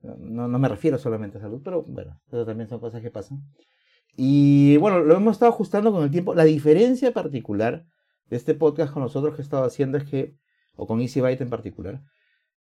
No, 0.00 0.46
no 0.46 0.58
me 0.58 0.68
refiero 0.68 0.96
solamente 0.96 1.38
a 1.38 1.40
salud, 1.40 1.60
pero 1.64 1.82
bueno, 1.82 2.20
eso 2.28 2.46
también 2.46 2.68
son 2.68 2.78
cosas 2.78 3.02
que 3.02 3.10
pasan. 3.10 3.42
Y 4.16 4.76
bueno, 4.78 5.00
lo 5.00 5.16
hemos 5.16 5.32
estado 5.32 5.52
ajustando 5.52 5.92
con 5.92 6.04
el 6.04 6.10
tiempo. 6.10 6.34
La 6.34 6.44
diferencia 6.44 7.12
particular 7.12 7.84
de 8.30 8.36
este 8.36 8.54
podcast 8.54 8.92
con 8.92 9.02
nosotros 9.02 9.34
que 9.34 9.42
he 9.42 9.44
estado 9.44 9.64
haciendo 9.64 9.98
es 9.98 10.04
que, 10.04 10.36
o 10.76 10.86
con 10.86 11.00
Easy 11.00 11.20
Byte 11.20 11.40
en 11.42 11.50
particular, 11.50 12.02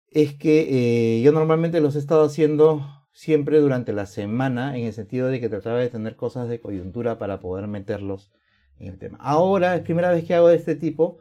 es 0.10 0.34
que 0.36 1.18
eh, 1.18 1.22
yo 1.22 1.32
normalmente 1.32 1.82
los 1.82 1.95
he 1.95 1.99
estado 1.99 2.24
haciendo 2.24 2.86
siempre 3.12 3.60
durante 3.60 3.93
la 3.93 4.06
semana, 4.06 4.78
en 4.78 4.86
el 4.86 4.93
sentido 4.93 5.28
de 5.28 5.39
que 5.39 5.49
trataba 5.49 5.80
de 5.80 5.89
tener 5.89 6.16
cosas 6.16 6.49
de 6.49 6.60
coyuntura 6.60 7.18
para 7.18 7.39
poder 7.39 7.68
meterlos 7.68 8.32
en 8.80 8.88
el 8.88 8.97
tema. 8.97 9.18
Ahora 9.22 9.76
es 9.76 9.82
primera 9.82 10.12
vez 10.12 10.26
que 10.26 10.36
hago 10.36 10.47
de 10.47 10.56
este 10.56 10.76
tipo, 10.76 11.20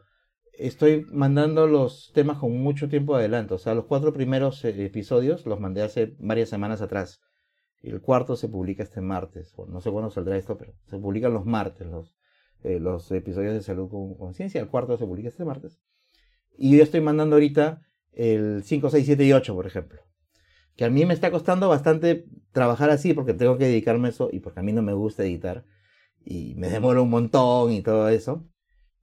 estoy 0.52 1.06
mandando 1.10 1.66
los 1.66 2.10
temas 2.14 2.38
con 2.38 2.56
mucho 2.58 2.88
tiempo 2.88 3.14
adelanto. 3.14 3.56
O 3.56 3.58
sea, 3.58 3.74
los 3.74 3.86
cuatro 3.86 4.12
primeros 4.12 4.64
eh, 4.64 4.84
episodios 4.84 5.46
los 5.46 5.60
mandé 5.60 5.82
hace 5.82 6.14
varias 6.18 6.48
semanas 6.48 6.80
atrás. 6.80 7.20
El 7.80 8.00
cuarto 8.00 8.36
se 8.36 8.48
publica 8.48 8.82
este 8.82 9.00
martes. 9.00 9.54
no 9.68 9.80
sé 9.80 9.90
cuándo 9.90 10.10
saldrá 10.10 10.36
esto, 10.36 10.56
pero 10.56 10.74
se 10.86 10.98
publican 10.98 11.32
los 11.34 11.44
martes 11.44 11.86
los, 11.88 12.14
eh, 12.62 12.78
los 12.78 13.10
episodios 13.10 13.54
de 13.54 13.62
Salud 13.62 13.88
con 13.90 14.14
Conciencia. 14.16 14.60
El 14.60 14.68
cuarto 14.68 14.96
se 14.96 15.06
publica 15.06 15.28
este 15.28 15.44
martes. 15.44 15.80
Y 16.56 16.76
yo 16.76 16.82
estoy 16.82 17.00
mandando 17.00 17.36
ahorita 17.36 17.82
el 18.12 18.62
5, 18.62 18.90
6, 18.90 19.06
7 19.06 19.24
y 19.24 19.32
8, 19.32 19.54
por 19.54 19.66
ejemplo. 19.66 20.00
Que 20.76 20.84
a 20.84 20.90
mí 20.90 21.04
me 21.04 21.14
está 21.14 21.30
costando 21.30 21.68
bastante 21.68 22.26
trabajar 22.52 22.90
así 22.90 23.14
porque 23.14 23.34
tengo 23.34 23.58
que 23.58 23.64
dedicarme 23.66 24.08
a 24.08 24.10
eso 24.10 24.28
y 24.32 24.40
porque 24.40 24.60
a 24.60 24.62
mí 24.62 24.72
no 24.72 24.82
me 24.82 24.92
gusta 24.92 25.24
editar. 25.24 25.64
Y 26.24 26.54
me 26.54 26.68
demoro 26.68 27.02
un 27.02 27.10
montón 27.10 27.72
y 27.72 27.82
todo 27.82 28.08
eso. 28.08 28.46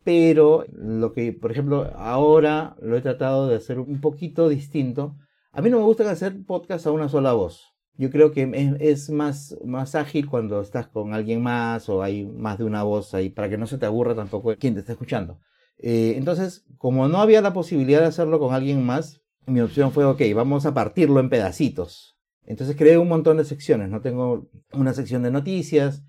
Pero 0.09 0.65
lo 0.71 1.13
que, 1.13 1.33
por 1.33 1.51
ejemplo, 1.51 1.91
ahora 1.95 2.75
lo 2.81 2.97
he 2.97 3.01
tratado 3.01 3.47
de 3.47 3.57
hacer 3.57 3.77
un 3.77 4.01
poquito 4.01 4.49
distinto. 4.49 5.15
A 5.51 5.61
mí 5.61 5.69
no 5.69 5.77
me 5.77 5.83
gusta 5.83 6.09
hacer 6.09 6.35
podcast 6.47 6.87
a 6.87 6.91
una 6.91 7.09
sola 7.09 7.33
voz. 7.33 7.75
Yo 7.95 8.09
creo 8.09 8.31
que 8.31 8.49
es, 8.79 9.11
más, 9.11 9.55
más 9.63 9.93
ágil 9.93 10.27
cuando 10.27 10.61
estás 10.61 10.87
con 10.87 11.13
alguien 11.13 11.43
más 11.43 11.89
o 11.89 12.01
hay 12.01 12.25
más 12.25 12.57
de 12.57 12.63
una 12.63 12.81
voz 12.81 13.13
ahí 13.13 13.29
para 13.29 13.49
que 13.49 13.59
no 13.59 13.67
se 13.67 13.77
te 13.77 13.85
aburra 13.85 14.15
tampoco 14.15 14.55
quien 14.55 14.73
te 14.73 14.79
está 14.79 14.93
escuchando. 14.93 15.41
Eh, 15.77 16.15
entonces, 16.17 16.65
como 16.79 17.07
no 17.07 17.19
había 17.19 17.41
la 17.41 17.53
posibilidad 17.53 17.99
de 17.99 18.07
hacerlo 18.07 18.39
con 18.39 18.55
alguien 18.55 18.83
más, 18.83 19.21
mi 19.45 19.61
opción 19.61 19.91
fue, 19.91 20.05
ok, 20.05 20.23
vamos 20.33 20.65
a 20.65 20.73
partirlo 20.73 21.19
en 21.19 21.29
pedacitos. 21.29 22.17
Entonces 22.47 22.75
creé 22.75 22.97
un 22.97 23.09
montón 23.09 23.37
de 23.37 23.45
secciones, 23.45 23.89
¿no? 23.89 24.01
Tengo 24.01 24.49
una 24.73 24.95
sección 24.95 25.21
de 25.21 25.29
noticias, 25.29 26.01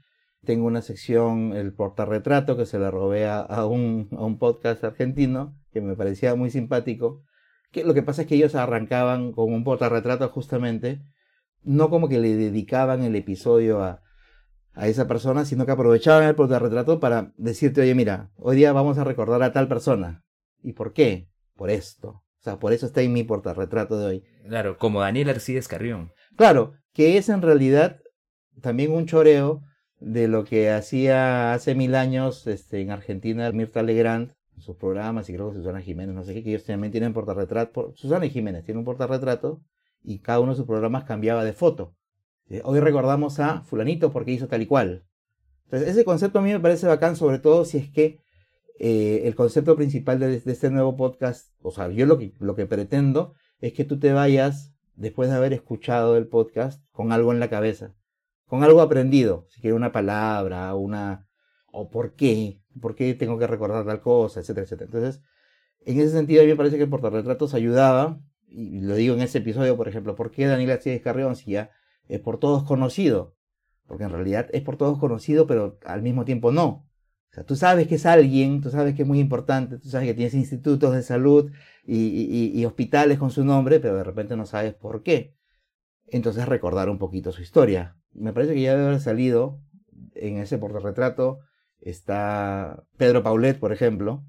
tengo 0.45 0.67
una 0.67 0.83
sección, 0.83 1.53
el 1.55 1.73
portarretrato, 1.75 2.57
que 2.57 2.67
se 2.67 2.79
la 2.79 2.91
robé 2.91 3.29
a, 3.29 3.67
un, 3.67 4.09
a 4.13 4.25
un 4.25 4.39
podcast 4.39 4.83
argentino, 4.85 5.57
que 5.73 5.81
me 5.81 5.97
parecía 5.97 6.35
muy 6.35 6.51
simpático. 6.51 7.23
Que 7.71 7.85
lo 7.85 7.95
que 7.95 8.03
pasa 8.03 8.23
es 8.23 8.29
que 8.29 8.35
ellos 8.35 8.55
arrancaban 8.55 9.33
con 9.33 9.53
un 9.53 9.65
portarretrato 9.65 10.29
justamente, 10.31 11.03
no 11.63 11.91
como 11.91 12.09
que 12.09 12.19
le 12.19 12.35
dedicaban 12.35 13.03
el 13.03 13.15
episodio 13.17 13.83
a, 13.83 14.03
a 14.73 14.89
esa 14.89 15.07
persona, 15.07 15.45
sino 15.45 15.67
que 15.67 15.73
aprovechaban 15.73 16.25
el 16.25 16.35
portarretrato 16.35 17.01
para 17.01 17.33
decirte, 17.37 17.83
oye, 17.83 17.95
mira, 17.95 18.31
hoy 18.37 18.57
día 18.57 18.73
vamos 18.73 18.99
a 18.99 19.05
recordar 19.05 19.43
a 19.43 19.53
tal 19.53 19.69
persona. 19.69 20.25
¿Y 20.63 20.73
por 20.73 20.93
qué? 20.93 21.29
Por 21.55 21.71
esto. 21.71 22.09
O 22.09 22.43
sea, 22.43 22.59
por 22.59 22.73
eso 22.73 22.87
está 22.87 23.03
en 23.03 23.13
mi 23.13 23.23
portarretrato 23.23 23.99
de 23.99 24.07
hoy. 24.07 24.25
Claro, 24.49 24.79
como 24.79 25.01
Daniel 25.01 25.29
Arcides 25.29 25.69
Carrión. 25.69 26.13
Claro, 26.37 26.73
que 26.95 27.19
es 27.19 27.29
en 27.29 27.43
realidad 27.43 28.01
también 28.63 28.93
un 28.93 29.07
choreo 29.07 29.63
de 30.01 30.29
lo 30.29 30.45
que 30.45 30.71
hacía 30.71 31.53
hace 31.53 31.75
mil 31.75 31.95
años 31.95 32.47
este, 32.47 32.81
en 32.81 32.91
Argentina 32.91 33.51
Mirta 33.53 33.83
Legrand, 33.83 34.33
sus 34.59 34.77
programas, 34.77 35.29
y 35.29 35.35
creo 35.35 35.51
que 35.51 35.59
Susana 35.59 35.81
Jiménez, 35.81 36.15
no 36.15 36.25
sé 36.25 36.35
qué, 36.35 36.43
que 36.43 36.51
ellos 36.51 36.65
también 36.65 36.91
tienen 36.91 37.13
portarretrato. 37.13 37.93
Susana 37.95 38.27
Jiménez 38.29 38.65
tiene 38.65 38.79
un 38.79 38.85
portarretrato 38.85 39.63
y 40.03 40.19
cada 40.19 40.41
uno 40.41 40.53
de 40.53 40.57
sus 40.57 40.67
programas 40.67 41.05
cambiaba 41.05 41.45
de 41.45 41.53
foto. 41.53 41.95
Eh, 42.49 42.63
hoy 42.65 42.81
recordamos 42.81 43.39
a 43.41 43.63
fulanito 43.63 44.13
porque 44.13 44.33
hizo 44.33 44.49
tal 44.49 44.63
y 44.63 44.67
cual. 44.67 45.05
Entonces, 45.65 45.89
ese 45.89 46.05
concepto 46.05 46.41
a 46.41 46.43
mí 46.43 46.51
me 46.51 46.61
parece 46.61 46.87
bacán, 46.87 47.17
sobre 47.17 47.39
todo 47.39 47.65
si 47.65 47.79
es 47.79 47.91
que 47.91 48.19
eh, 48.79 49.23
el 49.25 49.35
concepto 49.35 49.77
principal 49.77 50.19
de, 50.19 50.43
este 50.45 50.71
nuevo 50.71 50.97
podcast, 50.97 51.53
o 51.63 51.71
sea, 51.71 51.89
yo 51.91 52.07
lo 52.07 52.19
que, 52.19 52.35
lo 52.39 52.55
que 52.57 52.67
pretendo 52.67 53.35
es 53.61 53.73
que 53.73 53.85
tú 53.85 53.99
te 53.99 54.13
vayas, 54.13 54.75
después 54.97 55.31
de 55.31 55.37
haber 55.37 55.53
escuchado 55.53 56.17
el 56.17 56.27
podcast, 56.27 56.83
con 56.91 57.13
algo 57.13 57.33
en 57.33 57.41
la 57.41 57.51
cabeza, 57.51 57.95
con 58.51 58.65
algo 58.65 58.81
aprendido, 58.81 59.47
si 59.49 59.61
quieres 59.61 59.77
una 59.77 59.93
palabra, 59.93 60.75
una... 60.75 61.29
o 61.73 61.89
por 61.89 62.17
qué, 62.17 62.61
por 62.81 62.97
qué 62.97 63.15
tengo 63.15 63.39
que 63.39 63.47
recordar 63.47 63.87
tal 63.87 64.01
cosa, 64.01 64.41
etcétera, 64.41 64.65
etcétera. 64.65 64.87
Entonces, 64.87 65.23
en 65.87 66.01
ese 66.01 66.11
sentido 66.11 66.43
a 66.43 66.45
mí 66.45 66.51
me 66.51 66.57
parece 66.57 66.77
que 66.77 66.83
el 66.83 66.91
portarretratos 66.91 67.55
ayudaba, 67.55 68.21
y 68.49 68.81
lo 68.81 68.97
digo 68.97 69.15
en 69.15 69.21
ese 69.21 69.39
episodio, 69.39 69.77
por 69.77 69.87
ejemplo, 69.87 70.17
¿por 70.17 70.33
qué 70.33 70.47
Daniel 70.47 70.71
García 70.71 71.01
Carrión 71.01 71.37
es 72.09 72.21
por 72.21 72.41
todos 72.41 72.65
conocido, 72.65 73.37
porque 73.87 74.03
en 74.03 74.11
realidad 74.11 74.49
es 74.53 74.63
por 74.63 74.77
todos 74.77 74.99
conocido, 74.99 75.47
pero 75.47 75.79
al 75.87 76.03
mismo 76.03 76.25
tiempo 76.25 76.51
no. 76.51 76.67
O 77.31 77.33
sea, 77.33 77.45
tú 77.45 77.55
sabes 77.55 77.87
que 77.87 77.95
es 77.95 78.07
alguien, 78.07 78.61
tú 78.61 78.71
sabes 78.71 78.97
que 78.97 79.03
es 79.03 79.09
muy 79.09 79.21
importante, 79.21 79.79
tú 79.79 79.89
sabes 79.89 80.09
que 80.09 80.15
tienes 80.15 80.35
institutos 80.35 80.93
de 80.93 81.03
salud 81.05 81.53
y, 81.87 82.65
hospitales 82.65 83.17
con 83.19 83.31
su 83.31 83.45
nombre, 83.45 83.79
pero 83.79 83.97
de 83.97 84.03
repente 84.03 84.37
no 84.37 84.45
sabes 84.45 84.75
por 84.75 85.05
qué. 85.05 85.37
Entonces 86.09 86.47
recordar 86.47 86.91
un 86.91 86.99
poquito 86.99 87.31
su 87.31 87.43
historia. 87.43 88.00
Me 88.13 88.33
parece 88.33 88.55
que 88.55 88.63
ya 88.63 88.75
debe 88.75 88.89
haber 88.89 89.01
salido 89.01 89.61
en 90.15 90.39
ese 90.39 90.59
portarretrato. 90.59 91.39
Está 91.81 92.85
Pedro 92.97 93.23
Paulet, 93.23 93.59
por 93.59 93.73
ejemplo. 93.73 94.25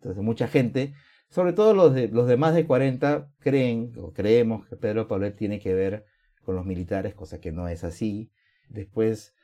Entonces 0.00 0.22
mucha 0.22 0.48
gente, 0.48 0.94
sobre 1.28 1.52
todo 1.52 1.74
los 1.74 1.94
de, 1.94 2.08
los 2.08 2.26
de 2.26 2.36
más 2.36 2.54
de 2.54 2.66
40, 2.66 3.30
creen 3.38 3.92
o 3.96 4.12
creemos 4.12 4.66
que 4.66 4.76
Pedro 4.76 5.08
Paulet 5.08 5.36
tiene 5.36 5.60
que 5.60 5.74
ver 5.74 6.04
con 6.44 6.56
los 6.56 6.66
militares, 6.66 7.14
cosa 7.14 7.40
que 7.40 7.52
no 7.52 7.68
es 7.68 7.84
así. 7.84 8.32
Después, 8.68 9.34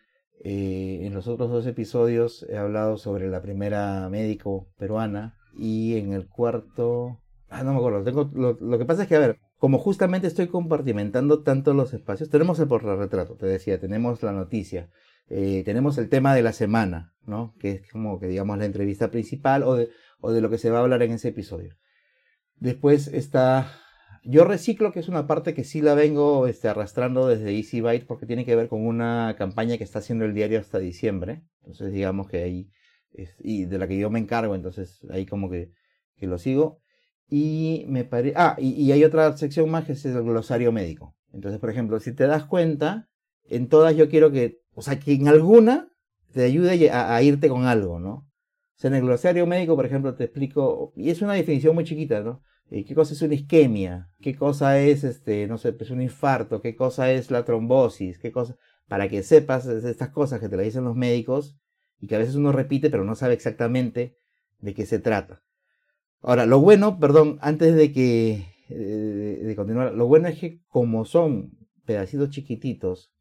eh, 0.44 1.00
en 1.02 1.14
los 1.14 1.28
otros 1.28 1.50
dos 1.50 1.66
episodios 1.66 2.44
he 2.48 2.56
hablado 2.56 2.96
sobre 2.96 3.28
la 3.28 3.42
primera 3.42 4.08
médico 4.08 4.68
peruana 4.76 5.36
y 5.56 5.96
en 5.96 6.12
el 6.12 6.28
cuarto... 6.28 7.20
Ah, 7.48 7.62
no 7.62 7.72
me 7.72 7.78
acuerdo. 7.78 8.04
Tengo, 8.04 8.30
lo, 8.34 8.78
que 8.78 8.84
pasa 8.84 9.02
es 9.02 9.08
que, 9.08 9.16
a 9.16 9.20
ver, 9.20 9.38
como 9.58 9.78
justamente 9.78 10.28
estoy 10.28 10.46
compartimentando 10.46 11.42
tanto 11.42 11.74
los 11.74 11.92
espacios, 11.92 12.30
tenemos 12.30 12.60
el 12.60 12.68
retrato, 12.68 13.34
te 13.34 13.46
decía, 13.46 13.80
tenemos 13.80 14.22
la 14.22 14.32
noticia, 14.32 14.88
eh, 15.28 15.62
tenemos 15.64 15.98
el 15.98 16.08
tema 16.08 16.34
de 16.34 16.42
la 16.42 16.52
semana, 16.52 17.12
¿no? 17.26 17.54
Que 17.58 17.72
es 17.72 17.90
como 17.90 18.20
que 18.20 18.28
digamos 18.28 18.56
la 18.58 18.66
entrevista 18.66 19.10
principal 19.10 19.64
o 19.64 19.74
de, 19.74 19.90
lo 20.40 20.50
que 20.50 20.58
se 20.58 20.70
va 20.70 20.78
a 20.78 20.82
hablar 20.82 21.02
en 21.02 21.12
ese 21.12 21.28
episodio. 21.28 21.76
Después 22.56 23.08
está 23.08 23.72
yo 24.24 24.44
reciclo, 24.44 24.92
que 24.92 25.00
es 25.00 25.08
una 25.08 25.26
parte 25.26 25.54
que 25.54 25.64
sí 25.64 25.80
la 25.80 25.94
vengo 25.94 26.46
este, 26.46 26.68
arrastrando 26.68 27.26
desde 27.26 27.54
Easy 27.56 27.80
Byte 27.80 28.06
porque 28.06 28.26
tiene 28.26 28.44
que 28.44 28.56
ver 28.56 28.68
con 28.68 28.86
una 28.86 29.34
campaña 29.38 29.76
que 29.76 29.84
está 29.84 30.00
haciendo 30.00 30.24
el 30.24 30.34
diario 30.34 30.60
hasta 30.60 30.78
diciembre. 30.78 31.42
Entonces, 31.62 31.92
digamos 31.92 32.28
que 32.28 32.42
ahí, 32.42 32.70
y 33.40 33.64
de 33.64 33.78
la 33.78 33.88
que 33.88 33.98
yo 33.98 34.10
me 34.10 34.18
encargo, 34.18 34.54
entonces 34.54 35.00
ahí 35.10 35.26
como 35.26 35.50
que 35.50 35.72
lo 36.20 36.38
sigo. 36.38 36.80
Y 37.28 37.84
me 37.88 38.04
parece. 38.04 38.34
Ah, 38.36 38.56
y, 38.58 38.90
hay 38.92 39.04
otra 39.04 39.36
sección 39.36 39.70
más 39.70 39.84
que 39.84 39.92
es 39.92 40.04
el 40.04 40.22
glosario 40.22 40.72
médico. 40.72 41.14
Entonces, 41.32 41.60
por 41.60 41.70
ejemplo, 41.70 42.00
si 42.00 42.14
te 42.14 42.26
das 42.26 42.44
cuenta, 42.44 43.08
en 43.44 43.68
todas 43.68 43.94
yo 43.96 44.08
quiero 44.08 44.32
que, 44.32 44.60
o 44.74 44.82
sea, 44.82 44.98
que 44.98 45.12
en 45.12 45.28
alguna 45.28 45.92
te 46.32 46.44
ayude 46.44 46.90
a, 46.90 47.14
a 47.14 47.22
irte 47.22 47.48
con 47.48 47.66
algo, 47.66 48.00
¿no? 48.00 48.12
O 48.12 48.80
sea, 48.80 48.88
en 48.88 48.96
el 48.96 49.02
glosario 49.02 49.46
médico, 49.46 49.76
por 49.76 49.86
ejemplo, 49.86 50.14
te 50.14 50.24
explico, 50.24 50.92
y 50.96 51.10
es 51.10 51.20
una 51.20 51.34
definición 51.34 51.74
muy 51.74 51.84
chiquita, 51.84 52.20
¿no? 52.20 52.42
eh, 52.70 52.84
qué 52.84 52.94
cosa 52.94 53.14
es 53.14 53.22
una 53.22 53.34
isquemia, 53.34 54.10
qué 54.20 54.36
cosa 54.36 54.78
es, 54.80 55.04
este, 55.04 55.46
no 55.46 55.58
sé, 55.58 55.72
pues 55.72 55.90
un 55.90 56.02
infarto, 56.02 56.60
qué 56.60 56.76
cosa 56.76 57.10
es 57.12 57.30
la 57.30 57.44
trombosis, 57.44 58.18
qué 58.18 58.32
cosa, 58.32 58.56
para 58.88 59.08
que 59.08 59.22
sepas 59.22 59.66
estas 59.66 60.10
cosas 60.10 60.40
que 60.40 60.48
te 60.48 60.56
las 60.56 60.66
dicen 60.66 60.84
los 60.84 60.96
médicos 60.96 61.56
y 62.00 62.06
que 62.06 62.16
a 62.16 62.18
veces 62.18 62.34
uno 62.36 62.52
repite 62.52 62.90
pero 62.90 63.04
no 63.04 63.14
sabe 63.14 63.34
exactamente 63.34 64.16
de 64.60 64.74
qué 64.74 64.86
se 64.86 64.98
trata. 64.98 65.42
Ahora, 66.20 66.46
lo 66.46 66.60
bueno, 66.60 66.98
perdón, 66.98 67.38
antes 67.40 67.74
de 67.74 67.92
que 67.92 68.46
eh, 68.68 69.40
de 69.44 69.56
continuar, 69.56 69.94
lo 69.94 70.06
bueno 70.06 70.28
es 70.28 70.38
que 70.38 70.60
como 70.68 71.04
son 71.04 71.52
pedacitos 71.86 72.30
chiquititos 72.30 73.12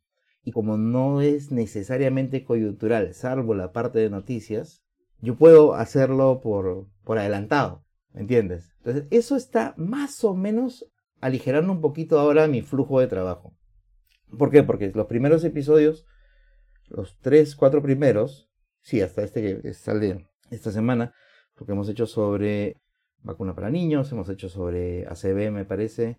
y 0.44 0.52
como 0.52 0.78
no 0.78 1.22
es 1.22 1.52
necesariamente 1.52 2.44
coyuntural, 2.44 3.14
salvo 3.14 3.54
la 3.54 3.72
parte 3.72 4.00
de 4.00 4.10
noticias, 4.10 4.84
yo 5.22 5.36
puedo 5.36 5.74
hacerlo 5.74 6.42
por, 6.42 6.88
por 7.04 7.18
adelantado, 7.18 7.84
¿me 8.14 8.22
entiendes? 8.22 8.74
Entonces, 8.78 9.08
eso 9.12 9.36
está 9.36 9.74
más 9.78 10.24
o 10.24 10.36
menos 10.36 10.86
aligerando 11.22 11.72
un 11.72 11.82
poquito 11.82 12.20
ahora 12.20 12.48
mi 12.48 12.62
flujo 12.62 13.00
de 13.00 13.08
trabajo. 13.08 13.56
¿Por 14.38 14.52
qué? 14.52 14.64
Porque 14.64 14.92
los 14.94 15.08
primeros 15.08 15.44
episodios, 15.44 16.06
los 16.88 17.18
tres, 17.20 17.56
cuatro 17.56 17.82
primeros, 17.82 18.50
sí, 18.82 19.02
hasta 19.02 19.24
este 19.24 19.62
que 19.62 19.74
sale 19.74 20.28
esta 20.52 20.72
semana, 20.72 21.14
porque 21.56 21.72
hemos 21.72 21.90
hecho 21.90 22.06
sobre 22.06 22.78
vacuna 23.24 23.56
para 23.56 23.70
niños, 23.70 24.12
hemos 24.12 24.30
hecho 24.30 24.50
sobre 24.50 25.06
ACB, 25.08 25.52
me 25.52 25.66
parece, 25.66 26.18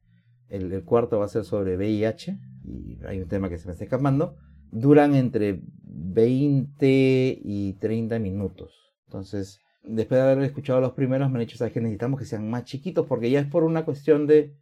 el, 0.49 0.85
cuarto 0.85 1.19
va 1.19 1.27
a 1.27 1.29
ser 1.29 1.45
sobre 1.45 1.77
VIH, 1.77 2.39
y 2.65 2.99
hay 3.07 3.21
un 3.21 3.29
tema 3.29 3.49
que 3.49 3.59
se 3.59 3.67
me 3.67 3.73
está 3.73 3.85
escapando, 3.85 4.37
duran 4.71 5.15
entre 5.15 5.61
20 5.83 7.41
y 7.43 7.75
30 7.81 8.19
minutos. 8.19 8.93
Entonces, 9.07 9.61
después 9.83 10.21
de 10.21 10.31
haber 10.31 10.45
escuchado 10.45 10.81
los 10.81 10.93
primeros, 10.93 11.31
me 11.31 11.39
han 11.39 11.47
dicho, 11.47 11.57
¿sabes 11.57 11.73
que 11.73 11.81
Necesitamos 11.81 12.19
que 12.21 12.27
sean 12.27 12.51
más 12.51 12.65
chiquitos, 12.65 13.07
porque 13.07 13.31
ya 13.31 13.41
es 13.41 13.47
por 13.47 13.65
una 13.65 13.85
cuestión 13.85 14.27
de 14.27 14.55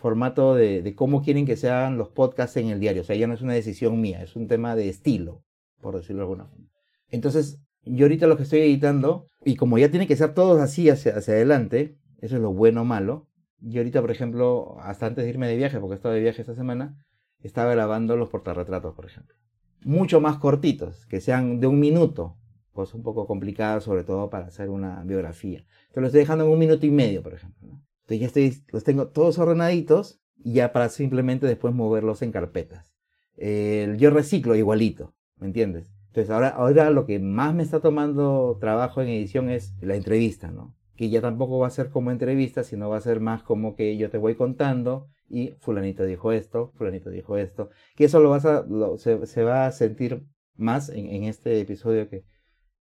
formato 0.00 0.54
de, 0.54 0.94
cómo 0.96 1.22
quieren 1.22 1.44
que 1.44 1.56
sean 1.56 1.98
los 1.98 2.08
podcasts 2.08 2.56
en 2.56 2.68
el 2.68 2.80
diario. 2.80 3.02
O 3.02 3.04
sea, 3.04 3.16
ya 3.16 3.26
no 3.26 3.34
es 3.34 3.42
una 3.42 3.52
decisión 3.52 4.00
mía, 4.00 4.22
es 4.22 4.34
un 4.34 4.48
tema 4.48 4.74
de 4.74 4.88
estilo, 4.88 5.44
por 5.80 5.94
decirlo 5.96 6.22
de 6.22 6.22
alguna 6.22 6.46
forma. 6.46 6.68
Entonces, 7.10 7.60
yo 7.84 8.04
ahorita 8.04 8.26
lo 8.26 8.36
que 8.36 8.42
estoy 8.42 8.60
editando, 8.60 9.26
y 9.44 9.56
como 9.56 9.78
ya 9.78 9.90
tiene 9.90 10.06
que 10.06 10.16
ser 10.16 10.34
todos 10.34 10.60
así 10.60 10.90
hacia, 10.90 11.12
adelante, 11.12 11.96
eso 12.20 12.36
es 12.36 12.42
lo 12.42 12.52
bueno 12.52 12.82
o 12.82 12.84
malo. 12.84 13.28
Yo 13.60 13.80
ahorita, 13.80 14.00
por 14.00 14.10
ejemplo, 14.10 14.76
hasta 14.80 15.06
antes 15.06 15.24
de 15.24 15.30
irme 15.30 15.48
de 15.48 15.56
viaje, 15.56 15.80
porque 15.80 15.94
estaba 15.94 16.14
de 16.14 16.20
viaje 16.20 16.42
esta 16.42 16.54
semana, 16.54 17.04
estaba 17.42 17.72
grabando 17.72 18.16
los 18.16 18.28
portarretratos, 18.28 18.94
por 18.94 19.06
ejemplo. 19.06 19.36
Mucho 19.84 20.20
más 20.20 20.36
cortitos, 20.36 21.06
que 21.06 21.20
sean 21.20 21.60
de 21.60 21.66
un 21.66 21.80
minuto, 21.80 22.36
cosa 22.72 22.96
un 22.96 23.02
poco 23.02 23.26
complicada, 23.26 23.80
sobre 23.80 24.04
todo 24.04 24.28
para 24.28 24.46
hacer 24.46 24.68
una 24.68 25.02
biografía. 25.04 25.64
Te 25.92 26.00
lo 26.00 26.06
estoy 26.06 26.20
dejando 26.20 26.44
en 26.44 26.50
un 26.50 26.58
minuto 26.58 26.84
y 26.86 26.90
medio, 26.90 27.22
por 27.22 27.34
ejemplo. 27.34 27.68
Entonces 28.02 28.20
ya 28.20 28.26
estoy, 28.26 28.64
los 28.72 28.84
tengo 28.84 29.08
todos 29.08 29.38
ordenaditos 29.38 30.20
y 30.36 30.54
ya 30.54 30.72
para 30.72 30.88
simplemente 30.88 31.46
después 31.46 31.74
moverlos 31.74 32.22
en 32.22 32.32
carpetas. 32.32 32.94
yo 33.36 34.10
reciclo 34.10 34.54
igualito, 34.54 35.14
¿me 35.36 35.46
entiendes? 35.46 35.99
Entonces 36.10 36.30
ahora, 36.30 36.48
ahora 36.48 36.90
lo 36.90 37.06
que 37.06 37.20
más 37.20 37.54
me 37.54 37.62
está 37.62 37.80
tomando 37.80 38.58
trabajo 38.60 39.00
en 39.00 39.08
edición 39.08 39.48
es 39.48 39.74
la 39.80 39.94
entrevista, 39.94 40.50
¿no? 40.50 40.76
Que 40.96 41.08
ya 41.08 41.20
tampoco 41.20 41.58
va 41.58 41.68
a 41.68 41.70
ser 41.70 41.90
como 41.90 42.10
entrevista, 42.10 42.64
sino 42.64 42.90
va 42.90 42.96
a 42.96 43.00
ser 43.00 43.20
más 43.20 43.44
como 43.44 43.76
que 43.76 43.96
yo 43.96 44.10
te 44.10 44.18
voy 44.18 44.34
contando 44.34 45.08
y 45.28 45.54
fulanito 45.60 46.04
dijo 46.04 46.32
esto, 46.32 46.72
fulanito 46.74 47.10
dijo 47.10 47.36
esto. 47.36 47.70
Que 47.94 48.04
eso 48.06 48.18
lo 48.20 48.30
vas 48.30 48.44
a, 48.44 48.66
se, 48.98 49.44
va 49.44 49.66
a 49.66 49.72
sentir 49.72 50.24
más 50.56 50.88
en, 50.88 51.24
este 51.24 51.60
episodio 51.60 52.08
que, 52.08 52.24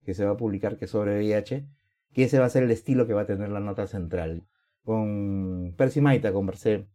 que 0.03 0.15
se 0.15 0.25
va 0.25 0.31
a 0.31 0.37
publicar 0.37 0.77
que 0.77 0.85
es 0.85 0.91
sobre 0.91 1.17
VIH, 1.19 1.67
que 2.13 2.23
ese 2.23 2.39
va 2.39 2.45
a 2.45 2.49
ser 2.49 2.63
el 2.63 2.71
estilo 2.71 3.05
que 3.05 3.13
va 3.13 3.21
a 3.21 3.27
tener 3.27 3.49
la 3.49 3.59
nota 3.59 3.85
central 3.85 4.47
con 4.89 5.75
Percy 5.77 6.01
Maita 6.01 6.33
conversé 6.33 6.87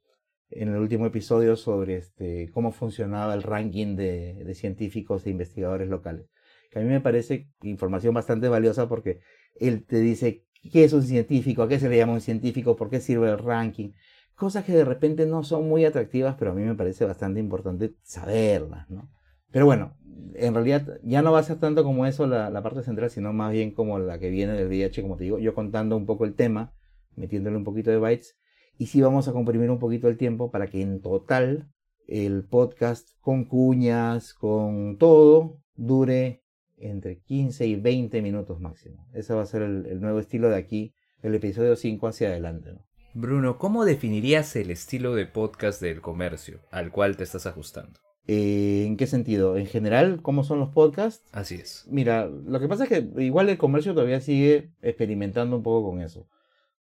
en 0.51 0.69
el 0.69 0.77
último 0.77 1.07
episodio 1.07 1.57
sobre 1.57 1.97
este, 1.97 2.51
cómo 2.53 2.73
funcionaba 2.73 3.35
el 3.35 3.43
ranking 3.43 3.97
de, 3.97 4.53
científicos 4.55 5.27
e 5.27 5.31
investigadores 5.31 5.89
locales. 5.89 6.27
Que 6.71 6.79
a 6.79 6.83
mí 6.83 6.89
me 6.89 7.01
parece 7.01 7.49
información 7.63 8.15
bastante 8.15 8.49
valiosa 8.49 8.89
porque 8.89 9.21
él 9.55 9.85
te 9.85 10.01
dice 10.01 10.45
qué 10.73 10.85
es 10.85 10.93
un 10.93 11.03
científico, 11.03 11.63
a 11.63 11.69
qué 11.69 11.79
se 11.79 11.89
le 11.89 11.97
llama 11.97 12.15
un 12.15 12.21
científico, 12.21 12.77
por 12.77 12.91
qué 12.91 13.01
sirve 13.01 13.31
el 13.31 13.39
ranking. 13.39 13.93
Cosas 14.35 14.65
que 14.65 14.73
de 14.73 14.85
repente 14.85 15.27
no 15.27 15.45
son 15.45 15.69
muy 15.69 15.85
atractivas, 15.85 16.35
pero 16.39 16.53
a 16.53 16.55
mí 16.55 16.63
me 16.63 16.75
parece 16.75 17.05
bastante 17.05 17.39
importante 17.39 17.95
saberlas, 18.03 18.91
¿no? 18.91 19.11
Pero 19.53 19.67
bueno, 19.67 19.97
en 20.35 20.53
realidad 20.53 20.99
ya 21.05 21.23
no 21.23 21.31
va 21.31 21.39
a 21.39 21.45
ser 21.45 21.59
tanto 21.61 21.85
como 21.85 22.07
eso 22.07 22.27
la, 22.27 22.63
parte 22.63 22.83
central, 22.83 23.11
sino 23.11 23.33
más 23.33 23.53
bien 23.53 23.71
como 23.71 24.01
la 24.01 24.19
que 24.19 24.31
viene 24.31 24.55
del 24.55 24.67
VIH, 24.67 25.03
como 25.03 25.17
te 25.17 25.25
digo, 25.25 25.39
yo 25.39 25.55
contando 25.55 25.97
un 25.97 26.07
poco 26.07 26.25
el 26.25 26.35
tema 26.35 26.73
metiéndole 27.15 27.57
un 27.57 27.63
poquito 27.63 27.91
de 27.91 27.99
bytes. 27.99 28.37
Y 28.77 28.87
sí 28.87 29.01
vamos 29.01 29.29
a 29.29 29.33
comprimir 29.33 29.71
un 29.71 29.79
poquito 29.79 30.09
el 30.09 30.17
tiempo 30.17 30.51
para 30.51 30.67
que 30.67 30.83
en 30.83 31.01
total 31.01 31.69
el 32.09 32.45
podcast 32.45 33.09
con 33.21 33.45
cuñas, 33.45 34.35
con 34.35 34.99
todo, 34.99 35.61
dure 35.75 36.43
entre 36.77 37.21
15 37.21 37.67
y 37.67 37.77
20 37.77 38.21
minutos 38.21 38.61
máximo. 38.61 39.07
Ese 39.15 39.33
va 39.33 39.43
a 39.43 39.47
ser 39.47 39.63
el, 39.63 40.01
nuevo 40.01 40.19
estilo 40.19 40.49
de 40.49 40.57
aquí, 40.57 40.93
el 41.23 41.35
episodio 41.35 41.77
5 41.77 42.09
hacia 42.09 42.29
adelante. 42.29 42.73
Bruno, 43.15 43.59
¿cómo 43.59 43.85
definirías 43.85 44.57
el 44.57 44.73
estilo 44.73 45.15
de 45.15 45.27
podcast 45.27 45.81
del 45.81 46.01
comercio 46.01 46.61
al 46.73 46.91
cual 46.91 47.17
te 47.17 47.23
estás 47.23 47.47
ajustando? 47.47 48.01
Eh, 48.27 48.85
¿En 48.87 48.97
qué 48.97 49.07
sentido? 49.07 49.57
¿En 49.57 49.67
general 49.67 50.21
cómo 50.21 50.43
son 50.43 50.59
los 50.59 50.71
podcasts? 50.71 51.29
Así 51.31 51.55
es. 51.55 51.87
Mira, 51.89 52.27
lo 52.27 52.59
que 52.59 52.67
pasa 52.67 52.85
es 52.85 52.89
que 52.89 53.23
igual 53.23 53.49
el 53.49 53.59
comercio 53.59 53.95
todavía 53.95 54.21
sigue 54.21 54.73
experimentando 54.83 55.57
un 55.57 55.63
poco 55.63 55.91
con 55.91 56.01
eso 56.01 56.27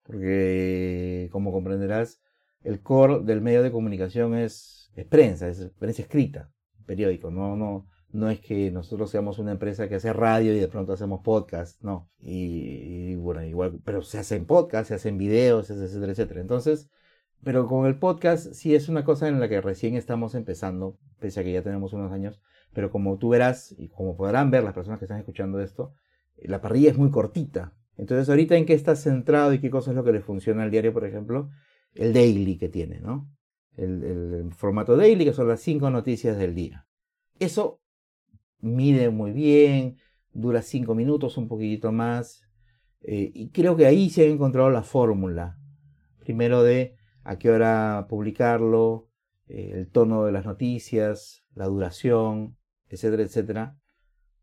porque 0.08 1.28
como 1.32 1.51
comprenderás, 1.51 2.22
el 2.64 2.82
core 2.82 3.20
del 3.24 3.41
medio 3.41 3.62
de 3.62 3.72
comunicación 3.72 4.36
es, 4.36 4.91
prensa, 5.10 5.49
es 5.49 5.70
prensa 5.78 6.01
escrita, 6.01 6.49
periódico, 6.86 7.30
no, 7.30 7.58
no, 7.58 7.88
no 8.12 8.30
es 8.30 8.39
que 8.39 8.72
nosotros 8.72 9.12
seamos 9.12 9.38
una 9.38 9.51
empresa 9.51 9.89
que 9.89 9.95
hace 9.95 10.14
radio 10.14 10.53
y 10.55 10.60
de 10.60 10.70
pronto 10.70 10.93
hacemos 10.93 11.22
podcast, 11.24 11.82
no. 11.84 12.10
Y, 12.20 13.16
bueno, 13.16 13.43
igual, 13.43 13.80
pero 13.84 14.01
se 14.01 14.18
hacen 14.18 14.45
podcasts, 14.45 14.88
se 14.88 14.95
hacen 14.95 15.18
videos, 15.18 15.70
etcétera, 15.70 16.14
etcétera. 16.14 16.41
Entonces, 16.41 16.89
pero 17.43 17.68
con 17.68 17.86
el 17.86 17.99
podcast 17.99 18.53
sí 18.53 18.76
es 18.76 18.88
una 18.88 19.03
cosa 19.03 19.28
en 19.28 19.41
la 19.41 19.49
que 19.49 19.60
recién 19.60 19.95
estamos 19.95 20.36
empezando, 20.36 20.97
pese 21.20 21.41
a 21.41 21.43
que 21.43 21.51
ya 21.51 21.64
tenemos 21.64 21.91
unos 21.91 22.14
años, 22.14 22.41
pero 22.74 22.91
como 22.91 23.18
tú 23.18 23.30
verás 23.30 23.76
y 23.78 23.89
como 23.89 24.16
podrán 24.16 24.51
ver 24.51 24.64
las 24.64 24.74
personas 24.74 24.99
que 24.99 25.05
están 25.05 25.20
escuchando 25.20 25.60
esto, 25.60 25.93
la 26.38 26.62
parrilla 26.62 26.91
es 26.91 26.97
muy 26.97 27.12
cortita. 27.12 27.74
Entonces, 27.97 28.29
ahorita 28.29 28.55
en 28.55 28.65
qué 28.65 28.73
está 28.73 28.95
centrado 28.95 29.53
y 29.53 29.59
qué 29.59 29.69
cosa 29.69 29.91
es 29.91 29.95
lo 29.97 30.03
que 30.03 30.11
le 30.11 30.21
funciona 30.21 30.63
al 30.63 30.71
diario, 30.71 30.93
por 30.93 31.05
ejemplo, 31.05 31.49
el 31.95 32.13
daily 32.13 32.57
que 32.57 32.69
tiene, 32.69 32.99
¿no? 32.99 33.29
El, 33.75 34.51
formato 34.55 34.95
daily, 34.95 35.25
que 35.25 35.33
son 35.33 35.47
las 35.47 35.61
cinco 35.61 35.89
noticias 35.89 36.37
del 36.37 36.55
día. 36.55 36.87
Eso 37.39 37.81
mide 38.59 39.09
muy 39.09 39.31
bien, 39.31 39.97
dura 40.31 40.61
cinco 40.61 40.95
minutos, 40.95 41.37
un 41.37 41.47
poquitito 41.47 41.91
más, 41.91 42.43
eh, 43.01 43.31
y 43.33 43.49
creo 43.49 43.75
que 43.75 43.85
ahí 43.85 44.09
se 44.09 44.23
ha 44.23 44.25
encontrado 44.25 44.69
la 44.69 44.83
fórmula. 44.83 45.57
Primero 46.19 46.63
de 46.63 46.95
a 47.23 47.37
qué 47.37 47.49
hora 47.51 48.07
publicarlo, 48.09 49.09
eh, 49.47 49.71
el 49.73 49.89
tono 49.89 50.25
de 50.25 50.31
las 50.31 50.45
noticias, 50.45 51.43
la 51.53 51.65
duración, 51.65 52.57
etcétera, 52.89 53.23
etcétera. 53.23 53.77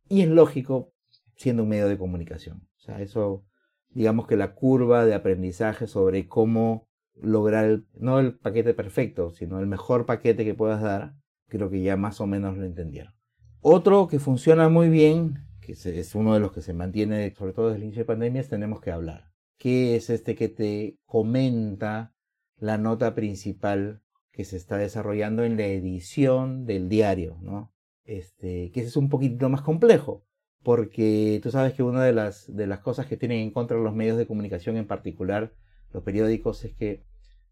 Y 0.08 0.22
es 0.22 0.28
lógico 0.28 0.92
siendo 1.36 1.62
un 1.62 1.68
medio 1.68 1.88
de 1.88 1.98
comunicación. 1.98 2.68
O 2.84 2.86
sea, 2.86 3.00
eso, 3.00 3.46
digamos 3.88 4.26
que 4.26 4.36
la 4.36 4.54
curva 4.54 5.06
de 5.06 5.14
aprendizaje 5.14 5.86
sobre 5.86 6.28
cómo 6.28 6.86
lograr, 7.14 7.80
no 7.94 8.20
el 8.20 8.36
paquete 8.36 8.74
perfecto, 8.74 9.30
sino 9.30 9.58
el 9.58 9.66
mejor 9.66 10.04
paquete 10.04 10.44
que 10.44 10.52
puedas 10.52 10.82
dar, 10.82 11.14
creo 11.48 11.70
que 11.70 11.80
ya 11.80 11.96
más 11.96 12.20
o 12.20 12.26
menos 12.26 12.58
lo 12.58 12.66
entendieron. 12.66 13.14
Otro 13.62 14.06
que 14.06 14.18
funciona 14.18 14.68
muy 14.68 14.90
bien, 14.90 15.46
que 15.62 15.72
es 15.72 16.14
uno 16.14 16.34
de 16.34 16.40
los 16.40 16.52
que 16.52 16.60
se 16.60 16.74
mantiene, 16.74 17.34
sobre 17.34 17.54
todo 17.54 17.68
desde 17.68 17.78
el 17.78 17.84
inicio 17.84 18.02
de 18.02 18.06
pandemia, 18.06 18.42
es 18.42 18.50
Tenemos 18.50 18.82
que 18.82 18.90
hablar. 18.90 19.30
¿Qué 19.56 19.96
es 19.96 20.10
este 20.10 20.34
que 20.34 20.50
te 20.50 20.98
comenta 21.06 22.12
la 22.58 22.76
nota 22.76 23.14
principal 23.14 24.02
que 24.30 24.44
se 24.44 24.58
está 24.58 24.76
desarrollando 24.76 25.42
en 25.42 25.56
la 25.56 25.66
edición 25.68 26.66
del 26.66 26.90
diario, 26.90 27.38
¿no? 27.40 27.72
Este, 28.04 28.70
que 28.72 28.80
es 28.80 28.94
un 28.98 29.08
poquito 29.08 29.48
más 29.48 29.62
complejo, 29.62 30.26
porque 30.64 31.38
tú 31.42 31.50
sabes 31.50 31.74
que 31.74 31.82
una 31.82 32.02
de 32.02 32.12
las, 32.12 32.52
de 32.52 32.66
las 32.66 32.80
cosas 32.80 33.06
que 33.06 33.18
tienen 33.18 33.40
en 33.40 33.50
contra 33.50 33.76
los 33.76 33.94
medios 33.94 34.16
de 34.16 34.26
comunicación, 34.26 34.76
en 34.76 34.86
particular 34.86 35.52
los 35.92 36.02
periódicos, 36.02 36.64
es 36.64 36.74
que 36.74 37.04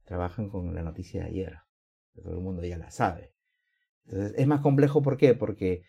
trabajan 0.05 0.49
con 0.49 0.75
la 0.75 0.83
noticia 0.83 1.23
de 1.23 1.29
ayer. 1.29 1.59
Todo 2.15 2.33
el 2.33 2.41
mundo 2.41 2.65
ya 2.65 2.79
la 2.79 2.91
sabe. 2.91 3.33
Entonces, 4.07 4.35
es 4.37 4.47
más 4.47 4.63
complejo, 4.63 5.03
¿por 5.03 5.19
qué? 5.19 5.35
Porque 5.35 5.83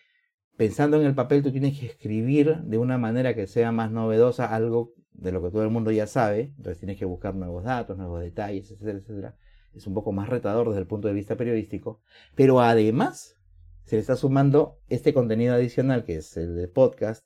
pensando 0.58 1.00
en 1.00 1.08
el 1.08 1.16
papel, 1.16 1.42
tú 1.42 1.52
tienes 1.52 1.80
que 1.80 1.88
escribir 1.88 2.58
de 2.58 2.78
una 2.78 2.98
manera 2.98 3.34
que 3.34 3.48
sea 3.48 3.72
más 3.72 3.90
novedosa 3.90 4.54
algo 4.54 4.94
de 5.14 5.32
lo 5.32 5.42
que 5.42 5.50
todo 5.50 5.64
el 5.64 5.70
mundo 5.70 5.92
ya 5.92 6.08
sabe. 6.08 6.54
Entonces, 6.58 6.78
tienes 6.80 7.00
que 7.00 7.06
buscar 7.06 7.36
nuevos 7.36 7.64
datos, 7.64 7.98
nuevos 7.98 8.22
detalles, 8.22 8.70
etcétera, 8.70 9.00
etcétera. 9.00 9.38
Es 9.74 9.88
un 9.88 9.94
poco 9.94 10.12
más 10.12 10.28
retador 10.28 10.68
desde 10.68 10.82
el 10.82 10.88
punto 10.88 11.08
de 11.08 11.14
vista 11.14 11.38
periodístico. 11.38 12.02
Pero 12.36 12.60
además, 12.60 13.38
se 13.86 13.96
le 13.96 14.02
está 14.02 14.16
sumando 14.16 14.80
este 14.88 15.14
contenido 15.14 15.54
adicional 15.54 16.04
que 16.04 16.16
es 16.16 16.38
el 16.38 16.56
de 16.56 16.68
podcast, 16.68 17.26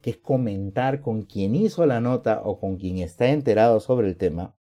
que 0.00 0.10
es 0.10 0.16
comentar 0.16 1.00
con 1.00 1.22
quien 1.22 1.54
hizo 1.54 1.86
la 1.86 2.00
nota 2.00 2.40
o 2.44 2.60
con 2.60 2.76
quien 2.76 2.98
está 2.98 3.28
enterado 3.28 3.80
sobre 3.80 4.08
el 4.08 4.16
tema. 4.16 4.54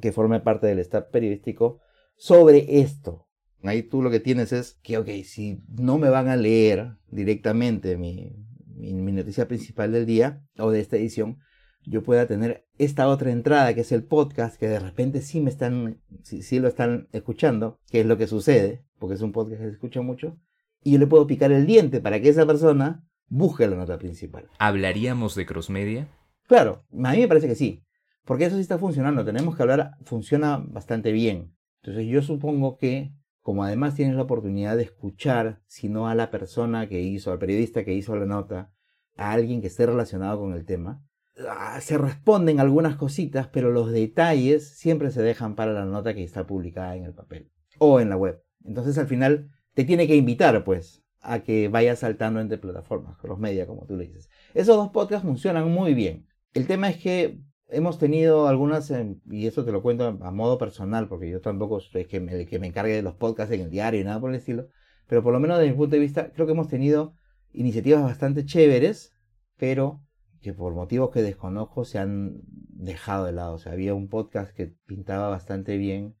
que 0.00 0.12
forme 0.12 0.40
parte 0.40 0.66
del 0.66 0.80
staff 0.80 1.06
periodístico 1.10 1.80
sobre 2.16 2.80
esto. 2.80 3.26
Ahí 3.62 3.82
tú 3.82 4.02
lo 4.02 4.10
que 4.10 4.20
tienes 4.20 4.52
es 4.52 4.78
que, 4.82 4.98
ok, 4.98 5.08
si 5.24 5.62
no 5.68 5.96
me 5.98 6.10
van 6.10 6.28
a 6.28 6.36
leer 6.36 6.96
directamente 7.10 7.96
mi, 7.96 8.36
mi, 8.76 9.12
noticia 9.12 9.48
principal 9.48 9.92
del 9.92 10.06
día 10.06 10.42
o 10.58 10.70
de 10.70 10.80
esta 10.80 10.96
edición, 10.96 11.38
yo 11.86 12.02
pueda 12.02 12.26
tener 12.26 12.66
esta 12.78 13.08
otra 13.08 13.30
entrada 13.30 13.74
que 13.74 13.80
es 13.80 13.92
el 13.92 14.04
podcast, 14.04 14.58
que 14.58 14.68
de 14.68 14.80
repente 14.80 15.22
sí 15.22 15.40
me 15.40 15.50
están, 15.50 16.02
sí, 16.22 16.58
lo 16.58 16.68
están 16.68 17.08
escuchando, 17.12 17.78
que 17.90 18.00
es 18.00 18.06
lo 18.06 18.18
que 18.18 18.26
sucede, 18.26 18.84
porque 18.98 19.14
es 19.14 19.22
un 19.22 19.32
podcast 19.32 19.60
que 19.60 19.68
se 19.68 19.72
escucha 19.74 20.02
mucho, 20.02 20.36
y 20.82 20.92
yo 20.92 20.98
le 20.98 21.06
puedo 21.06 21.26
picar 21.26 21.52
el 21.52 21.66
diente 21.66 22.00
para 22.00 22.20
que 22.20 22.28
esa 22.28 22.46
persona 22.46 23.04
busque 23.28 23.66
la 23.66 23.76
nota 23.76 23.98
principal. 23.98 24.48
¿Hablaríamos 24.58 25.34
de 25.34 25.46
crossmedia? 25.46 26.08
Claro, 26.46 26.84
a 26.92 27.12
mí 27.12 27.18
me 27.18 27.28
parece 27.28 27.48
que 27.48 27.54
sí, 27.54 27.82
porque 28.24 28.46
eso 28.46 28.56
sí 28.56 28.62
está 28.62 28.78
funcionando, 28.78 29.24
tenemos 29.24 29.56
que 29.56 29.62
hablar, 29.62 29.92
funciona 30.04 30.58
bastante 30.58 31.12
bien. 31.12 31.54
Entonces 31.82 32.06
yo 32.06 32.22
supongo 32.22 32.76
que 32.76 33.12
como 33.46 33.62
además 33.62 33.94
tienes 33.94 34.16
la 34.16 34.22
oportunidad 34.22 34.76
de 34.76 34.82
escuchar, 34.82 35.62
si 35.66 35.88
no 35.88 36.08
a 36.08 36.16
la 36.16 36.32
persona 36.32 36.88
que 36.88 37.00
hizo, 37.00 37.30
al 37.30 37.38
periodista 37.38 37.84
que 37.84 37.94
hizo 37.94 38.16
la 38.16 38.26
nota, 38.26 38.72
a 39.16 39.30
alguien 39.30 39.60
que 39.60 39.68
esté 39.68 39.86
relacionado 39.86 40.40
con 40.40 40.52
el 40.52 40.64
tema, 40.64 41.00
ah, 41.48 41.80
se 41.80 41.98
responden 41.98 42.60
algunas 42.60 42.96
cositas, 42.96 43.48
pero 43.48 43.70
los 43.70 43.90
detalles 43.90 44.68
siempre 44.68 45.10
se 45.10 45.22
dejan 45.22 45.54
para 45.54 45.72
la 45.72 45.84
nota 45.84 46.14
que 46.14 46.24
está 46.24 46.46
publicada 46.46 46.96
en 46.96 47.04
el 47.04 47.14
papel 47.14 47.50
o 47.78 48.00
en 48.00 48.08
la 48.08 48.16
web. 48.16 48.42
Entonces 48.64 48.98
al 48.98 49.06
final 49.06 49.50
te 49.74 49.84
tiene 49.84 50.06
que 50.06 50.16
invitar, 50.16 50.64
pues, 50.64 51.04
a 51.20 51.40
que 51.40 51.68
vayas 51.68 52.00
saltando 52.00 52.40
entre 52.40 52.58
plataformas, 52.58 53.16
los 53.22 53.38
media, 53.38 53.66
como 53.66 53.84
tú 53.86 53.96
le 53.96 54.06
dices. 54.06 54.30
Esos 54.54 54.76
dos 54.76 54.90
podcasts 54.90 55.26
funcionan 55.26 55.70
muy 55.70 55.92
bien. 55.94 56.26
El 56.54 56.66
tema 56.66 56.88
es 56.88 56.96
que 56.98 57.40
hemos 57.68 57.98
tenido 57.98 58.46
algunas, 58.46 58.92
y 59.30 59.46
eso 59.46 59.64
te 59.64 59.72
lo 59.72 59.82
cuento 59.82 60.06
a, 60.06 60.30
modo 60.30 60.56
personal, 60.56 61.08
porque 61.08 61.28
yo 61.28 61.40
tampoco 61.40 61.80
soy 61.80 62.06
que 62.06 62.20
me, 62.20 62.46
que 62.46 62.58
me 62.58 62.68
encargue 62.68 62.94
de 62.94 63.02
los 63.02 63.14
podcasts 63.14 63.52
en 63.52 63.62
el 63.62 63.70
diario 63.70 64.00
y 64.00 64.04
nada 64.04 64.20
por 64.20 64.30
el 64.30 64.36
estilo, 64.36 64.68
pero 65.08 65.22
por 65.22 65.32
lo 65.32 65.40
menos 65.40 65.58
desde 65.58 65.72
mi 65.72 65.76
punto 65.76 65.96
de 65.96 66.00
vista, 66.00 66.32
creo 66.32 66.46
que 66.46 66.52
hemos 66.52 66.68
tenido 66.68 67.14
iniciativas 67.52 68.02
bastante 68.02 68.44
chéveres, 68.44 69.12
pero 69.56 70.05
que 70.40 70.52
por 70.52 70.74
motivos 70.74 71.10
que 71.10 71.22
desconozco 71.22 71.84
se 71.84 71.98
han 71.98 72.40
dejado 72.46 73.26
de 73.26 73.32
lado. 73.32 73.54
O 73.54 73.58
sea, 73.58 73.72
había 73.72 73.94
un 73.94 74.08
podcast 74.08 74.54
que 74.54 74.74
pintaba 74.86 75.28
bastante 75.28 75.76
bien, 75.76 76.16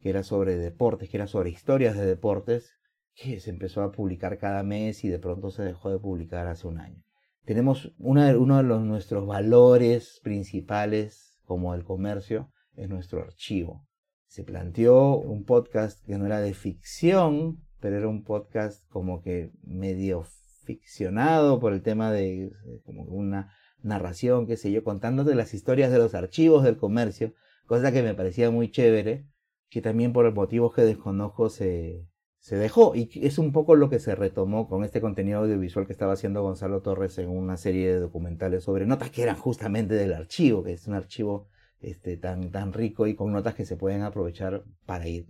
que 0.00 0.10
era 0.10 0.22
sobre 0.22 0.56
deportes, 0.56 1.10
que 1.10 1.16
era 1.16 1.26
sobre 1.26 1.50
historias 1.50 1.96
de 1.96 2.06
deportes, 2.06 2.74
que 3.14 3.40
se 3.40 3.50
empezó 3.50 3.82
a 3.82 3.92
publicar 3.92 4.38
cada 4.38 4.62
mes 4.62 5.04
y 5.04 5.08
de 5.08 5.18
pronto 5.18 5.50
se 5.50 5.62
dejó 5.62 5.90
de 5.90 5.98
publicar 5.98 6.46
hace 6.46 6.66
un 6.68 6.78
año 6.78 7.02
tenemos 7.48 7.94
uno 7.98 8.26
de 8.26 8.62
los, 8.62 8.82
nuestros 8.82 9.26
valores 9.26 10.20
principales 10.22 11.40
como 11.46 11.74
el 11.74 11.82
comercio, 11.82 12.52
es 12.74 12.90
nuestro 12.90 13.22
archivo. 13.22 13.86
Se 14.26 14.44
planteó 14.44 15.16
un 15.16 15.46
podcast 15.46 16.04
que 16.04 16.18
no 16.18 16.26
era 16.26 16.42
de 16.42 16.52
ficción, 16.52 17.64
pero 17.80 17.96
era 17.96 18.06
un 18.06 18.22
podcast 18.22 18.86
como 18.90 19.22
que 19.22 19.50
medio 19.62 20.26
ficcionado 20.68 21.60
por 21.60 21.72
el 21.72 21.80
tema 21.80 22.12
de, 22.12 22.52
como 22.84 23.04
una 23.04 23.50
narración, 23.82 24.46
qué 24.46 24.58
sé 24.58 24.70
yo, 24.70 24.84
contándote 24.84 25.34
las 25.34 25.54
historias 25.54 25.90
de 25.90 25.96
los 25.96 26.14
archivos 26.14 26.62
del 26.62 26.76
comercio, 26.76 27.32
cosa 27.66 27.90
que 27.90 28.02
me 28.02 28.14
parecía 28.14 28.50
muy 28.50 28.70
chévere, 28.70 29.26
que 29.70 29.80
también 29.80 30.12
por 30.12 30.30
motivos 30.34 30.74
que 30.74 30.82
desconozco 30.82 31.48
se, 31.48 32.06
se 32.38 32.56
dejó 32.56 32.94
y 32.94 33.08
es 33.14 33.38
un 33.38 33.50
poco 33.52 33.76
lo 33.76 33.88
que 33.88 33.98
se 33.98 34.14
retomó 34.14 34.68
con 34.68 34.84
este 34.84 35.00
contenido 35.00 35.38
audiovisual 35.38 35.86
que 35.86 35.92
estaba 35.92 36.12
haciendo 36.12 36.42
Gonzalo 36.42 36.82
Torres 36.82 37.16
en 37.16 37.30
una 37.30 37.56
serie 37.56 37.94
de 37.94 38.00
documentales 38.00 38.64
sobre 38.64 38.84
notas 38.84 39.10
que 39.10 39.22
eran 39.22 39.36
justamente 39.36 39.94
del 39.94 40.12
archivo, 40.12 40.62
que 40.62 40.74
es 40.74 40.86
un 40.86 40.94
archivo 40.94 41.48
este, 41.80 42.18
tan, 42.18 42.50
tan 42.50 42.74
rico 42.74 43.06
y 43.06 43.14
con 43.14 43.32
notas 43.32 43.54
que 43.54 43.64
se 43.64 43.76
pueden 43.76 44.02
aprovechar 44.02 44.64
para 44.84 45.08
ir, 45.08 45.26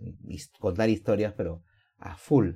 contar 0.59 0.89
historias, 0.89 1.33
pero 1.33 1.63
a 1.97 2.17
full. 2.17 2.55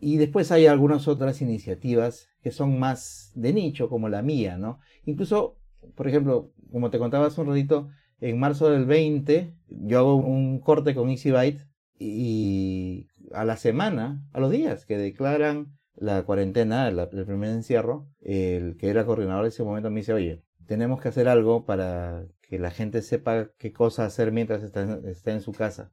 Y 0.00 0.18
después 0.18 0.52
hay 0.52 0.66
algunas 0.66 1.08
otras 1.08 1.40
iniciativas 1.40 2.28
que 2.42 2.50
son 2.50 2.78
más 2.78 3.32
de 3.34 3.52
nicho, 3.52 3.88
como 3.88 4.08
la 4.08 4.22
mía, 4.22 4.58
¿no? 4.58 4.78
Incluso, 5.04 5.58
por 5.94 6.08
ejemplo, 6.08 6.52
como 6.70 6.90
te 6.90 6.98
contaba 6.98 7.26
hace 7.26 7.40
un 7.40 7.48
ratito, 7.48 7.88
en 8.20 8.38
marzo 8.38 8.70
del 8.70 8.86
20 8.86 9.54
yo 9.68 9.98
hago 9.98 10.16
un 10.16 10.60
corte 10.60 10.94
con 10.94 11.10
EasyByte 11.10 11.66
y 11.98 13.08
a 13.32 13.44
la 13.44 13.56
semana, 13.56 14.22
a 14.32 14.40
los 14.40 14.50
días 14.50 14.84
que 14.86 14.96
declaran 14.96 15.76
la 15.94 16.22
cuarentena, 16.24 16.88
el 16.88 17.24
primer 17.26 17.50
encierro, 17.50 18.08
el 18.20 18.76
que 18.76 18.90
era 18.90 19.06
coordinador 19.06 19.44
en 19.44 19.48
ese 19.48 19.64
momento 19.64 19.90
me 19.90 20.00
dice, 20.00 20.12
oye, 20.12 20.42
tenemos 20.66 21.00
que 21.00 21.08
hacer 21.08 21.28
algo 21.28 21.64
para 21.64 22.26
que 22.42 22.58
la 22.58 22.70
gente 22.70 23.02
sepa 23.02 23.50
qué 23.58 23.72
cosa 23.72 24.04
hacer 24.04 24.30
mientras 24.30 24.62
está, 24.62 25.00
está 25.06 25.32
en 25.32 25.40
su 25.40 25.52
casa. 25.52 25.90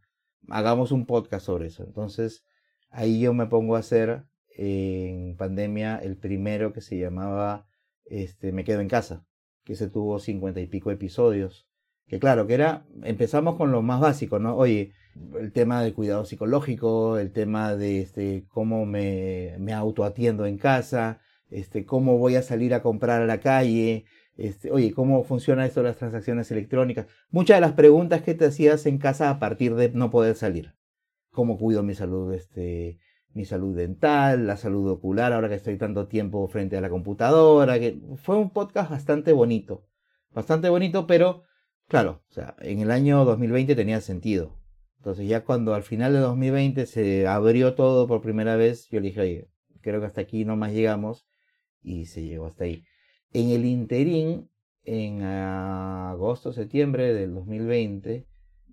Hagamos 0.50 0.92
un 0.92 1.06
podcast 1.06 1.46
sobre 1.46 1.68
eso. 1.68 1.84
Entonces, 1.84 2.44
ahí 2.94 3.20
yo 3.20 3.34
me 3.34 3.48
pongo 3.48 3.76
a 3.76 3.80
hacer 3.80 4.24
en 4.56 5.36
pandemia 5.36 5.98
el 5.98 6.16
primero 6.16 6.72
que 6.74 6.82
se 6.82 6.98
llamaba 6.98 7.66
este, 8.06 8.52
Me 8.52 8.64
quedo 8.64 8.82
en 8.82 8.88
casa, 8.88 9.26
que 9.64 9.76
se 9.76 9.90
tuvo 9.90 10.20
cincuenta 10.20 10.62
y 10.62 10.68
pico 10.68 10.92
episodios. 10.92 11.68
Que 12.08 12.20
claro, 12.20 12.48
que 12.48 12.54
era, 12.54 12.86
empezamos 13.04 13.56
con 13.56 13.72
lo 13.72 13.82
más 13.82 14.00
básico, 14.00 14.38
¿no? 14.38 14.56
Oye, 14.56 14.92
el 15.40 15.52
tema 15.52 15.82
del 15.82 15.94
cuidado 15.94 16.26
psicológico, 16.26 17.18
el 17.18 17.32
tema 17.32 17.76
de 17.76 18.02
este, 18.02 18.46
cómo 18.50 18.86
me, 18.86 19.56
me 19.60 19.74
autoatiendo 19.74 20.46
en 20.46 20.58
casa, 20.58 21.22
este, 21.50 21.86
cómo 21.86 22.18
voy 22.18 22.36
a 22.36 22.42
salir 22.42 22.74
a 22.74 22.82
comprar 22.82 23.22
a 23.22 23.26
la 23.26 23.40
calle, 23.40 24.06
este, 24.38 24.72
oye, 24.72 24.92
cómo 24.94 25.24
funciona 25.24 25.66
esto 25.66 25.82
de 25.82 25.90
las 25.90 25.98
transacciones 25.98 26.52
electrónicas. 26.52 27.08
Muchas 27.32 27.58
de 27.58 27.62
las 27.62 27.74
preguntas 27.74 28.22
que 28.22 28.34
te 28.34 28.46
hacías 28.46 28.86
en 28.86 28.98
casa 28.98 29.30
a 29.30 29.40
partir 29.40 29.76
de 29.76 29.90
no 29.90 30.12
poder 30.12 30.36
salir. 30.36 30.74
¿Cómo 31.34 31.58
cuido 31.58 31.84
mi 31.84 31.94
salud, 31.94 32.34
este, 32.34 33.00
mi 33.34 33.44
salud 33.44 33.76
dental, 33.76 34.48
la 34.48 34.56
salud 34.56 34.90
ocular, 34.90 35.34
ahora 35.34 35.50
que 35.50 35.56
estoy 35.56 35.78
tanto 35.78 36.08
tiempo 36.08 36.48
frente 36.48 36.78
a 36.78 36.82
la 36.82 36.90
computadora? 36.90 37.78
Que 37.78 38.00
fue 38.16 38.38
un 38.38 38.52
podcast 38.52 38.90
bastante 38.90 39.34
bonito. 39.34 39.86
Bastante 40.32 40.70
bonito, 40.70 41.06
pero 41.06 41.44
claro, 41.90 42.24
o 42.30 42.34
sea, 42.34 42.56
en 42.62 42.80
el 42.80 42.92
año 42.92 43.26
2020 43.26 43.76
tenía 43.76 44.00
sentido 44.00 44.64
entonces 45.04 45.28
ya 45.28 45.44
cuando 45.44 45.74
al 45.74 45.84
final 45.84 46.14
de 46.14 46.20
2020 46.20 46.86
se 46.86 47.28
abrió 47.28 47.76
todo 47.76 48.08
por 48.08 48.22
primera 48.22 48.56
vez, 48.56 48.88
yo 48.88 49.02
le 49.02 49.08
dije, 49.08 49.20
oye, 49.20 49.50
creo 49.82 50.00
que 50.00 50.06
hasta 50.06 50.22
aquí 50.22 50.46
no 50.46 50.56
más 50.56 50.72
llegamos 50.72 51.26
y 51.82 52.06
se 52.06 52.24
llegó 52.24 52.46
hasta 52.46 52.64
ahí. 52.64 52.86
En 53.34 53.50
el 53.50 53.66
interín, 53.66 54.50
en 54.86 55.24
agosto, 55.24 56.54
septiembre 56.54 57.14
del 57.14 57.34
2020, 57.34 58.26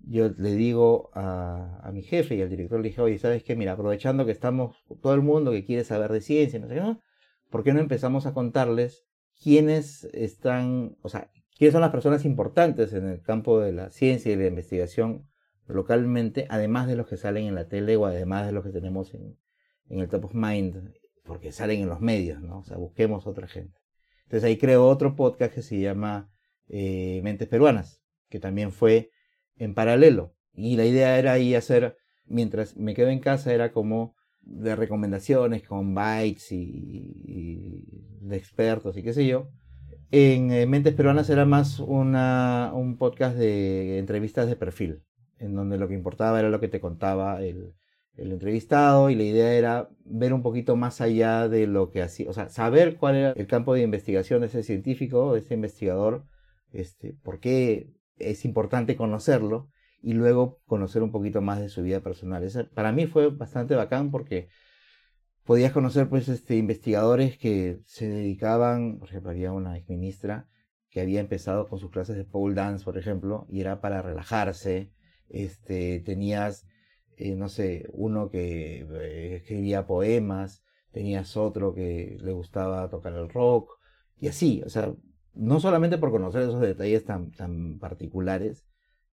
yo 0.03 0.29
le 0.29 0.53
digo 0.53 1.11
a, 1.13 1.89
mi 1.93 2.01
jefe 2.01 2.35
y 2.35 2.41
al 2.41 2.49
director, 2.49 2.79
le 2.79 2.89
dije, 2.89 3.01
oye, 3.01 3.17
¿sabes 3.17 3.43
qué? 3.43 3.55
Mira, 3.55 3.73
aprovechando 3.73 4.25
que 4.25 4.31
estamos, 4.31 4.75
todo 5.01 5.13
el 5.13 5.21
mundo 5.21 5.51
que 5.51 5.65
quiere 5.65 5.83
saber 5.83 6.11
de 6.11 6.21
ciencia, 6.21 6.59
no 6.59 6.67
sé 6.67 6.81
¿por 7.49 7.63
qué 7.63 7.73
no 7.73 7.79
empezamos 7.79 8.25
a 8.25 8.33
contarles 8.33 9.05
quiénes 9.41 10.05
están, 10.13 10.97
o 11.01 11.09
sea, 11.09 11.29
quiénes 11.57 11.73
son 11.73 11.81
las 11.81 11.91
personas 11.91 12.25
importantes 12.25 12.93
en 12.93 13.07
el 13.07 13.21
campo 13.21 13.59
de 13.59 13.73
la 13.73 13.91
ciencia 13.91 14.31
y 14.31 14.35
de 14.35 14.43
la 14.43 14.49
investigación 14.49 15.27
localmente, 15.67 16.47
además 16.49 16.87
de 16.87 16.95
los 16.95 17.07
que 17.07 17.17
salen 17.17 17.45
en 17.45 17.55
la 17.55 17.67
tele 17.67 17.95
o 17.95 18.05
además 18.05 18.45
de 18.45 18.51
los 18.51 18.63
que 18.63 18.71
tenemos 18.71 19.13
en, 19.13 19.37
el 19.89 20.07
top 20.07 20.25
of 20.25 20.33
mind, 20.33 20.93
porque 21.23 21.51
salen 21.51 21.81
en 21.81 21.89
los 21.89 21.99
medios, 21.99 22.41
¿no? 22.41 22.59
O 22.59 22.63
sea, 22.63 22.77
busquemos 22.77 23.27
otra 23.27 23.47
gente. 23.47 23.79
Entonces 24.23 24.45
ahí 24.45 24.57
creo 24.57 24.87
otro 24.87 25.15
podcast 25.15 25.53
que 25.53 25.61
se 25.61 25.79
llama 25.79 26.31
eh, 26.69 27.19
Mentes 27.23 27.47
Peruanas, 27.47 28.01
que 28.29 28.39
también 28.39 28.71
fue 28.71 29.10
en 29.61 29.75
paralelo. 29.75 30.33
Y 30.53 30.75
la 30.75 30.85
idea 30.85 31.17
era 31.19 31.33
ahí 31.33 31.55
hacer, 31.55 31.95
mientras 32.25 32.75
me 32.75 32.93
quedo 32.95 33.09
en 33.09 33.19
casa, 33.19 33.53
era 33.53 33.71
como 33.71 34.15
de 34.41 34.75
recomendaciones 34.75 35.63
con 35.63 35.93
bytes 35.93 36.51
y, 36.51 37.85
de 38.21 38.35
expertos 38.35 38.97
y 38.97 39.03
qué 39.03 39.13
sé 39.13 39.27
yo. 39.27 39.49
En 40.09 40.51
eh, 40.51 40.65
Mentes 40.65 40.93
Peruanas 40.93 41.29
era 41.29 41.45
más 41.45 41.79
una, 41.79 42.71
un 42.73 42.97
podcast 42.97 43.37
de 43.37 43.99
entrevistas 43.99 44.47
de 44.47 44.55
perfil 44.55 45.03
en 45.37 45.55
donde 45.55 45.77
lo 45.77 45.87
que 45.87 45.93
importaba 45.93 46.39
era 46.39 46.49
lo 46.49 46.59
que 46.59 46.67
te 46.67 46.79
contaba 46.79 47.41
el, 47.41 47.73
entrevistado 48.17 49.09
y 49.09 49.15
la 49.15 49.23
idea 49.23 49.53
era 49.53 49.89
ver 50.05 50.33
un 50.33 50.43
poquito 50.43 50.75
más 50.75 51.01
allá 51.01 51.47
de 51.47 51.65
lo 51.65 51.89
que 51.89 52.03
hacía, 52.03 52.29
o 52.29 52.33
sea, 52.33 52.49
saber 52.49 52.97
cuál 52.97 53.15
era 53.15 53.31
el 53.31 53.47
campo 53.47 53.73
de 53.73 53.81
investigación 53.81 54.41
de 54.41 54.47
ese 54.47 54.61
científico, 54.61 55.33
de 55.33 55.39
ese 55.39 55.55
investigador, 55.55 56.25
este, 56.71 57.13
por 57.23 57.39
qué 57.39 57.89
es 58.17 58.45
importante 58.45 58.95
conocerlo 58.95 59.69
y 60.01 60.13
luego 60.13 60.59
conocer 60.65 61.03
un 61.03 61.11
poquito 61.11 61.41
más 61.41 61.59
de 61.59 61.69
su 61.69 61.83
vida 61.83 62.01
personal. 62.01 62.47
para 62.73 62.91
mí 62.91 63.07
fue 63.07 63.29
bastante 63.29 63.75
bacán 63.75 64.11
porque 64.11 64.49
podías 65.43 65.71
conocer 65.71 66.09
pues 66.09 66.27
este, 66.29 66.55
investigadores 66.55 67.37
que 67.37 67.81
se 67.85 68.07
dedicaban, 68.07 68.99
por 68.99 69.09
ejemplo, 69.09 69.31
había 69.31 69.51
una 69.51 69.77
exministra 69.77 70.47
que 70.89 71.01
había 71.01 71.21
empezado 71.21 71.67
con 71.67 71.79
sus 71.79 71.91
clases 71.91 72.17
de 72.17 72.25
pole 72.25 72.55
dance, 72.55 72.83
por 72.83 72.97
ejemplo, 72.97 73.47
y 73.49 73.61
era 73.61 73.79
para 73.79 74.01
relajarse, 74.01 74.91
este, 75.29 76.01
tenías, 76.01 76.67
eh, 77.17 77.35
no 77.35 77.47
sé, 77.47 77.87
uno 77.93 78.29
que 78.29 78.81
eh, 78.81 79.35
escribía 79.37 79.87
poemas, 79.87 80.63
tenías 80.91 81.37
otro 81.37 81.73
que 81.73 82.17
le 82.19 82.31
gustaba 82.33 82.89
tocar 82.89 83.13
el 83.13 83.29
rock, 83.29 83.71
y 84.19 84.27
así, 84.27 84.61
o 84.65 84.69
sea, 84.69 84.93
no 85.33 85.59
solamente 85.59 85.97
por 85.97 86.11
conocer 86.11 86.43
esos 86.43 86.61
detalles 86.61 87.05
tan, 87.05 87.31
tan 87.31 87.79
particulares, 87.79 88.65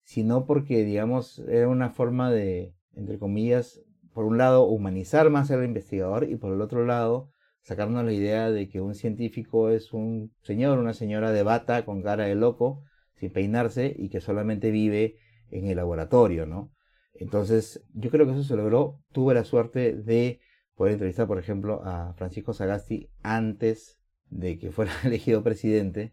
sino 0.02 0.46
porque, 0.46 0.84
digamos, 0.84 1.38
era 1.48 1.68
una 1.68 1.90
forma 1.90 2.30
de, 2.30 2.74
entre 2.94 3.18
comillas, 3.18 3.80
por 4.12 4.24
un 4.24 4.38
lado, 4.38 4.64
humanizar 4.64 5.30
más 5.30 5.50
al 5.50 5.64
investigador 5.64 6.24
y 6.24 6.36
por 6.36 6.52
el 6.52 6.60
otro 6.60 6.84
lado, 6.84 7.30
sacarnos 7.62 8.04
la 8.04 8.12
idea 8.12 8.50
de 8.50 8.68
que 8.68 8.80
un 8.80 8.94
científico 8.94 9.70
es 9.70 9.92
un 9.92 10.32
señor, 10.42 10.78
una 10.78 10.94
señora 10.94 11.30
de 11.32 11.42
bata 11.42 11.84
con 11.84 12.02
cara 12.02 12.24
de 12.24 12.34
loco, 12.34 12.82
sin 13.14 13.32
peinarse 13.32 13.94
y 13.96 14.08
que 14.08 14.20
solamente 14.20 14.70
vive 14.70 15.16
en 15.50 15.66
el 15.66 15.76
laboratorio, 15.76 16.46
¿no? 16.46 16.72
Entonces, 17.14 17.84
yo 17.92 18.10
creo 18.10 18.26
que 18.26 18.32
eso 18.32 18.44
se 18.44 18.56
logró. 18.56 19.00
Tuve 19.12 19.34
la 19.34 19.44
suerte 19.44 19.94
de 19.94 20.40
poder 20.74 20.94
entrevistar, 20.94 21.26
por 21.26 21.38
ejemplo, 21.38 21.82
a 21.84 22.14
Francisco 22.14 22.52
Sagasti 22.52 23.10
antes 23.22 23.97
de 24.30 24.58
que 24.58 24.70
fuera 24.70 24.92
elegido 25.04 25.42
presidente. 25.42 26.12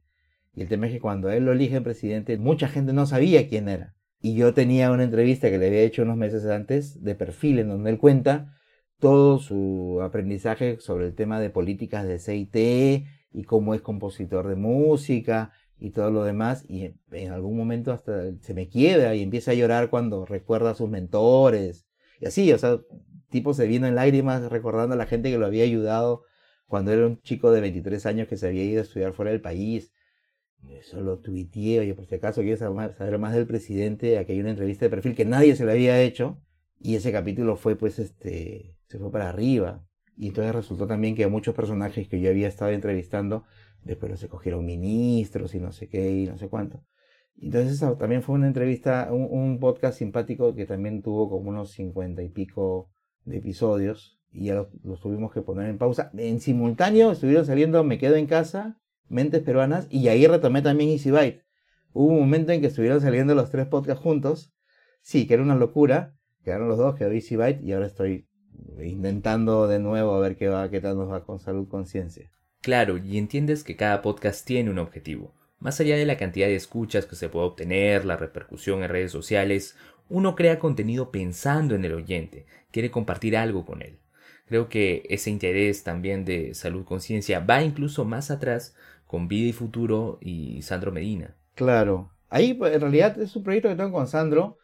Y 0.53 0.61
el 0.61 0.70
tema 0.70 0.88
es 0.88 0.93
que 0.93 0.99
cuando 0.99 1.30
él 1.30 1.45
lo 1.45 1.51
eligen 1.51 1.84
presidente, 1.84 2.38
mucha 2.38 2.68
gente 2.68 2.93
no 2.93 3.05
sabía 3.05 3.47
quién 3.47 3.68
era. 3.68 3.95
Y 4.22 4.36
yo 4.36 4.53
tenía 4.53 4.91
una 4.91 5.03
entrevista 5.03 5.49
que 5.49 5.57
le 5.57 5.68
había 5.68 5.82
hecho 5.82 6.03
unos 6.03 6.18
meses 6.18 6.45
antes 6.45 7.03
de 7.03 7.16
perfil 7.16 7.59
en 7.59 7.68
donde 7.68 7.91
él 7.91 7.97
cuenta 7.97 8.55
todo 8.99 9.39
su 9.39 9.99
aprendizaje 10.01 10.80
sobre 10.80 11.05
el 11.05 11.16
tema 11.16 11.39
de 11.39 11.49
políticas 11.49 12.07
de 12.07 12.20
CIT 12.20 13.05
y 13.32 13.43
cómo 13.43 13.76
es 13.76 13.82
compositor 13.82 14.47
de 14.47 14.55
música 14.55 15.51
y 15.78 15.91
todo 15.91 16.09
lo 16.09 16.24
demás. 16.24 16.66
Y 16.68 16.93
en 17.11 17.32
algún 17.34 17.57
momento 17.57 17.91
hasta 17.91 18.32
se 18.39 18.53
me 18.53 18.68
quiebra 18.70 19.13
y 19.13 19.22
empieza 19.22 19.51
a 19.51 19.55
llorar 19.55 19.89
cuando 19.89 20.26
recuerda 20.26 20.72
a 20.72 20.76
sus 20.76 20.89
mentores. 20.89 21.86
Y 22.20 22.28
así, 22.28 22.51
o 22.53 22.57
sea, 22.57 22.80
tipo 23.30 23.53
se 23.53 23.68
vino 23.68 23.86
en 23.86 23.95
lágrimas 23.95 24.49
recordando 24.49 24.95
a 24.95 24.97
la 24.97 25.05
gente 25.05 25.30
que 25.30 25.38
lo 25.38 25.45
había 25.45 25.66
ayudado 25.66 26.24
cuando 26.68 26.91
era 26.91 27.05
un 27.05 27.22
chico 27.22 27.51
de 27.51 27.61
23 27.61 28.05
años 28.05 28.28
que 28.28 28.38
se 28.38 28.47
había 28.47 28.63
ido 28.63 28.80
a 28.80 28.84
estudiar 28.84 29.13
fuera 29.13 29.32
del 29.32 29.41
país. 29.41 29.93
Eso 30.70 31.01
lo 31.01 31.20
tuiteé, 31.20 31.80
oye, 31.80 31.93
por 31.93 32.05
si 32.07 32.16
acaso 32.16 32.41
quieres 32.41 32.59
saber 32.59 33.20
más 33.20 33.34
del 33.34 33.45
presidente, 33.45 34.18
aquí 34.18 34.32
hay 34.32 34.39
una 34.39 34.49
entrevista 34.51 34.86
de 34.86 34.89
perfil 34.89 35.16
que 35.16 35.26
nadie 35.26 35.55
se 35.55 35.66
le 35.66 35.74
había 35.74 36.01
hecho. 36.01 36.41
Y 36.80 36.95
ese 36.95 37.11
capítulo 37.11 37.55
fue, 37.55 37.76
pues, 37.76 37.99
este, 37.99 38.76
se 38.88 38.99
fue 38.99 39.11
para 39.11 39.30
arriba. 39.30 39.86
Y 40.18 40.30
entonces 40.30 40.55
resultó 40.55 40.88
también 40.88 41.16
que 41.16 41.28
muchos 41.28 41.55
personajes 41.55 42.07
que 42.07 42.20
yo 42.20 42.30
había 42.30 42.47
estado 42.47 42.72
entrevistando, 42.72 43.43
después 43.84 44.20
se 44.20 44.30
cogieron 44.30 44.66
ministros 44.66 45.53
y 45.55 45.59
no 45.59 45.72
sé 45.72 45.88
qué 45.88 46.11
y 46.11 46.26
no 46.26 46.38
sé 46.38 46.49
cuánto. 46.49 46.84
Entonces 47.38 47.80
también 47.97 48.24
fue 48.24 48.36
una 48.36 48.47
entrevista, 48.47 49.09
un, 49.11 49.59
podcast 49.59 49.97
simpático 49.97 50.55
que 50.55 50.66
también 50.66 51.01
tuvo 51.01 51.30
como 51.30 51.49
unos 51.49 51.72
cincuenta 51.72 52.24
y 52.24 52.30
pico 52.30 52.89
de 53.26 53.38
episodios 53.38 54.14
y 54.36 54.46
ya 54.48 54.56
los, 54.84 55.00
tuvimos 55.00 55.32
que 55.32 55.42
poner 55.42 55.70
en 55.70 55.78
pausa. 55.78 56.12
En 56.18 56.42
simultáneo 56.42 57.12
estuvieron 57.12 57.46
saliendo 57.46 57.84
Me 57.84 57.98
Quedo 57.98 58.16
en 58.16 58.28
Casa, 58.28 58.78
Mentes 59.08 59.42
Peruanas 59.42 59.88
y 59.90 60.08
ahí 60.10 60.28
retomé 60.28 60.62
también 60.62 60.90
Easy 60.90 61.10
Byte. 61.10 61.44
Hubo 61.94 62.14
un 62.14 62.20
momento 62.20 62.52
en 62.52 62.60
que 62.60 62.68
estuvieron 62.68 63.00
saliendo 63.00 63.34
los 63.34 63.50
tres 63.50 63.68
podcasts 63.68 64.04
juntos. 64.04 64.54
Sí, 65.02 65.26
que 65.26 65.36
era 65.36 65.44
una 65.44 65.56
locura. 65.56 66.18
Quedaron 66.44 66.68
los 66.68 66.78
dos, 66.78 66.96
quedó 66.96 67.12
Easy 67.12 67.38
Byte 67.38 67.64
y 67.64 67.72
ahora 67.72 67.88
estoy 67.88 68.28
intentando 68.84 69.68
de 69.68 69.80
nuevo 69.80 70.14
a 70.14 70.20
ver 70.20 70.36
qué 70.36 70.50
va, 70.50 70.70
qué 70.70 70.82
tal 70.82 70.98
nos 70.98 71.10
va 71.10 71.24
con 71.24 71.40
salud 71.40 71.68
conciencia. 71.70 72.30
Claro, 72.62 72.98
y 72.98 73.18
entiendes 73.18 73.64
que 73.64 73.78
cada 73.78 74.02
podcast 74.02 74.46
tiene 74.46 74.70
un 74.70 74.80
objetivo. 74.80 75.34
Más 75.60 75.80
allá 75.80 75.96
de 75.96 76.06
la 76.06 76.18
cantidad 76.18 76.48
de 76.48 76.56
escuchas 76.56 77.06
que 77.06 77.16
se 77.16 77.30
puede 77.30 77.46
obtener, 77.46 78.04
la 78.04 78.18
repercusión 78.18 78.84
en 78.84 78.90
redes 78.90 79.12
sociales, 79.12 79.78
uno 80.10 80.36
crea 80.36 80.60
contenido 80.60 81.12
pensando 81.12 81.76
en 81.76 81.86
el 81.86 81.94
oyente, 81.94 82.46
quiere 82.72 82.92
compartir 82.92 83.38
algo 83.38 83.66
con 83.66 83.82
él. 83.82 84.00
Creo 84.46 84.70
que 84.70 85.04
ese 85.10 85.32
interés 85.32 85.84
también 85.84 86.24
de 86.24 86.54
salud 86.54 86.86
conciencia 86.86 87.39
va 87.39 87.64
incluso 87.64 88.06
más 88.06 88.30
atrás 88.30 88.76
con 89.08 89.28
Vida 89.28 89.50
y 89.50 89.54
Futuro 89.54 90.18
y 90.22 90.62
Sandro 90.62 90.91
Medina. 90.91 91.36
Claro, 91.56 92.12
ahí 92.30 92.54
pues, 92.54 92.76
en 92.76 92.82
realidad 92.82 93.20
es 93.20 93.36
un 93.36 93.43
proyecto 93.43 93.70
que 93.70 93.76
tengo 93.76 93.91
con 93.91 94.08
Sandro, 94.08 94.58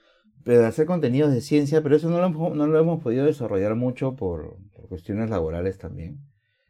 de 0.46 0.66
hacer 0.66 0.86
contenidos 0.86 1.32
de 1.32 1.42
ciencia, 1.42 1.82
pero 1.82 1.96
eso 1.96 2.10
no 2.10 2.20
lo, 2.68 2.80
hemos 2.80 3.04
podido 3.04 3.26
desarrollar 3.26 3.76
mucho 3.76 4.16
por, 4.16 4.58
cuestiones 4.90 5.30
laborales 5.30 5.78
también. 5.78 6.20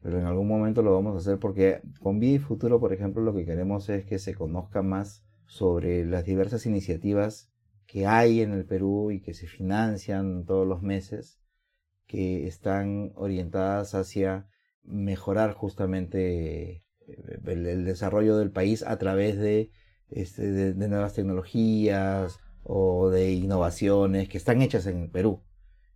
Pero 0.02 0.20
en 0.20 0.26
algún 0.26 0.48
momento 0.48 0.82
lo 0.82 0.94
vamos 0.94 1.16
a 1.16 1.20
hacer 1.20 1.40
porque 1.40 1.82
con 2.00 2.20
Vida 2.20 2.36
y 2.36 2.40
Futuro, 2.40 2.80
por 2.80 2.94
ejemplo, 2.94 3.22
lo 3.22 3.34
que 3.34 3.46
queremos 3.46 3.88
es 3.90 4.06
que 4.06 4.20
se 4.20 4.34
conozca 4.34 4.82
más 4.82 5.24
sobre 5.46 6.06
las 6.06 6.26
diversas 6.26 6.66
iniciativas 6.66 7.52
que 7.86 8.08
hay 8.08 8.42
en 8.42 8.54
el 8.54 8.66
Perú 8.66 9.12
y 9.12 9.22
que 9.22 9.34
se 9.34 9.48
financian 9.48 10.46
todos 10.46 10.68
los 10.68 10.82
meses, 10.82 11.41
que 12.12 12.48
están 12.48 13.14
orientadas 13.16 13.96
hacia 13.96 14.48
mejorar 14.84 15.54
justamente 15.54 16.84
eh, 17.08 17.40
el, 17.46 17.86
desarrollo 17.86 18.38
del 18.38 18.52
país 18.52 18.84
a 18.84 18.98
través 18.98 19.38
de, 19.38 19.72
este, 20.10 20.52
de 20.52 20.88
nuevas 20.90 21.14
tecnologías, 21.14 22.40
o 22.64 23.10
de 23.10 23.34
innovaciones 23.34 24.30
que 24.30 24.38
están 24.38 24.62
hechas 24.62 24.86
en 24.88 25.10
Perú. 25.10 25.42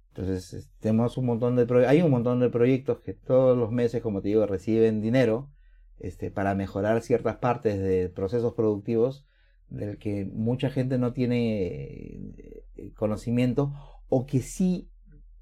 Entonces, 0.10 0.70
tenemos 0.80 1.18
un 1.18 1.26
montón 1.26 1.56
de 1.56 1.88
hay 1.88 2.02
un 2.02 2.12
montón 2.12 2.40
de 2.40 2.50
proyectos 2.50 3.00
que 3.00 3.14
todos 3.14 3.58
los 3.58 3.72
meses, 3.72 4.02
como 4.02 4.22
te 4.22 4.30
digo, 4.30 4.46
reciben 4.46 5.02
dinero 5.02 5.52
este, 6.00 6.32
para 6.32 6.56
mejorar 6.56 7.02
ciertas 7.02 7.38
partes 7.38 7.80
de 7.80 8.10
procesos 8.10 8.54
productivos 8.54 9.26
del 9.70 9.98
que 9.98 10.26
mucha 10.26 10.70
gente 10.70 10.98
no 10.98 11.12
tiene 11.12 12.34
eh, 12.38 12.94
conocimiento 12.96 13.74
o 14.08 14.26
que 14.26 14.40
sí 14.42 14.90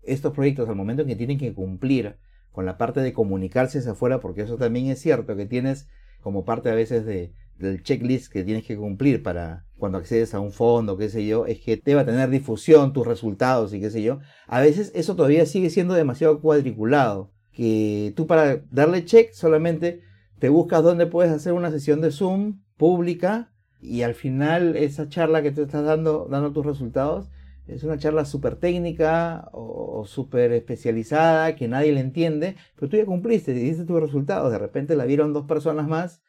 estos 0.04 0.34
proyectos 0.34 0.70
al 0.70 0.76
momento 0.76 1.02
en 1.02 1.08
que 1.08 1.16
tienen 1.16 1.38
que 1.38 1.54
cumplir 1.54 2.18
con 2.52 2.66
la 2.66 2.78
parte 2.78 3.02
de 3.02 3.14
comunicarse 3.14 3.80
hacia 3.80 3.92
afuera, 3.92 4.20
porque 4.20 4.42
eso 4.42 4.58
también 4.58 4.88
es 4.88 5.00
cierto, 5.00 5.36
que 5.36 5.46
tienes 5.46 5.88
como 6.22 6.46
parte 6.46 6.70
a 6.70 6.76
veces 6.76 7.06
de, 7.06 7.34
del 7.58 7.84
checklist 7.84 8.32
que 8.32 8.44
tienes 8.44 8.66
que 8.66 8.78
cumplir 8.78 9.24
para 9.24 9.66
cuando 9.78 9.98
accedes 9.98 10.34
a 10.34 10.40
un 10.40 10.52
fondo, 10.52 10.98
qué 10.98 11.10
sé 11.10 11.26
yo, 11.26 11.46
es 11.46 11.60
que 11.60 11.78
te 11.78 11.96
va 11.96 12.02
a 12.02 12.06
tener 12.06 12.30
difusión 12.30 12.94
tus 12.94 13.06
resultados 13.06 13.74
y 13.74 13.82
qué 13.82 13.90
sé 13.90 14.02
yo. 14.02 14.20
A 14.48 14.62
veces 14.62 14.92
eso 14.96 15.16
todavía 15.16 15.46
sigue 15.46 15.70
siendo 15.70 15.94
demasiado 15.94 16.40
cuadriculado, 16.40 17.32
que 17.52 18.14
tú 18.16 18.26
para 18.28 18.64
darle 18.72 19.06
check 19.06 19.32
solamente 19.34 20.02
te 20.40 20.50
buscas 20.50 20.84
dónde 20.84 21.06
puedes 21.06 21.32
hacer 21.32 21.54
una 21.54 21.72
sesión 21.72 22.02
de 22.02 22.12
Zoom 22.12 22.62
pública 22.78 23.54
y 23.80 24.02
al 24.02 24.16
final 24.16 24.76
esa 24.76 25.10
charla 25.10 25.42
que 25.44 25.52
te 25.52 25.64
estás 25.64 25.84
dando, 25.84 26.28
dando 26.30 26.54
tus 26.54 26.66
resultados, 26.66 27.30
es 27.68 27.84
una 27.84 27.98
charla 27.98 28.26
súper 28.26 28.56
técnica 28.56 29.50
o 29.54 30.06
súper 30.06 30.52
especializada 30.52 31.56
que 31.56 31.68
nadie 31.68 31.94
le 31.94 32.02
entiende, 32.02 32.56
pero 32.76 32.90
tú 32.90 32.98
ya 32.98 33.06
cumpliste 33.06 33.52
y 33.52 33.56
diste 33.56 33.86
tus 33.86 34.02
resultados, 34.02 34.52
de 34.52 34.60
repente 34.60 34.96
la 34.96 35.06
vieron 35.06 35.34
dos 35.34 35.46
personas 35.46 35.88
más 35.88 36.22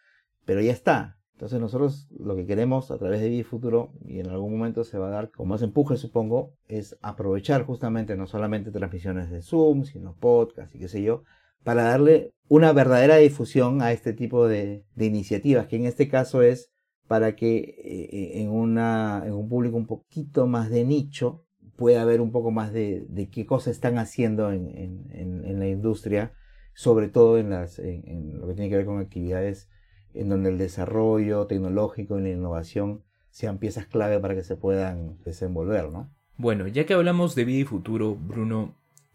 pero 0.45 0.61
ya 0.61 0.73
está. 0.73 1.19
Entonces 1.33 1.61
nosotros 1.61 2.09
lo 2.17 2.37
que 2.37 2.47
queremos 2.47 2.91
a 2.91 2.99
través 2.99 3.21
de 3.21 3.45
Futuro, 3.45 3.93
y 4.05 4.21
en 4.21 4.29
algún 4.29 4.57
momento 4.57 4.85
se 4.85 4.99
va 4.99 5.09
a 5.09 5.11
dar 5.11 5.31
como 5.31 5.51
más 5.51 5.63
empuje 5.63 5.97
supongo, 5.97 6.55
es 6.69 6.97
aprovechar 7.03 7.65
justamente 7.65 8.17
no 8.17 8.27
solamente 8.27 8.71
transmisiones 8.71 9.31
de 9.31 9.43
Zoom, 9.43 9.85
sino 9.85 10.15
podcast 10.15 10.75
y 10.75 10.79
qué 10.79 10.89
sé 10.89 11.03
yo, 11.03 11.25
para 11.65 11.85
darle 11.85 12.33
una 12.49 12.73
verdadera 12.73 13.17
difusión 13.17 13.83
a 13.83 13.93
este 13.93 14.13
tipo 14.13 14.47
de, 14.47 14.85
iniciativas, 14.97 15.67
que 15.67 15.77
en 15.77 15.87
este 15.87 16.09
caso 16.09 16.43
es 16.43 16.71
para 17.09 17.37
que 17.37 17.57
eh, 17.57 18.41
en, 18.41 18.51
una, 18.51 19.23
en 19.27 19.33
un 19.33 19.49
público 19.49 19.77
un 19.77 19.87
poquito 19.87 20.47
más 20.47 20.71
de 20.71 20.85
nicho 20.85 21.45
pueda 21.77 22.03
haber 22.03 22.21
un 22.21 22.33
poco 22.33 22.51
más 22.51 22.73
de, 22.73 23.07
qué 23.33 23.47
cosas 23.47 23.75
están 23.75 23.99
haciendo 23.99 24.53
en, 24.53 25.59
la 25.59 25.69
industria, 25.69 26.33
sobre 26.75 27.09
todo 27.09 27.39
en, 27.39 27.51
las, 27.51 27.79
en 27.79 28.39
lo 28.39 28.47
que 28.47 28.55
tiene 28.55 28.71
que 28.71 28.77
ver 28.77 28.87
con 28.87 29.01
actividades 29.01 29.69
en 30.15 30.29
donde 30.29 30.51
el 30.51 30.59
desarrollo 30.59 31.47
tecnológico 31.47 32.19
y 32.19 32.23
la 32.23 32.31
innovación 32.31 33.03
sean 33.31 33.59
piezas 33.59 33.87
clave 33.87 34.21
para 34.21 34.35
que 34.35 34.45
se 34.45 34.57
puedan 34.57 35.19
desenvolver, 35.25 35.91
¿no? 35.91 36.09
Bueno, 36.37 36.67
ya 36.69 36.87
que 36.87 36.95
hablamos 36.95 37.35
de 37.35 37.45
vida 37.45 37.61
y 37.61 37.65
futuro, 37.65 38.15
Bruno, 38.15 38.75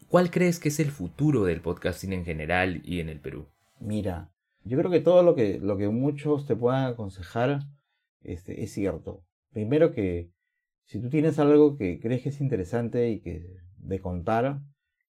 ¿cuál 0.10 0.30
crees 0.30 0.60
que 0.60 0.70
es 0.70 0.80
el 0.80 0.92
futuro 0.92 1.46
del 1.46 1.62
podcasting 1.62 2.14
en 2.14 2.26
general 2.26 2.82
y 2.84 3.00
en 3.00 3.10
el 3.10 3.20
Perú? 3.20 3.46
Mira, 3.80 4.30
yo 4.64 4.78
creo 4.78 4.92
que 4.92 5.00
todo 5.00 5.24
lo 5.24 5.36
que, 5.36 5.60
lo 5.60 5.78
que 5.78 5.88
muchos 5.88 6.46
te 6.46 6.56
puedan 6.56 6.86
aconsejar 6.86 7.62
este, 8.22 8.64
es 8.64 8.72
cierto. 8.72 9.24
Primero 9.52 9.92
que 9.92 10.32
si 10.86 11.00
tú 11.00 11.10
tienes 11.10 11.40
algo 11.40 11.78
que 11.78 12.00
crees 12.00 12.24
que 12.24 12.30
es 12.30 12.42
interesante 12.42 13.10
y 13.10 13.22
que 13.22 13.58
de 13.78 14.00
contar 14.00 14.62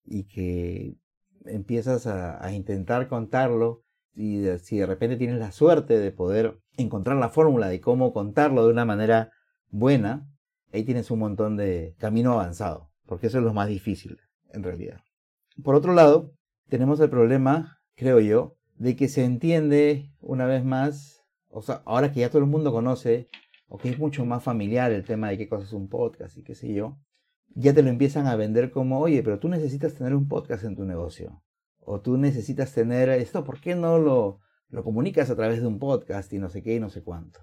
y 0.04 0.24
que 0.24 0.96
empiezas 1.44 2.06
a 2.06 2.52
intentar 2.52 3.08
contarlo 3.08 3.82
y 4.14 4.44
si 4.58 4.78
de 4.78 4.86
repente 4.86 5.16
tienes 5.16 5.38
la 5.38 5.52
suerte 5.52 5.98
de 5.98 6.12
poder 6.12 6.60
encontrar 6.76 7.16
la 7.16 7.30
fórmula 7.30 7.68
de 7.68 7.80
cómo 7.80 8.12
contarlo 8.12 8.64
de 8.64 8.72
una 8.72 8.84
manera 8.84 9.30
buena, 9.70 10.28
ahí 10.72 10.84
tienes 10.84 11.10
un 11.10 11.20
montón 11.20 11.56
de 11.56 11.94
camino 11.98 12.32
avanzado, 12.32 12.90
porque 13.06 13.28
eso 13.28 13.38
es 13.38 13.44
lo 13.44 13.54
más 13.54 13.68
difícil 13.68 14.18
en 14.52 14.62
realidad. 14.62 15.00
Por 15.62 15.74
otro 15.74 15.94
lado, 15.94 16.34
tenemos 16.68 17.00
el 17.00 17.10
problema, 17.10 17.78
creo 17.94 18.20
yo, 18.20 18.56
de 18.76 18.96
que 18.96 19.08
se 19.08 19.24
entiende 19.24 20.12
una 20.20 20.46
vez 20.46 20.64
más, 20.64 21.19
o 21.50 21.62
sea, 21.62 21.82
ahora 21.84 22.12
que 22.12 22.20
ya 22.20 22.30
todo 22.30 22.42
el 22.42 22.48
mundo 22.48 22.72
conoce, 22.72 23.28
o 23.68 23.78
que 23.78 23.90
es 23.90 23.98
mucho 23.98 24.24
más 24.24 24.42
familiar 24.42 24.90
el 24.92 25.04
tema 25.04 25.28
de 25.28 25.38
qué 25.38 25.48
cosa 25.48 25.64
es 25.64 25.72
un 25.72 25.88
podcast 25.88 26.36
y 26.38 26.42
qué 26.42 26.54
sé 26.54 26.72
yo, 26.72 26.98
ya 27.54 27.74
te 27.74 27.82
lo 27.82 27.90
empiezan 27.90 28.26
a 28.26 28.36
vender 28.36 28.70
como, 28.70 29.00
oye, 29.00 29.22
pero 29.22 29.38
tú 29.38 29.48
necesitas 29.48 29.94
tener 29.94 30.14
un 30.14 30.28
podcast 30.28 30.64
en 30.64 30.76
tu 30.76 30.84
negocio 30.84 31.42
o 31.80 32.00
tú 32.00 32.16
necesitas 32.16 32.72
tener 32.72 33.08
esto, 33.08 33.44
¿por 33.44 33.60
qué 33.60 33.74
no 33.74 33.98
lo, 33.98 34.40
lo 34.68 34.84
comunicas 34.84 35.30
a 35.30 35.36
través 35.36 35.60
de 35.60 35.66
un 35.66 35.78
podcast 35.78 36.32
y 36.32 36.38
no 36.38 36.48
sé 36.48 36.62
qué 36.62 36.76
y 36.76 36.80
no 36.80 36.90
sé 36.90 37.02
cuánto? 37.02 37.40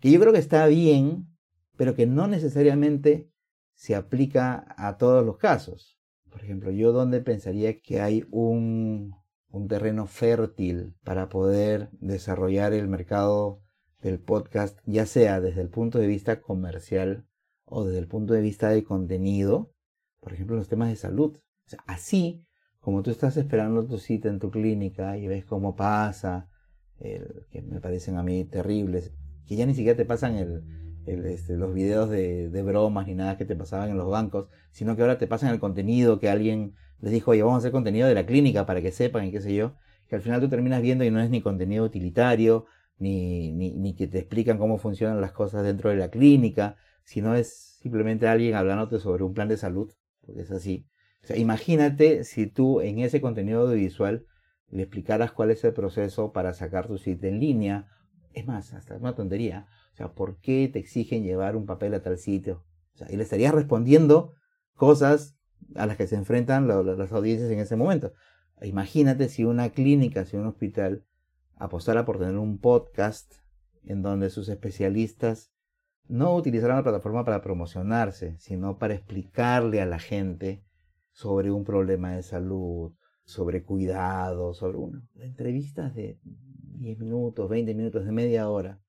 Que 0.00 0.10
yo 0.10 0.20
creo 0.20 0.32
que 0.32 0.38
está 0.38 0.66
bien, 0.66 1.28
pero 1.76 1.94
que 1.94 2.06
no 2.06 2.26
necesariamente 2.26 3.30
se 3.74 3.94
aplica 3.94 4.74
a 4.78 4.96
todos 4.96 5.24
los 5.24 5.36
casos. 5.36 5.98
Por 6.30 6.42
ejemplo, 6.42 6.70
yo 6.70 6.92
donde 6.92 7.20
pensaría 7.20 7.80
que 7.80 8.00
hay 8.00 8.26
un, 8.30 9.14
un 9.54 9.68
terreno 9.68 10.06
fértil 10.06 10.94
para 11.04 11.28
poder 11.28 11.88
desarrollar 12.00 12.72
el 12.72 12.88
mercado 12.88 13.62
del 14.02 14.18
podcast, 14.18 14.78
ya 14.84 15.06
sea 15.06 15.40
desde 15.40 15.60
el 15.60 15.68
punto 15.68 16.00
de 16.00 16.08
vista 16.08 16.40
comercial 16.40 17.24
o 17.64 17.84
desde 17.84 18.00
el 18.00 18.08
punto 18.08 18.34
de 18.34 18.40
vista 18.40 18.68
de 18.70 18.82
contenido, 18.82 19.72
por 20.20 20.32
ejemplo, 20.32 20.56
los 20.56 20.68
temas 20.68 20.88
de 20.88 20.96
salud. 20.96 21.38
así 21.86 22.44
como 22.80 23.02
tú 23.02 23.10
estás 23.10 23.36
esperando 23.36 23.86
tu 23.86 23.98
cita 23.98 24.28
en 24.28 24.40
tu 24.40 24.50
clínica 24.50 25.16
y 25.16 25.28
ves 25.28 25.44
cómo 25.44 25.76
pasa, 25.76 26.50
que 26.98 27.62
me 27.62 27.80
parecen 27.80 28.18
a 28.18 28.22
mí 28.24 28.44
terribles, 28.44 29.14
que 29.46 29.56
ya 29.56 29.66
ni 29.66 29.74
siquiera 29.74 29.96
te 29.96 30.04
pasan 30.04 30.36
el, 30.36 30.64
este, 31.06 31.56
los 31.56 31.72
videos 31.72 32.10
de, 32.10 32.50
de, 32.50 32.62
bromas 32.62 33.06
ni 33.06 33.14
nada 33.14 33.38
que 33.38 33.44
te 33.44 33.56
pasaban 33.56 33.90
en 33.90 33.98
los 33.98 34.10
bancos, 34.10 34.48
sino 34.72 34.96
que 34.96 35.02
ahora 35.02 35.18
te 35.18 35.26
pasan 35.26 35.50
el 35.50 35.60
contenido 35.60 36.18
que 36.18 36.28
alguien 36.28 36.74
les 37.04 37.12
dijo, 37.12 37.32
oye, 37.32 37.42
vamos 37.42 37.56
a 37.56 37.58
hacer 37.58 37.70
contenido 37.70 38.08
de 38.08 38.14
la 38.14 38.24
clínica 38.24 38.64
para 38.64 38.80
que 38.80 38.90
sepan 38.90 39.26
y 39.26 39.30
qué 39.30 39.42
sé 39.42 39.54
yo, 39.54 39.74
que 40.08 40.16
al 40.16 40.22
final 40.22 40.40
tú 40.40 40.48
terminas 40.48 40.80
viendo 40.80 41.04
y 41.04 41.10
no 41.10 41.20
es 41.20 41.28
ni 41.28 41.42
contenido 41.42 41.84
utilitario, 41.84 42.64
ni, 42.98 43.52
ni, 43.52 43.94
que 43.94 44.06
te 44.06 44.20
explican 44.20 44.56
cómo 44.56 44.78
funcionan 44.78 45.20
las 45.20 45.32
cosas 45.32 45.64
dentro 45.64 45.90
de 45.90 45.96
la 45.96 46.08
clínica, 46.08 46.76
sino 47.02 47.34
es 47.34 47.78
simplemente 47.82 48.26
alguien 48.26 48.54
hablándote 48.54 49.00
sobre 49.00 49.22
un 49.22 49.34
plan 49.34 49.48
de 49.48 49.58
salud, 49.58 49.92
porque 50.22 50.40
es 50.40 50.50
así. 50.50 50.86
O 51.22 51.26
sea, 51.26 51.36
imagínate 51.36 52.24
si 52.24 52.46
tú 52.46 52.80
en 52.80 53.00
ese 53.00 53.20
contenido 53.20 53.60
audiovisual 53.60 54.24
le 54.70 54.84
explicaras 54.84 55.30
cuál 55.30 55.50
es 55.50 55.62
el 55.62 55.74
proceso 55.74 56.32
para 56.32 56.54
sacar 56.54 56.86
tu 56.86 56.96
sitio 56.96 57.28
en 57.28 57.38
línea. 57.38 57.86
Es 58.32 58.46
más, 58.46 58.72
hasta 58.72 58.94
es 58.94 59.02
una 59.02 59.14
tontería. 59.14 59.68
O 59.92 59.96
sea, 59.96 60.14
¿por 60.14 60.40
qué 60.40 60.70
te 60.72 60.78
exigen 60.78 61.22
llevar 61.22 61.54
un 61.54 61.66
papel 61.66 61.92
a 61.92 62.00
tal 62.00 62.16
sitio? 62.16 62.64
O 62.94 62.96
sea, 62.96 63.08
y 63.10 63.16
le 63.18 63.24
estarías 63.24 63.52
respondiendo 63.52 64.32
cosas 64.74 65.36
a 65.74 65.86
las 65.86 65.96
que 65.96 66.06
se 66.06 66.16
enfrentan 66.16 66.68
las 66.68 67.12
audiencias 67.12 67.50
en 67.50 67.58
ese 67.58 67.76
momento. 67.76 68.12
Imagínate 68.62 69.28
si 69.28 69.44
una 69.44 69.70
clínica, 69.70 70.24
si 70.24 70.36
un 70.36 70.46
hospital 70.46 71.04
apostara 71.56 72.04
por 72.04 72.18
tener 72.18 72.36
un 72.36 72.58
podcast 72.58 73.34
en 73.84 74.02
donde 74.02 74.30
sus 74.30 74.48
especialistas 74.48 75.52
no 76.06 76.34
utilizaran 76.36 76.76
la 76.76 76.82
plataforma 76.82 77.24
para 77.24 77.42
promocionarse, 77.42 78.36
sino 78.38 78.78
para 78.78 78.94
explicarle 78.94 79.80
a 79.80 79.86
la 79.86 79.98
gente 79.98 80.64
sobre 81.12 81.50
un 81.50 81.64
problema 81.64 82.14
de 82.14 82.22
salud, 82.22 82.92
sobre 83.24 83.64
cuidado, 83.64 84.52
sobre 84.52 84.78
una, 84.78 85.02
entrevistas 85.16 85.94
de 85.94 86.18
10 86.22 86.98
minutos, 86.98 87.48
20 87.48 87.74
minutos, 87.74 88.04
de 88.04 88.12
media 88.12 88.48
hora, 88.48 88.80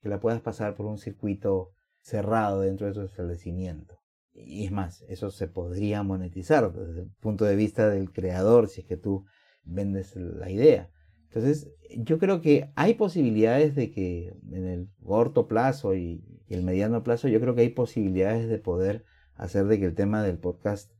que 0.00 0.08
la 0.08 0.20
puedas 0.20 0.40
pasar 0.40 0.74
por 0.74 0.86
un 0.86 0.98
circuito 0.98 1.72
cerrado 2.00 2.60
dentro 2.60 2.86
de 2.86 2.94
tu 2.94 3.00
establecimiento. 3.02 4.03
Y 4.34 4.64
es 4.64 4.72
más, 4.72 5.04
eso 5.08 5.30
se 5.30 5.46
podría 5.46 6.02
monetizar 6.02 6.72
desde 6.72 7.02
el 7.02 7.10
punto 7.20 7.44
de 7.44 7.54
vista 7.54 7.88
del 7.88 8.12
creador, 8.12 8.68
si 8.68 8.80
es 8.80 8.86
que 8.86 8.96
tú 8.96 9.24
vendes 9.64 10.16
la 10.16 10.50
idea. 10.50 10.90
Entonces, 11.34 11.68
yo 11.96 12.18
creo 12.18 12.40
que 12.40 12.70
hay 12.74 12.94
posibilidades 12.94 13.74
de 13.74 13.90
que 13.90 14.36
en 14.50 14.66
el 14.66 14.88
corto 15.04 15.48
plazo 15.48 15.94
y, 15.94 16.24
el 16.48 16.62
mediano 16.62 17.02
plazo, 17.02 17.26
yo 17.26 17.40
creo 17.40 17.54
que 17.54 17.62
hay 17.62 17.70
posibilidades 17.70 18.48
de 18.48 18.58
poder 18.58 19.04
hacer 19.34 19.66
de 19.66 19.80
que 19.80 19.86
el 19.86 19.94
tema 19.94 20.22
del 20.22 20.38
podcast 20.38 20.92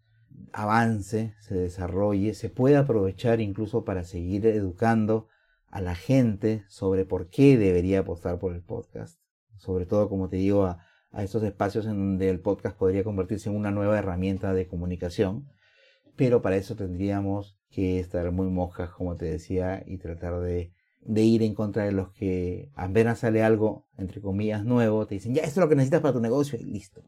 avance, 0.53 1.35
se 1.41 1.55
desarrolle, 1.55 2.35
se 2.35 2.51
pueda 2.51 2.81
aprovechar 2.81 3.41
incluso 3.41 3.85
para 3.85 4.03
seguir 4.03 4.47
educando 4.47 5.29
a 5.69 5.81
la 5.81 5.95
gente 5.95 6.65
sobre 6.69 7.05
por 7.05 7.29
qué 7.29 7.57
debería 7.59 8.01
apostar 8.01 8.39
por 8.39 8.55
el 8.55 8.63
podcast. 8.63 9.21
Sobre 9.57 9.87
todo, 9.87 10.09
como 10.09 10.29
te 10.29 10.37
digo, 10.37 10.65
a, 10.65 10.85
estos 11.23 11.43
espacios 11.43 11.87
en 11.87 11.97
donde 11.97 12.29
el 12.29 12.41
podcast 12.41 12.77
podría 12.77 13.05
convertirse 13.05 13.49
en 13.49 13.57
una 13.57 13.71
nueva 13.71 13.99
herramienta 13.99 14.53
de 14.53 14.67
comunicación. 14.67 15.47
Pero 16.17 16.43
para 16.43 16.57
eso 16.57 16.77
tendríamos 16.77 17.59
que 17.71 18.01
estar 18.01 18.31
muy 18.33 18.49
mojas, 18.49 18.91
como 18.91 19.17
te 19.17 19.27
decía, 19.27 19.83
y 19.87 19.99
tratar 19.99 20.41
de, 20.41 20.73
de 21.01 21.23
ir 21.23 21.43
en 21.43 21.55
contra 21.55 21.85
de 21.85 21.93
los 21.93 22.11
que 22.13 22.71
apenas 22.75 23.21
sale 23.21 23.43
algo, 23.43 23.87
entre 23.97 24.21
comillas, 24.21 24.65
nuevo, 24.65 25.07
te 25.07 25.15
dicen, 25.15 25.35
ya, 25.35 25.43
esto 25.43 25.61
es 25.61 25.65
lo 25.65 25.69
que 25.69 25.77
necesitas 25.77 26.01
para 26.01 26.15
tu 26.15 26.21
negocio 26.21 26.59
y 26.59 26.65
listo. 26.65 27.03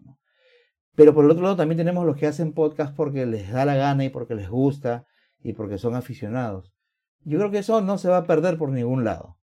Pero 0.95 1.15
por 1.15 1.25
el 1.25 1.31
otro 1.31 1.43
lado 1.43 1.57
también 1.57 1.77
tenemos 1.77 2.07
los 2.07 2.17
que 2.17 2.27
hacen 2.27 2.53
podcast 2.53 2.97
porque 2.97 3.27
les 3.27 3.51
da 3.51 3.65
la 3.65 3.77
gana 3.77 4.05
y 4.05 4.09
porque 4.09 4.35
les 4.35 4.49
gusta 4.49 5.07
y 5.43 5.53
porque 5.53 5.79
son 5.79 5.95
aficionados. 5.95 6.73
Yo 7.23 7.39
creo 7.39 7.51
que 7.51 7.59
eso 7.59 7.81
no 7.81 7.99
se 7.99 8.09
va 8.09 8.19
a 8.19 8.27
perder 8.27 8.57
por 8.57 8.71
ningún 8.71 9.05
lado. 9.05 9.37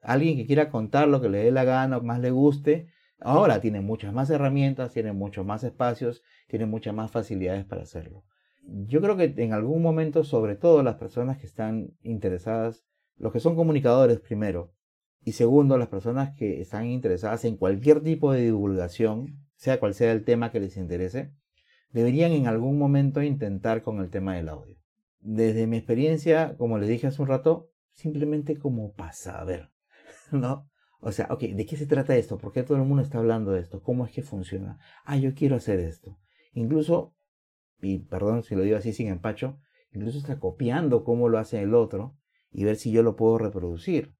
Alguien 0.00 0.36
que 0.36 0.46
quiera 0.46 0.70
contar 0.70 1.08
lo 1.08 1.20
que 1.20 1.28
le 1.28 1.38
dé 1.38 1.50
la 1.50 1.64
gana 1.64 1.98
o 1.98 2.02
más 2.02 2.20
le 2.20 2.30
guste, 2.30 2.88
ahora 3.24 3.60
tiene 3.60 3.80
muchas 3.80 4.12
más 4.12 4.30
herramientas, 4.30 4.92
tiene 4.92 5.12
muchos 5.12 5.44
más 5.44 5.64
espacios, 5.64 6.22
tiene 6.46 6.66
muchas 6.66 6.94
más 6.94 7.10
facilidades 7.10 7.64
para 7.64 7.82
hacerlo. 7.82 8.24
Yo 8.62 9.00
creo 9.00 9.16
que 9.16 9.34
en 9.36 9.52
algún 9.52 9.82
momento, 9.82 10.22
sobre 10.22 10.54
todo 10.54 10.82
las 10.82 10.94
personas 10.94 11.38
que 11.38 11.46
están 11.46 11.96
interesadas, 12.02 12.84
los 13.16 13.32
que 13.32 13.40
son 13.40 13.56
comunicadores 13.56 14.20
primero, 14.20 14.72
y 15.20 15.32
segundo, 15.32 15.76
las 15.78 15.88
personas 15.88 16.36
que 16.36 16.60
están 16.60 16.86
interesadas 16.86 17.44
en 17.44 17.56
cualquier 17.56 18.02
tipo 18.02 18.32
de 18.32 18.42
divulgación, 18.42 19.40
sea 19.56 19.80
cual 19.80 19.94
sea 19.94 20.12
el 20.12 20.24
tema 20.24 20.52
que 20.52 20.60
les 20.60 20.76
interese, 20.76 21.32
deberían 21.90 22.32
en 22.32 22.46
algún 22.46 22.78
momento 22.78 23.22
intentar 23.22 23.82
con 23.82 24.00
el 24.00 24.10
tema 24.10 24.36
del 24.36 24.50
audio 24.50 24.84
desde 25.24 25.66
mi 25.66 25.78
experiencia, 25.78 26.54
como 26.58 26.78
les 26.78 26.88
dije 26.88 27.06
hace 27.06 27.20
un 27.22 27.28
rato, 27.28 27.70
simplemente 27.94 28.58
como 28.58 28.92
pasa, 28.92 29.40
a 29.40 29.44
ver, 29.44 29.70
¿no? 30.30 30.70
O 31.06 31.12
sea, 31.12 31.26
ok, 31.28 31.42
¿de 31.42 31.66
qué 31.66 31.76
se 31.76 31.86
trata 31.86 32.16
esto? 32.16 32.38
¿Por 32.38 32.50
qué 32.50 32.62
todo 32.62 32.78
el 32.78 32.84
mundo 32.84 33.02
está 33.02 33.18
hablando 33.18 33.52
de 33.52 33.60
esto? 33.60 33.82
¿Cómo 33.82 34.06
es 34.06 34.10
que 34.10 34.22
funciona? 34.22 34.78
Ah, 35.04 35.18
yo 35.18 35.34
quiero 35.34 35.54
hacer 35.54 35.78
esto. 35.78 36.18
Incluso, 36.54 37.14
y 37.82 37.98
perdón 37.98 38.42
si 38.42 38.54
lo 38.54 38.62
digo 38.62 38.78
así 38.78 38.94
sin 38.94 39.08
empacho, 39.08 39.58
incluso 39.92 40.16
está 40.16 40.40
copiando 40.40 41.04
cómo 41.04 41.28
lo 41.28 41.38
hace 41.38 41.60
el 41.60 41.74
otro 41.74 42.16
y 42.50 42.64
ver 42.64 42.76
si 42.76 42.90
yo 42.90 43.02
lo 43.02 43.16
puedo 43.16 43.36
reproducir. 43.36 44.14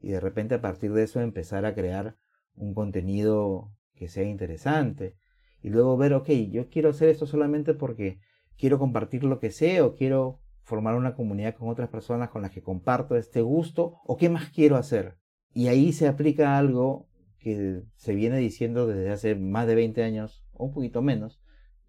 Y 0.00 0.08
de 0.08 0.18
repente 0.18 0.56
a 0.56 0.60
partir 0.60 0.92
de 0.92 1.04
eso 1.04 1.20
empezar 1.20 1.66
a 1.66 1.74
crear 1.76 2.16
un 2.56 2.74
contenido 2.74 3.70
que 3.94 4.08
sea 4.08 4.24
interesante. 4.24 5.14
Y 5.62 5.68
luego 5.68 5.96
ver, 5.96 6.14
ok, 6.14 6.30
yo 6.50 6.68
quiero 6.68 6.88
hacer 6.88 7.10
esto 7.10 7.26
solamente 7.26 7.74
porque 7.74 8.18
quiero 8.58 8.80
compartir 8.80 9.22
lo 9.22 9.38
que 9.38 9.52
sé 9.52 9.82
o 9.82 9.94
quiero 9.94 10.40
formar 10.64 10.96
una 10.96 11.14
comunidad 11.14 11.54
con 11.54 11.68
otras 11.68 11.90
personas 11.90 12.30
con 12.30 12.42
las 12.42 12.50
que 12.50 12.60
comparto 12.60 13.14
este 13.14 13.40
gusto 13.40 14.00
o 14.04 14.16
qué 14.16 14.28
más 14.28 14.50
quiero 14.50 14.74
hacer. 14.74 15.16
Y 15.54 15.68
ahí 15.68 15.92
se 15.92 16.08
aplica 16.08 16.58
algo 16.58 17.08
que 17.38 17.84
se 17.94 18.14
viene 18.14 18.38
diciendo 18.38 18.86
desde 18.86 19.10
hace 19.10 19.34
más 19.36 19.66
de 19.66 19.76
20 19.76 20.02
años, 20.02 20.44
o 20.52 20.66
un 20.66 20.74
poquito 20.74 21.00
menos, 21.00 21.40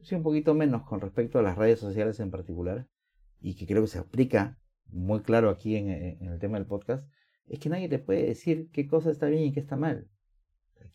sí, 0.02 0.14
un 0.14 0.24
poquito 0.24 0.54
menos 0.54 0.84
con 0.84 1.02
respecto 1.02 1.40
a 1.40 1.42
las 1.42 1.58
redes 1.58 1.80
sociales 1.80 2.20
en 2.20 2.30
particular, 2.30 2.88
y 3.42 3.56
que 3.56 3.66
creo 3.66 3.82
que 3.82 3.88
se 3.88 3.98
aplica 3.98 4.60
muy 4.88 5.22
claro 5.22 5.50
aquí 5.50 5.76
en, 5.76 5.90
el 5.90 6.40
tema 6.40 6.58
del 6.58 6.68
podcast, 6.68 7.08
es 7.48 7.60
que 7.60 7.70
nadie 7.70 7.90
te 7.90 8.00
puede 8.00 8.24
decir 8.24 8.70
qué 8.72 8.88
cosa 8.88 9.10
está 9.10 9.28
bien 9.28 9.44
y 9.44 9.52
qué 9.52 9.60
está 9.60 9.76
mal. 9.76 10.08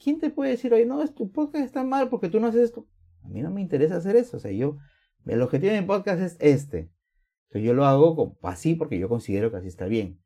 ¿Quién 0.02 0.20
te 0.20 0.30
puede 0.30 0.52
decir, 0.52 0.72
oye, 0.72 0.86
no, 0.86 1.06
tu 1.08 1.30
podcast 1.30 1.64
está 1.64 1.84
mal 1.84 2.08
porque 2.08 2.28
tú 2.28 2.40
no 2.40 2.46
haces 2.46 2.62
esto? 2.62 2.86
A 3.22 3.28
mí 3.28 3.42
no 3.42 3.50
me 3.50 3.60
interesa 3.60 3.96
hacer 3.96 4.16
eso. 4.16 4.38
O 4.38 4.40
sea, 4.40 4.50
yo, 4.50 4.78
el 5.26 5.42
objetivo 5.42 5.72
de 5.72 5.80
mi 5.80 5.86
podcast 5.86 6.20
es 6.22 6.36
este. 6.40 6.90
Entonces 7.48 7.66
yo 7.66 7.74
lo 7.74 7.84
hago 7.84 8.38
así 8.42 8.74
porque 8.74 8.98
yo 8.98 9.08
considero 9.08 9.50
que 9.50 9.58
así 9.58 9.68
está 9.68 9.86
bien, 9.86 10.20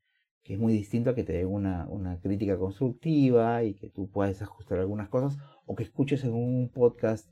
que 0.45 0.55
es 0.55 0.61
muy 0.61 0.75
distinto 0.75 1.11
a 1.11 1.15
que 1.15 1.25
te 1.25 1.33
den 1.33 1.49
una, 1.49 1.87
una 1.89 2.21
crítica 2.21 2.59
constructiva 2.59 3.65
y 3.65 3.75
que 3.75 3.89
tú 3.89 4.11
puedas 4.11 4.43
ajustar 4.43 4.79
algunas 4.79 5.09
cosas 5.09 5.39
o 5.65 5.75
que 5.75 5.83
escuches 5.83 6.23
en 6.23 6.35
un 6.35 6.69
podcast 6.69 7.29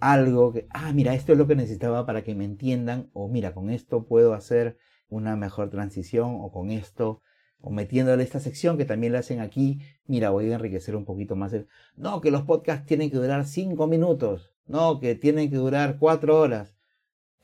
algo 0.00 0.52
que, 0.52 0.66
ah, 0.70 0.92
mira, 0.92 1.14
esto 1.14 1.32
es 1.32 1.38
lo 1.38 1.46
que 1.46 1.54
necesitaba 1.54 2.04
para 2.04 2.24
que 2.24 2.34
me 2.34 2.44
entiendan 2.44 3.08
o 3.12 3.28
mira, 3.28 3.54
con 3.54 3.70
esto 3.70 4.04
puedo 4.04 4.34
hacer 4.34 4.76
una 5.08 5.36
mejor 5.36 5.70
transición 5.70 6.38
o 6.40 6.50
con 6.50 6.72
esto 6.72 7.22
o 7.60 7.70
metiéndole 7.70 8.24
esta 8.24 8.40
sección 8.40 8.76
que 8.76 8.84
también 8.84 9.12
le 9.12 9.18
hacen 9.18 9.40
aquí, 9.40 9.80
mira, 10.06 10.30
voy 10.30 10.50
a 10.50 10.56
enriquecer 10.56 10.96
un 10.96 11.04
poquito 11.04 11.36
más. 11.36 11.52
El... 11.52 11.68
No, 11.96 12.20
que 12.20 12.32
los 12.32 12.42
podcasts 12.42 12.84
tienen 12.84 13.10
que 13.10 13.16
durar 13.16 13.46
cinco 13.46 13.86
minutos, 13.86 14.52
no, 14.66 14.98
que 14.98 15.14
tienen 15.14 15.50
que 15.50 15.56
durar 15.56 15.98
cuatro 16.00 16.38
horas 16.38 16.74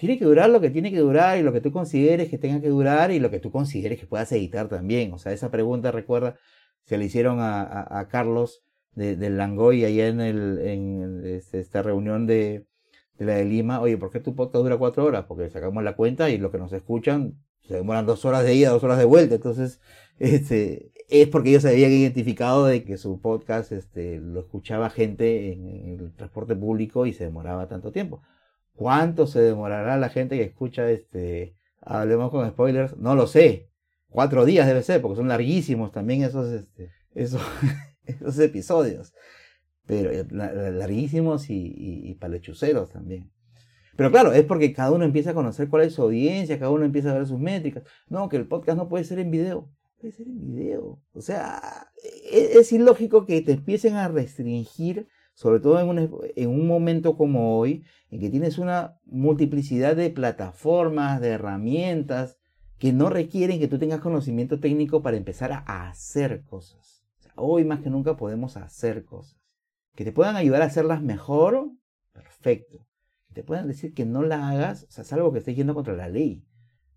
tiene 0.00 0.18
que 0.18 0.24
durar 0.24 0.48
lo 0.48 0.62
que 0.62 0.70
tiene 0.70 0.90
que 0.90 0.98
durar 0.98 1.36
y 1.38 1.42
lo 1.42 1.52
que 1.52 1.60
tú 1.60 1.72
consideres 1.72 2.30
que 2.30 2.38
tenga 2.38 2.62
que 2.62 2.70
durar 2.70 3.10
y 3.10 3.18
lo 3.18 3.30
que 3.30 3.38
tú 3.38 3.50
consideres 3.50 4.00
que 4.00 4.06
puedas 4.06 4.32
editar 4.32 4.66
también. 4.66 5.12
O 5.12 5.18
sea, 5.18 5.32
esa 5.32 5.50
pregunta, 5.50 5.92
recuerda, 5.92 6.36
se 6.84 6.96
le 6.96 7.04
hicieron 7.04 7.36
a, 7.40 8.08
Carlos 8.10 8.62
de, 8.94 9.16
del 9.16 9.36
Langoy 9.36 9.84
allá 9.84 10.08
en, 10.08 10.22
el, 10.22 10.58
en 10.60 11.22
este, 11.26 11.60
esta 11.60 11.82
reunión 11.82 12.26
de, 12.26 12.64
de, 13.18 13.24
la 13.26 13.34
de 13.34 13.44
Lima. 13.44 13.78
Oye, 13.82 13.98
¿por 13.98 14.10
qué 14.10 14.20
tu 14.20 14.34
podcast 14.34 14.64
dura 14.64 14.78
cuatro 14.78 15.04
horas? 15.04 15.26
Porque 15.28 15.50
sacamos 15.50 15.84
la 15.84 15.94
cuenta 15.94 16.30
y 16.30 16.38
lo 16.38 16.50
que 16.50 16.56
nos 16.56 16.72
escuchan 16.72 17.34
se 17.68 17.74
demoran 17.74 18.06
dos 18.06 18.24
horas 18.24 18.42
de 18.42 18.54
ida, 18.54 18.70
dos 18.70 18.82
horas 18.82 18.96
de 18.96 19.04
vuelta. 19.04 19.34
Entonces, 19.34 19.82
este, 20.18 20.92
es 21.10 21.28
porque 21.28 21.50
ellos 21.50 21.62
se 21.62 21.68
habían 21.68 21.92
identificado 21.92 22.64
de 22.64 22.84
que 22.84 22.96
su 22.96 23.20
podcast 23.20 23.70
este, 23.70 24.18
lo 24.18 24.40
escuchaba 24.40 24.88
gente 24.88 25.52
en 25.52 26.00
el 26.00 26.14
transporte 26.14 26.56
público 26.56 27.04
y 27.04 27.12
se 27.12 27.24
demoraba 27.24 27.68
tanto 27.68 27.92
tiempo. 27.92 28.22
¿Cuánto 28.80 29.26
se 29.26 29.42
demorará 29.42 29.98
la 29.98 30.08
gente 30.08 30.38
que 30.38 30.44
escucha 30.44 30.90
este? 30.90 31.54
Hablemos 31.82 32.30
con 32.30 32.48
spoilers. 32.48 32.96
No 32.96 33.14
lo 33.14 33.26
sé. 33.26 33.68
Cuatro 34.08 34.46
días 34.46 34.66
debe 34.66 34.82
ser, 34.82 35.02
porque 35.02 35.16
son 35.16 35.28
larguísimos 35.28 35.92
también 35.92 36.22
esos, 36.22 36.50
este, 36.50 36.90
esos, 37.14 37.42
esos 38.04 38.38
episodios. 38.38 39.12
pero 39.84 40.10
larguísimos 40.30 41.50
y, 41.50 41.74
y, 41.76 42.14
palechuceros 42.14 42.88
también. 42.88 43.30
Pero 43.98 44.10
claro, 44.10 44.32
es 44.32 44.44
porque 44.44 44.72
cada 44.72 44.92
uno 44.92 45.04
empieza 45.04 45.32
a 45.32 45.34
conocer 45.34 45.68
cuál 45.68 45.82
es 45.82 45.92
su 45.92 46.00
audiencia, 46.00 46.58
cada 46.58 46.70
uno 46.70 46.86
empieza 46.86 47.10
a 47.10 47.18
ver 47.18 47.26
sus 47.26 47.38
métricas. 47.38 47.84
No, 48.08 48.30
que 48.30 48.38
el 48.38 48.48
podcast 48.48 48.78
no 48.78 48.88
puede 48.88 49.04
ser 49.04 49.18
en 49.18 49.30
video. 49.30 49.70
Puede 50.00 50.14
ser 50.14 50.26
en 50.26 50.54
video. 50.54 51.02
O 51.12 51.20
sea, 51.20 51.92
es, 52.32 52.56
es 52.56 52.72
ilógico 52.72 53.26
que 53.26 53.42
te 53.42 53.52
empiecen 53.52 53.96
a 53.96 54.08
restringir, 54.08 55.06
sobre 55.40 55.60
todo 55.60 55.80
en 55.80 55.88
un, 55.88 56.20
en 56.36 56.50
un 56.50 56.66
momento 56.66 57.16
como 57.16 57.58
hoy, 57.58 57.82
en 58.10 58.20
que 58.20 58.28
tienes 58.28 58.58
una 58.58 59.00
multiplicidad 59.06 59.96
de 59.96 60.10
plataformas, 60.10 61.18
de 61.22 61.28
herramientas, 61.28 62.36
que 62.76 62.92
no 62.92 63.08
requieren 63.08 63.58
que 63.58 63.66
tú 63.66 63.78
tengas 63.78 64.00
conocimiento 64.00 64.60
técnico 64.60 65.00
para 65.00 65.16
empezar 65.16 65.50
a 65.64 65.88
hacer 65.88 66.44
cosas. 66.44 67.06
hoy 67.36 67.64
más 67.64 67.80
que 67.80 67.88
nunca 67.88 68.18
podemos 68.18 68.58
hacer 68.58 69.06
cosas. 69.06 69.40
Que 69.94 70.04
te 70.04 70.12
puedan 70.12 70.36
ayudar 70.36 70.60
a 70.60 70.66
hacerlas 70.66 71.00
mejor, 71.00 71.70
perfecto. 72.12 72.86
Que 73.28 73.32
te 73.32 73.42
puedan 73.42 73.66
decir 73.66 73.94
que 73.94 74.04
no 74.04 74.22
la 74.22 74.46
hagas, 74.50 74.84
o 74.90 74.90
sea, 74.90 75.04
es 75.04 75.12
algo 75.14 75.32
que 75.32 75.38
estés 75.38 75.56
yendo 75.56 75.72
contra 75.72 75.96
la 75.96 76.10
ley. 76.10 76.44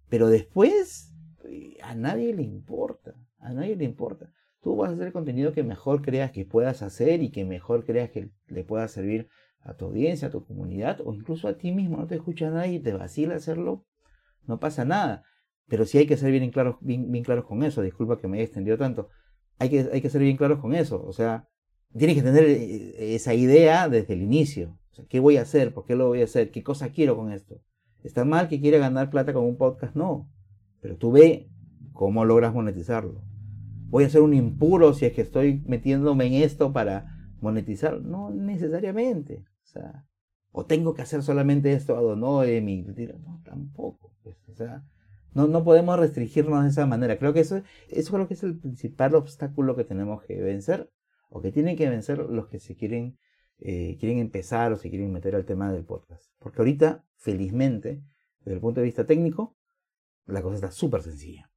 Pero 0.09 0.27
después, 0.27 1.13
eh, 1.45 1.77
a 1.81 1.95
nadie 1.95 2.33
le 2.33 2.43
importa. 2.43 3.15
A 3.39 3.53
nadie 3.53 3.77
le 3.77 3.85
importa. 3.85 4.33
Tú 4.63 4.77
vas 4.77 4.91
a 4.91 4.93
hacer 4.93 5.07
el 5.07 5.13
contenido 5.13 5.51
que 5.51 5.61
mejor 5.61 6.01
creas 6.01 6.31
que 6.31 6.45
puedas 6.45 6.81
hacer 6.81 7.21
y 7.21 7.31
que 7.31 7.43
mejor 7.43 7.83
creas 7.83 8.11
que 8.11 8.29
le 8.47 8.63
pueda 8.63 8.87
servir 8.87 9.27
a 9.59 9.75
tu 9.75 9.85
audiencia, 9.85 10.29
a 10.29 10.31
tu 10.31 10.45
comunidad 10.45 11.01
o 11.03 11.13
incluso 11.13 11.49
a 11.49 11.57
ti 11.57 11.73
mismo. 11.73 11.97
No 11.97 12.07
te 12.07 12.15
escucha 12.15 12.49
nadie 12.49 12.75
y 12.75 12.79
te 12.79 12.93
vacila 12.93 13.35
hacerlo. 13.35 13.85
No 14.47 14.61
pasa 14.61 14.85
nada. 14.85 15.23
Pero 15.67 15.85
sí 15.85 15.97
hay 15.97 16.07
que 16.07 16.15
ser 16.15 16.31
bien 16.31 16.49
claros, 16.49 16.77
bien, 16.79 17.11
bien 17.11 17.25
claros 17.25 17.43
con 17.43 17.61
eso. 17.63 17.81
Disculpa 17.81 18.17
que 18.17 18.29
me 18.29 18.37
haya 18.37 18.45
extendido 18.45 18.77
tanto. 18.77 19.09
Hay 19.59 19.69
que, 19.69 19.89
hay 19.91 20.01
que 20.01 20.09
ser 20.09 20.21
bien 20.21 20.37
claros 20.37 20.59
con 20.59 20.73
eso. 20.73 21.03
O 21.05 21.11
sea, 21.11 21.49
tienes 21.97 22.15
que 22.15 22.23
tener 22.23 22.45
eh, 22.45 23.15
esa 23.15 23.33
idea 23.33 23.89
desde 23.89 24.13
el 24.13 24.21
inicio. 24.21 24.79
O 24.91 24.95
sea, 24.95 25.05
¿qué 25.09 25.19
voy 25.19 25.35
a 25.35 25.41
hacer? 25.41 25.73
¿Por 25.73 25.85
qué 25.85 25.95
lo 25.95 26.07
voy 26.07 26.21
a 26.21 26.25
hacer? 26.25 26.51
¿Qué 26.51 26.63
cosa 26.63 26.89
quiero 26.89 27.17
con 27.17 27.33
esto? 27.33 27.61
¿Está 28.01 28.23
mal 28.23 28.47
que 28.47 28.61
quiera 28.61 28.77
ganar 28.77 29.09
plata 29.09 29.33
con 29.33 29.43
un 29.43 29.57
podcast? 29.57 29.93
No. 29.93 30.29
Pero 30.79 30.95
tú 30.95 31.11
ve 31.11 31.49
cómo 31.91 32.23
logras 32.23 32.53
monetizarlo. 32.53 33.32
¿Voy 33.93 34.05
a 34.05 34.09
ser 34.09 34.23
un 34.23 34.33
impuro 34.33 34.95
si 34.95 35.05
es 35.05 35.13
que 35.13 35.21
estoy 35.21 35.61
metiéndome 35.67 36.25
en 36.25 36.33
esto 36.41 36.73
para 36.73 37.29
monetizar? 37.41 38.01
No 38.01 38.31
necesariamente. 38.31 39.45
O 39.61 39.67
sea, 39.67 40.07
o 40.51 40.65
tengo 40.65 40.95
que 40.95 41.03
hacer 41.03 41.21
solamente 41.21 41.73
esto 41.73 41.95
a 41.95 42.43
de 42.43 42.59
mi... 42.59 42.81
No, 42.81 43.39
tampoco. 43.45 44.15
Pues, 44.23 44.35
o 44.49 44.55
sea, 44.55 44.83
no, 45.35 45.45
no 45.45 45.63
podemos 45.63 45.99
restringirnos 45.99 46.63
de 46.63 46.71
esa 46.71 46.87
manera. 46.87 47.19
Creo 47.19 47.33
que 47.33 47.41
eso, 47.41 47.61
eso 47.87 48.13
creo 48.13 48.27
que 48.27 48.33
es 48.33 48.41
el 48.41 48.57
principal 48.57 49.13
obstáculo 49.13 49.75
que 49.75 49.83
tenemos 49.83 50.23
que 50.23 50.41
vencer 50.41 50.91
o 51.29 51.43
que 51.43 51.51
tienen 51.51 51.77
que 51.77 51.87
vencer 51.87 52.17
los 52.17 52.47
que 52.47 52.57
se 52.57 52.75
quieren, 52.75 53.19
eh, 53.59 53.97
quieren 53.99 54.17
empezar 54.17 54.73
o 54.73 54.77
se 54.77 54.89
quieren 54.89 55.13
meter 55.13 55.35
al 55.35 55.45
tema 55.45 55.71
del 55.71 55.85
podcast. 55.85 56.31
Porque 56.39 56.57
ahorita, 56.57 57.05
felizmente, 57.17 58.01
desde 58.39 58.55
el 58.55 58.59
punto 58.59 58.79
de 58.79 58.85
vista 58.85 59.05
técnico, 59.05 59.55
la 60.25 60.41
cosa 60.41 60.55
está 60.55 60.71
súper 60.71 61.03
sencilla. 61.03 61.51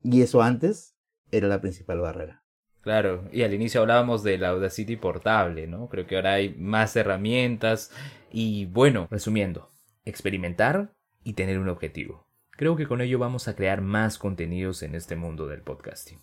Y 0.00 0.22
eso 0.22 0.42
antes 0.42 0.94
era 1.32 1.48
la 1.48 1.60
principal 1.60 2.00
barrera. 2.00 2.44
Claro, 2.82 3.28
y 3.32 3.42
al 3.42 3.54
inicio 3.54 3.80
hablábamos 3.80 4.22
de 4.22 4.38
la 4.38 4.48
Audacity 4.48 4.96
portable, 4.96 5.66
¿no? 5.66 5.88
Creo 5.88 6.06
que 6.06 6.16
ahora 6.16 6.34
hay 6.34 6.54
más 6.54 6.94
herramientas 6.96 7.92
y 8.30 8.66
bueno, 8.66 9.06
resumiendo, 9.10 9.70
experimentar 10.04 10.92
y 11.24 11.34
tener 11.34 11.58
un 11.58 11.68
objetivo. 11.68 12.26
Creo 12.50 12.76
que 12.76 12.86
con 12.86 13.00
ello 13.00 13.18
vamos 13.18 13.48
a 13.48 13.54
crear 13.54 13.80
más 13.80 14.18
contenidos 14.18 14.82
en 14.82 14.94
este 14.94 15.16
mundo 15.16 15.46
del 15.46 15.62
podcasting. 15.62 16.18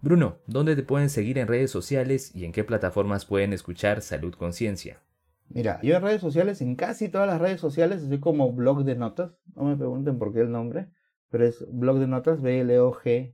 Bruno, 0.00 0.38
¿dónde 0.46 0.74
te 0.74 0.82
pueden 0.82 1.08
seguir 1.08 1.38
en 1.38 1.46
redes 1.46 1.70
sociales 1.70 2.34
y 2.34 2.44
en 2.44 2.52
qué 2.52 2.64
plataformas 2.64 3.24
pueden 3.24 3.52
escuchar 3.52 4.02
Salud 4.02 4.34
Conciencia? 4.34 5.00
Mira, 5.48 5.80
yo 5.82 5.94
en 5.94 6.02
redes 6.02 6.20
sociales, 6.20 6.60
en 6.62 6.74
casi 6.74 7.08
todas 7.08 7.28
las 7.28 7.40
redes 7.40 7.60
sociales, 7.60 8.02
estoy 8.02 8.18
como 8.18 8.52
blog 8.52 8.84
de 8.84 8.96
notas. 8.96 9.32
No 9.54 9.64
me 9.64 9.76
pregunten 9.76 10.18
por 10.18 10.32
qué 10.32 10.40
el 10.40 10.50
nombre, 10.50 10.88
pero 11.32 11.46
es 11.46 11.64
blog 11.66 11.98
de 11.98 12.06
notas, 12.06 12.42
B-L-O-G-D-E-N-O-T-A-S. 12.42 13.30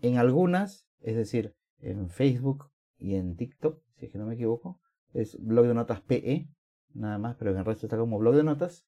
En 0.00 0.16
algunas, 0.16 0.88
es 1.00 1.16
decir, 1.16 1.54
en 1.80 2.08
Facebook 2.08 2.70
y 2.98 3.16
en 3.16 3.36
TikTok, 3.36 3.78
si 3.98 4.06
es 4.06 4.12
que 4.12 4.16
no 4.16 4.24
me 4.24 4.36
equivoco, 4.36 4.80
es 5.12 5.36
blog 5.38 5.66
de 5.66 5.74
notas 5.74 6.00
PE, 6.00 6.48
nada 6.94 7.18
más, 7.18 7.36
pero 7.36 7.50
en 7.50 7.58
el 7.58 7.66
resto 7.66 7.84
está 7.84 7.98
como 7.98 8.18
blog 8.18 8.36
de 8.36 8.42
notas. 8.42 8.86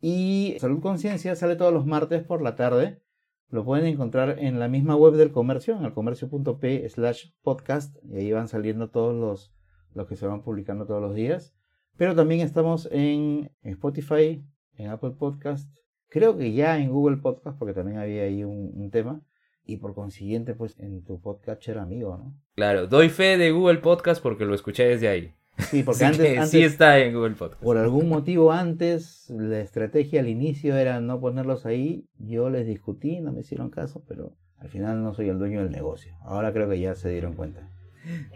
Y 0.00 0.56
Salud 0.58 0.80
Conciencia 0.80 1.36
sale 1.36 1.54
todos 1.56 1.74
los 1.74 1.84
martes 1.84 2.24
por 2.24 2.40
la 2.40 2.56
tarde. 2.56 3.02
Lo 3.50 3.66
pueden 3.66 3.84
encontrar 3.84 4.38
en 4.38 4.58
la 4.58 4.68
misma 4.68 4.96
web 4.96 5.12
del 5.16 5.32
comercio, 5.32 5.76
en 5.76 5.84
el 5.84 5.92
comercio.p 5.92 6.88
slash 6.88 7.32
podcast. 7.42 7.94
Y 8.04 8.16
ahí 8.16 8.32
van 8.32 8.48
saliendo 8.48 8.88
todos 8.88 9.14
los, 9.14 9.54
los 9.92 10.08
que 10.08 10.16
se 10.16 10.26
van 10.26 10.42
publicando 10.42 10.86
todos 10.86 11.02
los 11.02 11.14
días. 11.14 11.54
Pero 11.98 12.14
también 12.14 12.40
estamos 12.40 12.88
en, 12.90 13.52
Spotify, 13.60 14.42
en 14.76 14.88
Apple 14.88 15.10
Podcast. 15.10 15.70
Creo 16.10 16.36
que 16.36 16.52
ya 16.52 16.78
en 16.78 16.90
Google 16.90 17.16
Podcast, 17.16 17.58
porque 17.58 17.72
también 17.72 17.98
había 17.98 18.24
ahí 18.24 18.44
un, 18.44 18.72
un 18.74 18.90
tema 18.90 19.22
y 19.64 19.76
por 19.76 19.94
consiguiente 19.94 20.54
pues 20.54 20.78
en 20.80 21.04
tu 21.04 21.20
podcatcher 21.20 21.78
amigo, 21.78 22.16
¿no? 22.16 22.34
Claro, 22.56 22.86
doy 22.86 23.08
fe 23.08 23.38
de 23.38 23.52
Google 23.52 23.78
Podcast 23.78 24.20
porque 24.22 24.44
lo 24.44 24.54
escuché 24.54 24.84
desde 24.84 25.08
ahí. 25.08 25.34
Sí, 25.58 25.82
porque 25.82 26.04
antes, 26.06 26.50
sí 26.50 26.62
está 26.62 26.98
en 26.98 27.14
Google 27.14 27.36
Podcast. 27.36 27.62
Por 27.62 27.78
algún 27.78 28.08
motivo 28.08 28.52
antes, 28.52 29.30
la 29.30 29.60
estrategia 29.60 30.20
al 30.20 30.28
inicio 30.28 30.76
era 30.76 31.00
no 31.00 31.20
ponerlos 31.20 31.66
ahí. 31.66 32.06
Yo 32.18 32.50
les 32.50 32.66
discutí, 32.66 33.20
no 33.20 33.32
me 33.32 33.40
hicieron 33.40 33.70
caso, 33.70 34.02
pero 34.08 34.32
al 34.58 34.68
final 34.68 35.02
no 35.02 35.14
soy 35.14 35.28
el 35.28 35.38
dueño 35.38 35.62
del 35.62 35.70
negocio. 35.70 36.14
Ahora 36.22 36.52
creo 36.52 36.68
que 36.68 36.80
ya 36.80 36.94
se 36.94 37.10
dieron 37.10 37.34
cuenta. 37.34 37.70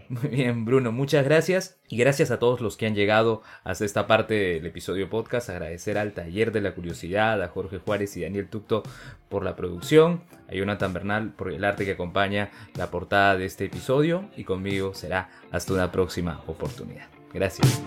Muy 0.09 0.29
bien, 0.29 0.65
Bruno, 0.65 0.93
muchas 0.93 1.25
gracias. 1.25 1.79
Y 1.89 1.97
gracias 1.97 2.31
a 2.31 2.39
todos 2.39 2.61
los 2.61 2.77
que 2.77 2.87
han 2.87 2.95
llegado 2.95 3.43
hasta 3.63 3.85
esta 3.85 4.07
parte 4.07 4.35
del 4.35 4.67
episodio 4.67 5.09
podcast. 5.09 5.51
Agradecer 5.51 5.99
al 5.99 6.13
Taller 6.13 6.53
de 6.53 6.61
la 6.61 6.75
Curiosidad, 6.75 7.43
a 7.43 7.49
Jorge 7.49 7.79
Juárez 7.79 8.17
y 8.17 8.23
Daniel 8.23 8.49
Tucto 8.49 8.83
por 9.29 9.45
la 9.45 9.57
producción, 9.57 10.23
a 10.49 10.55
Jonathan 10.55 10.93
Bernal 10.93 11.33
por 11.33 11.53
el 11.53 11.65
arte 11.65 11.85
que 11.85 11.93
acompaña 11.93 12.51
la 12.77 12.91
portada 12.91 13.37
de 13.37 13.47
este 13.47 13.67
episodio. 13.67 14.29
Y 14.37 14.45
conmigo 14.45 14.95
será 14.95 15.31
hasta 15.51 15.73
una 15.73 15.91
próxima 15.91 16.43
oportunidad. 16.47 17.09
Gracias. 17.33 17.83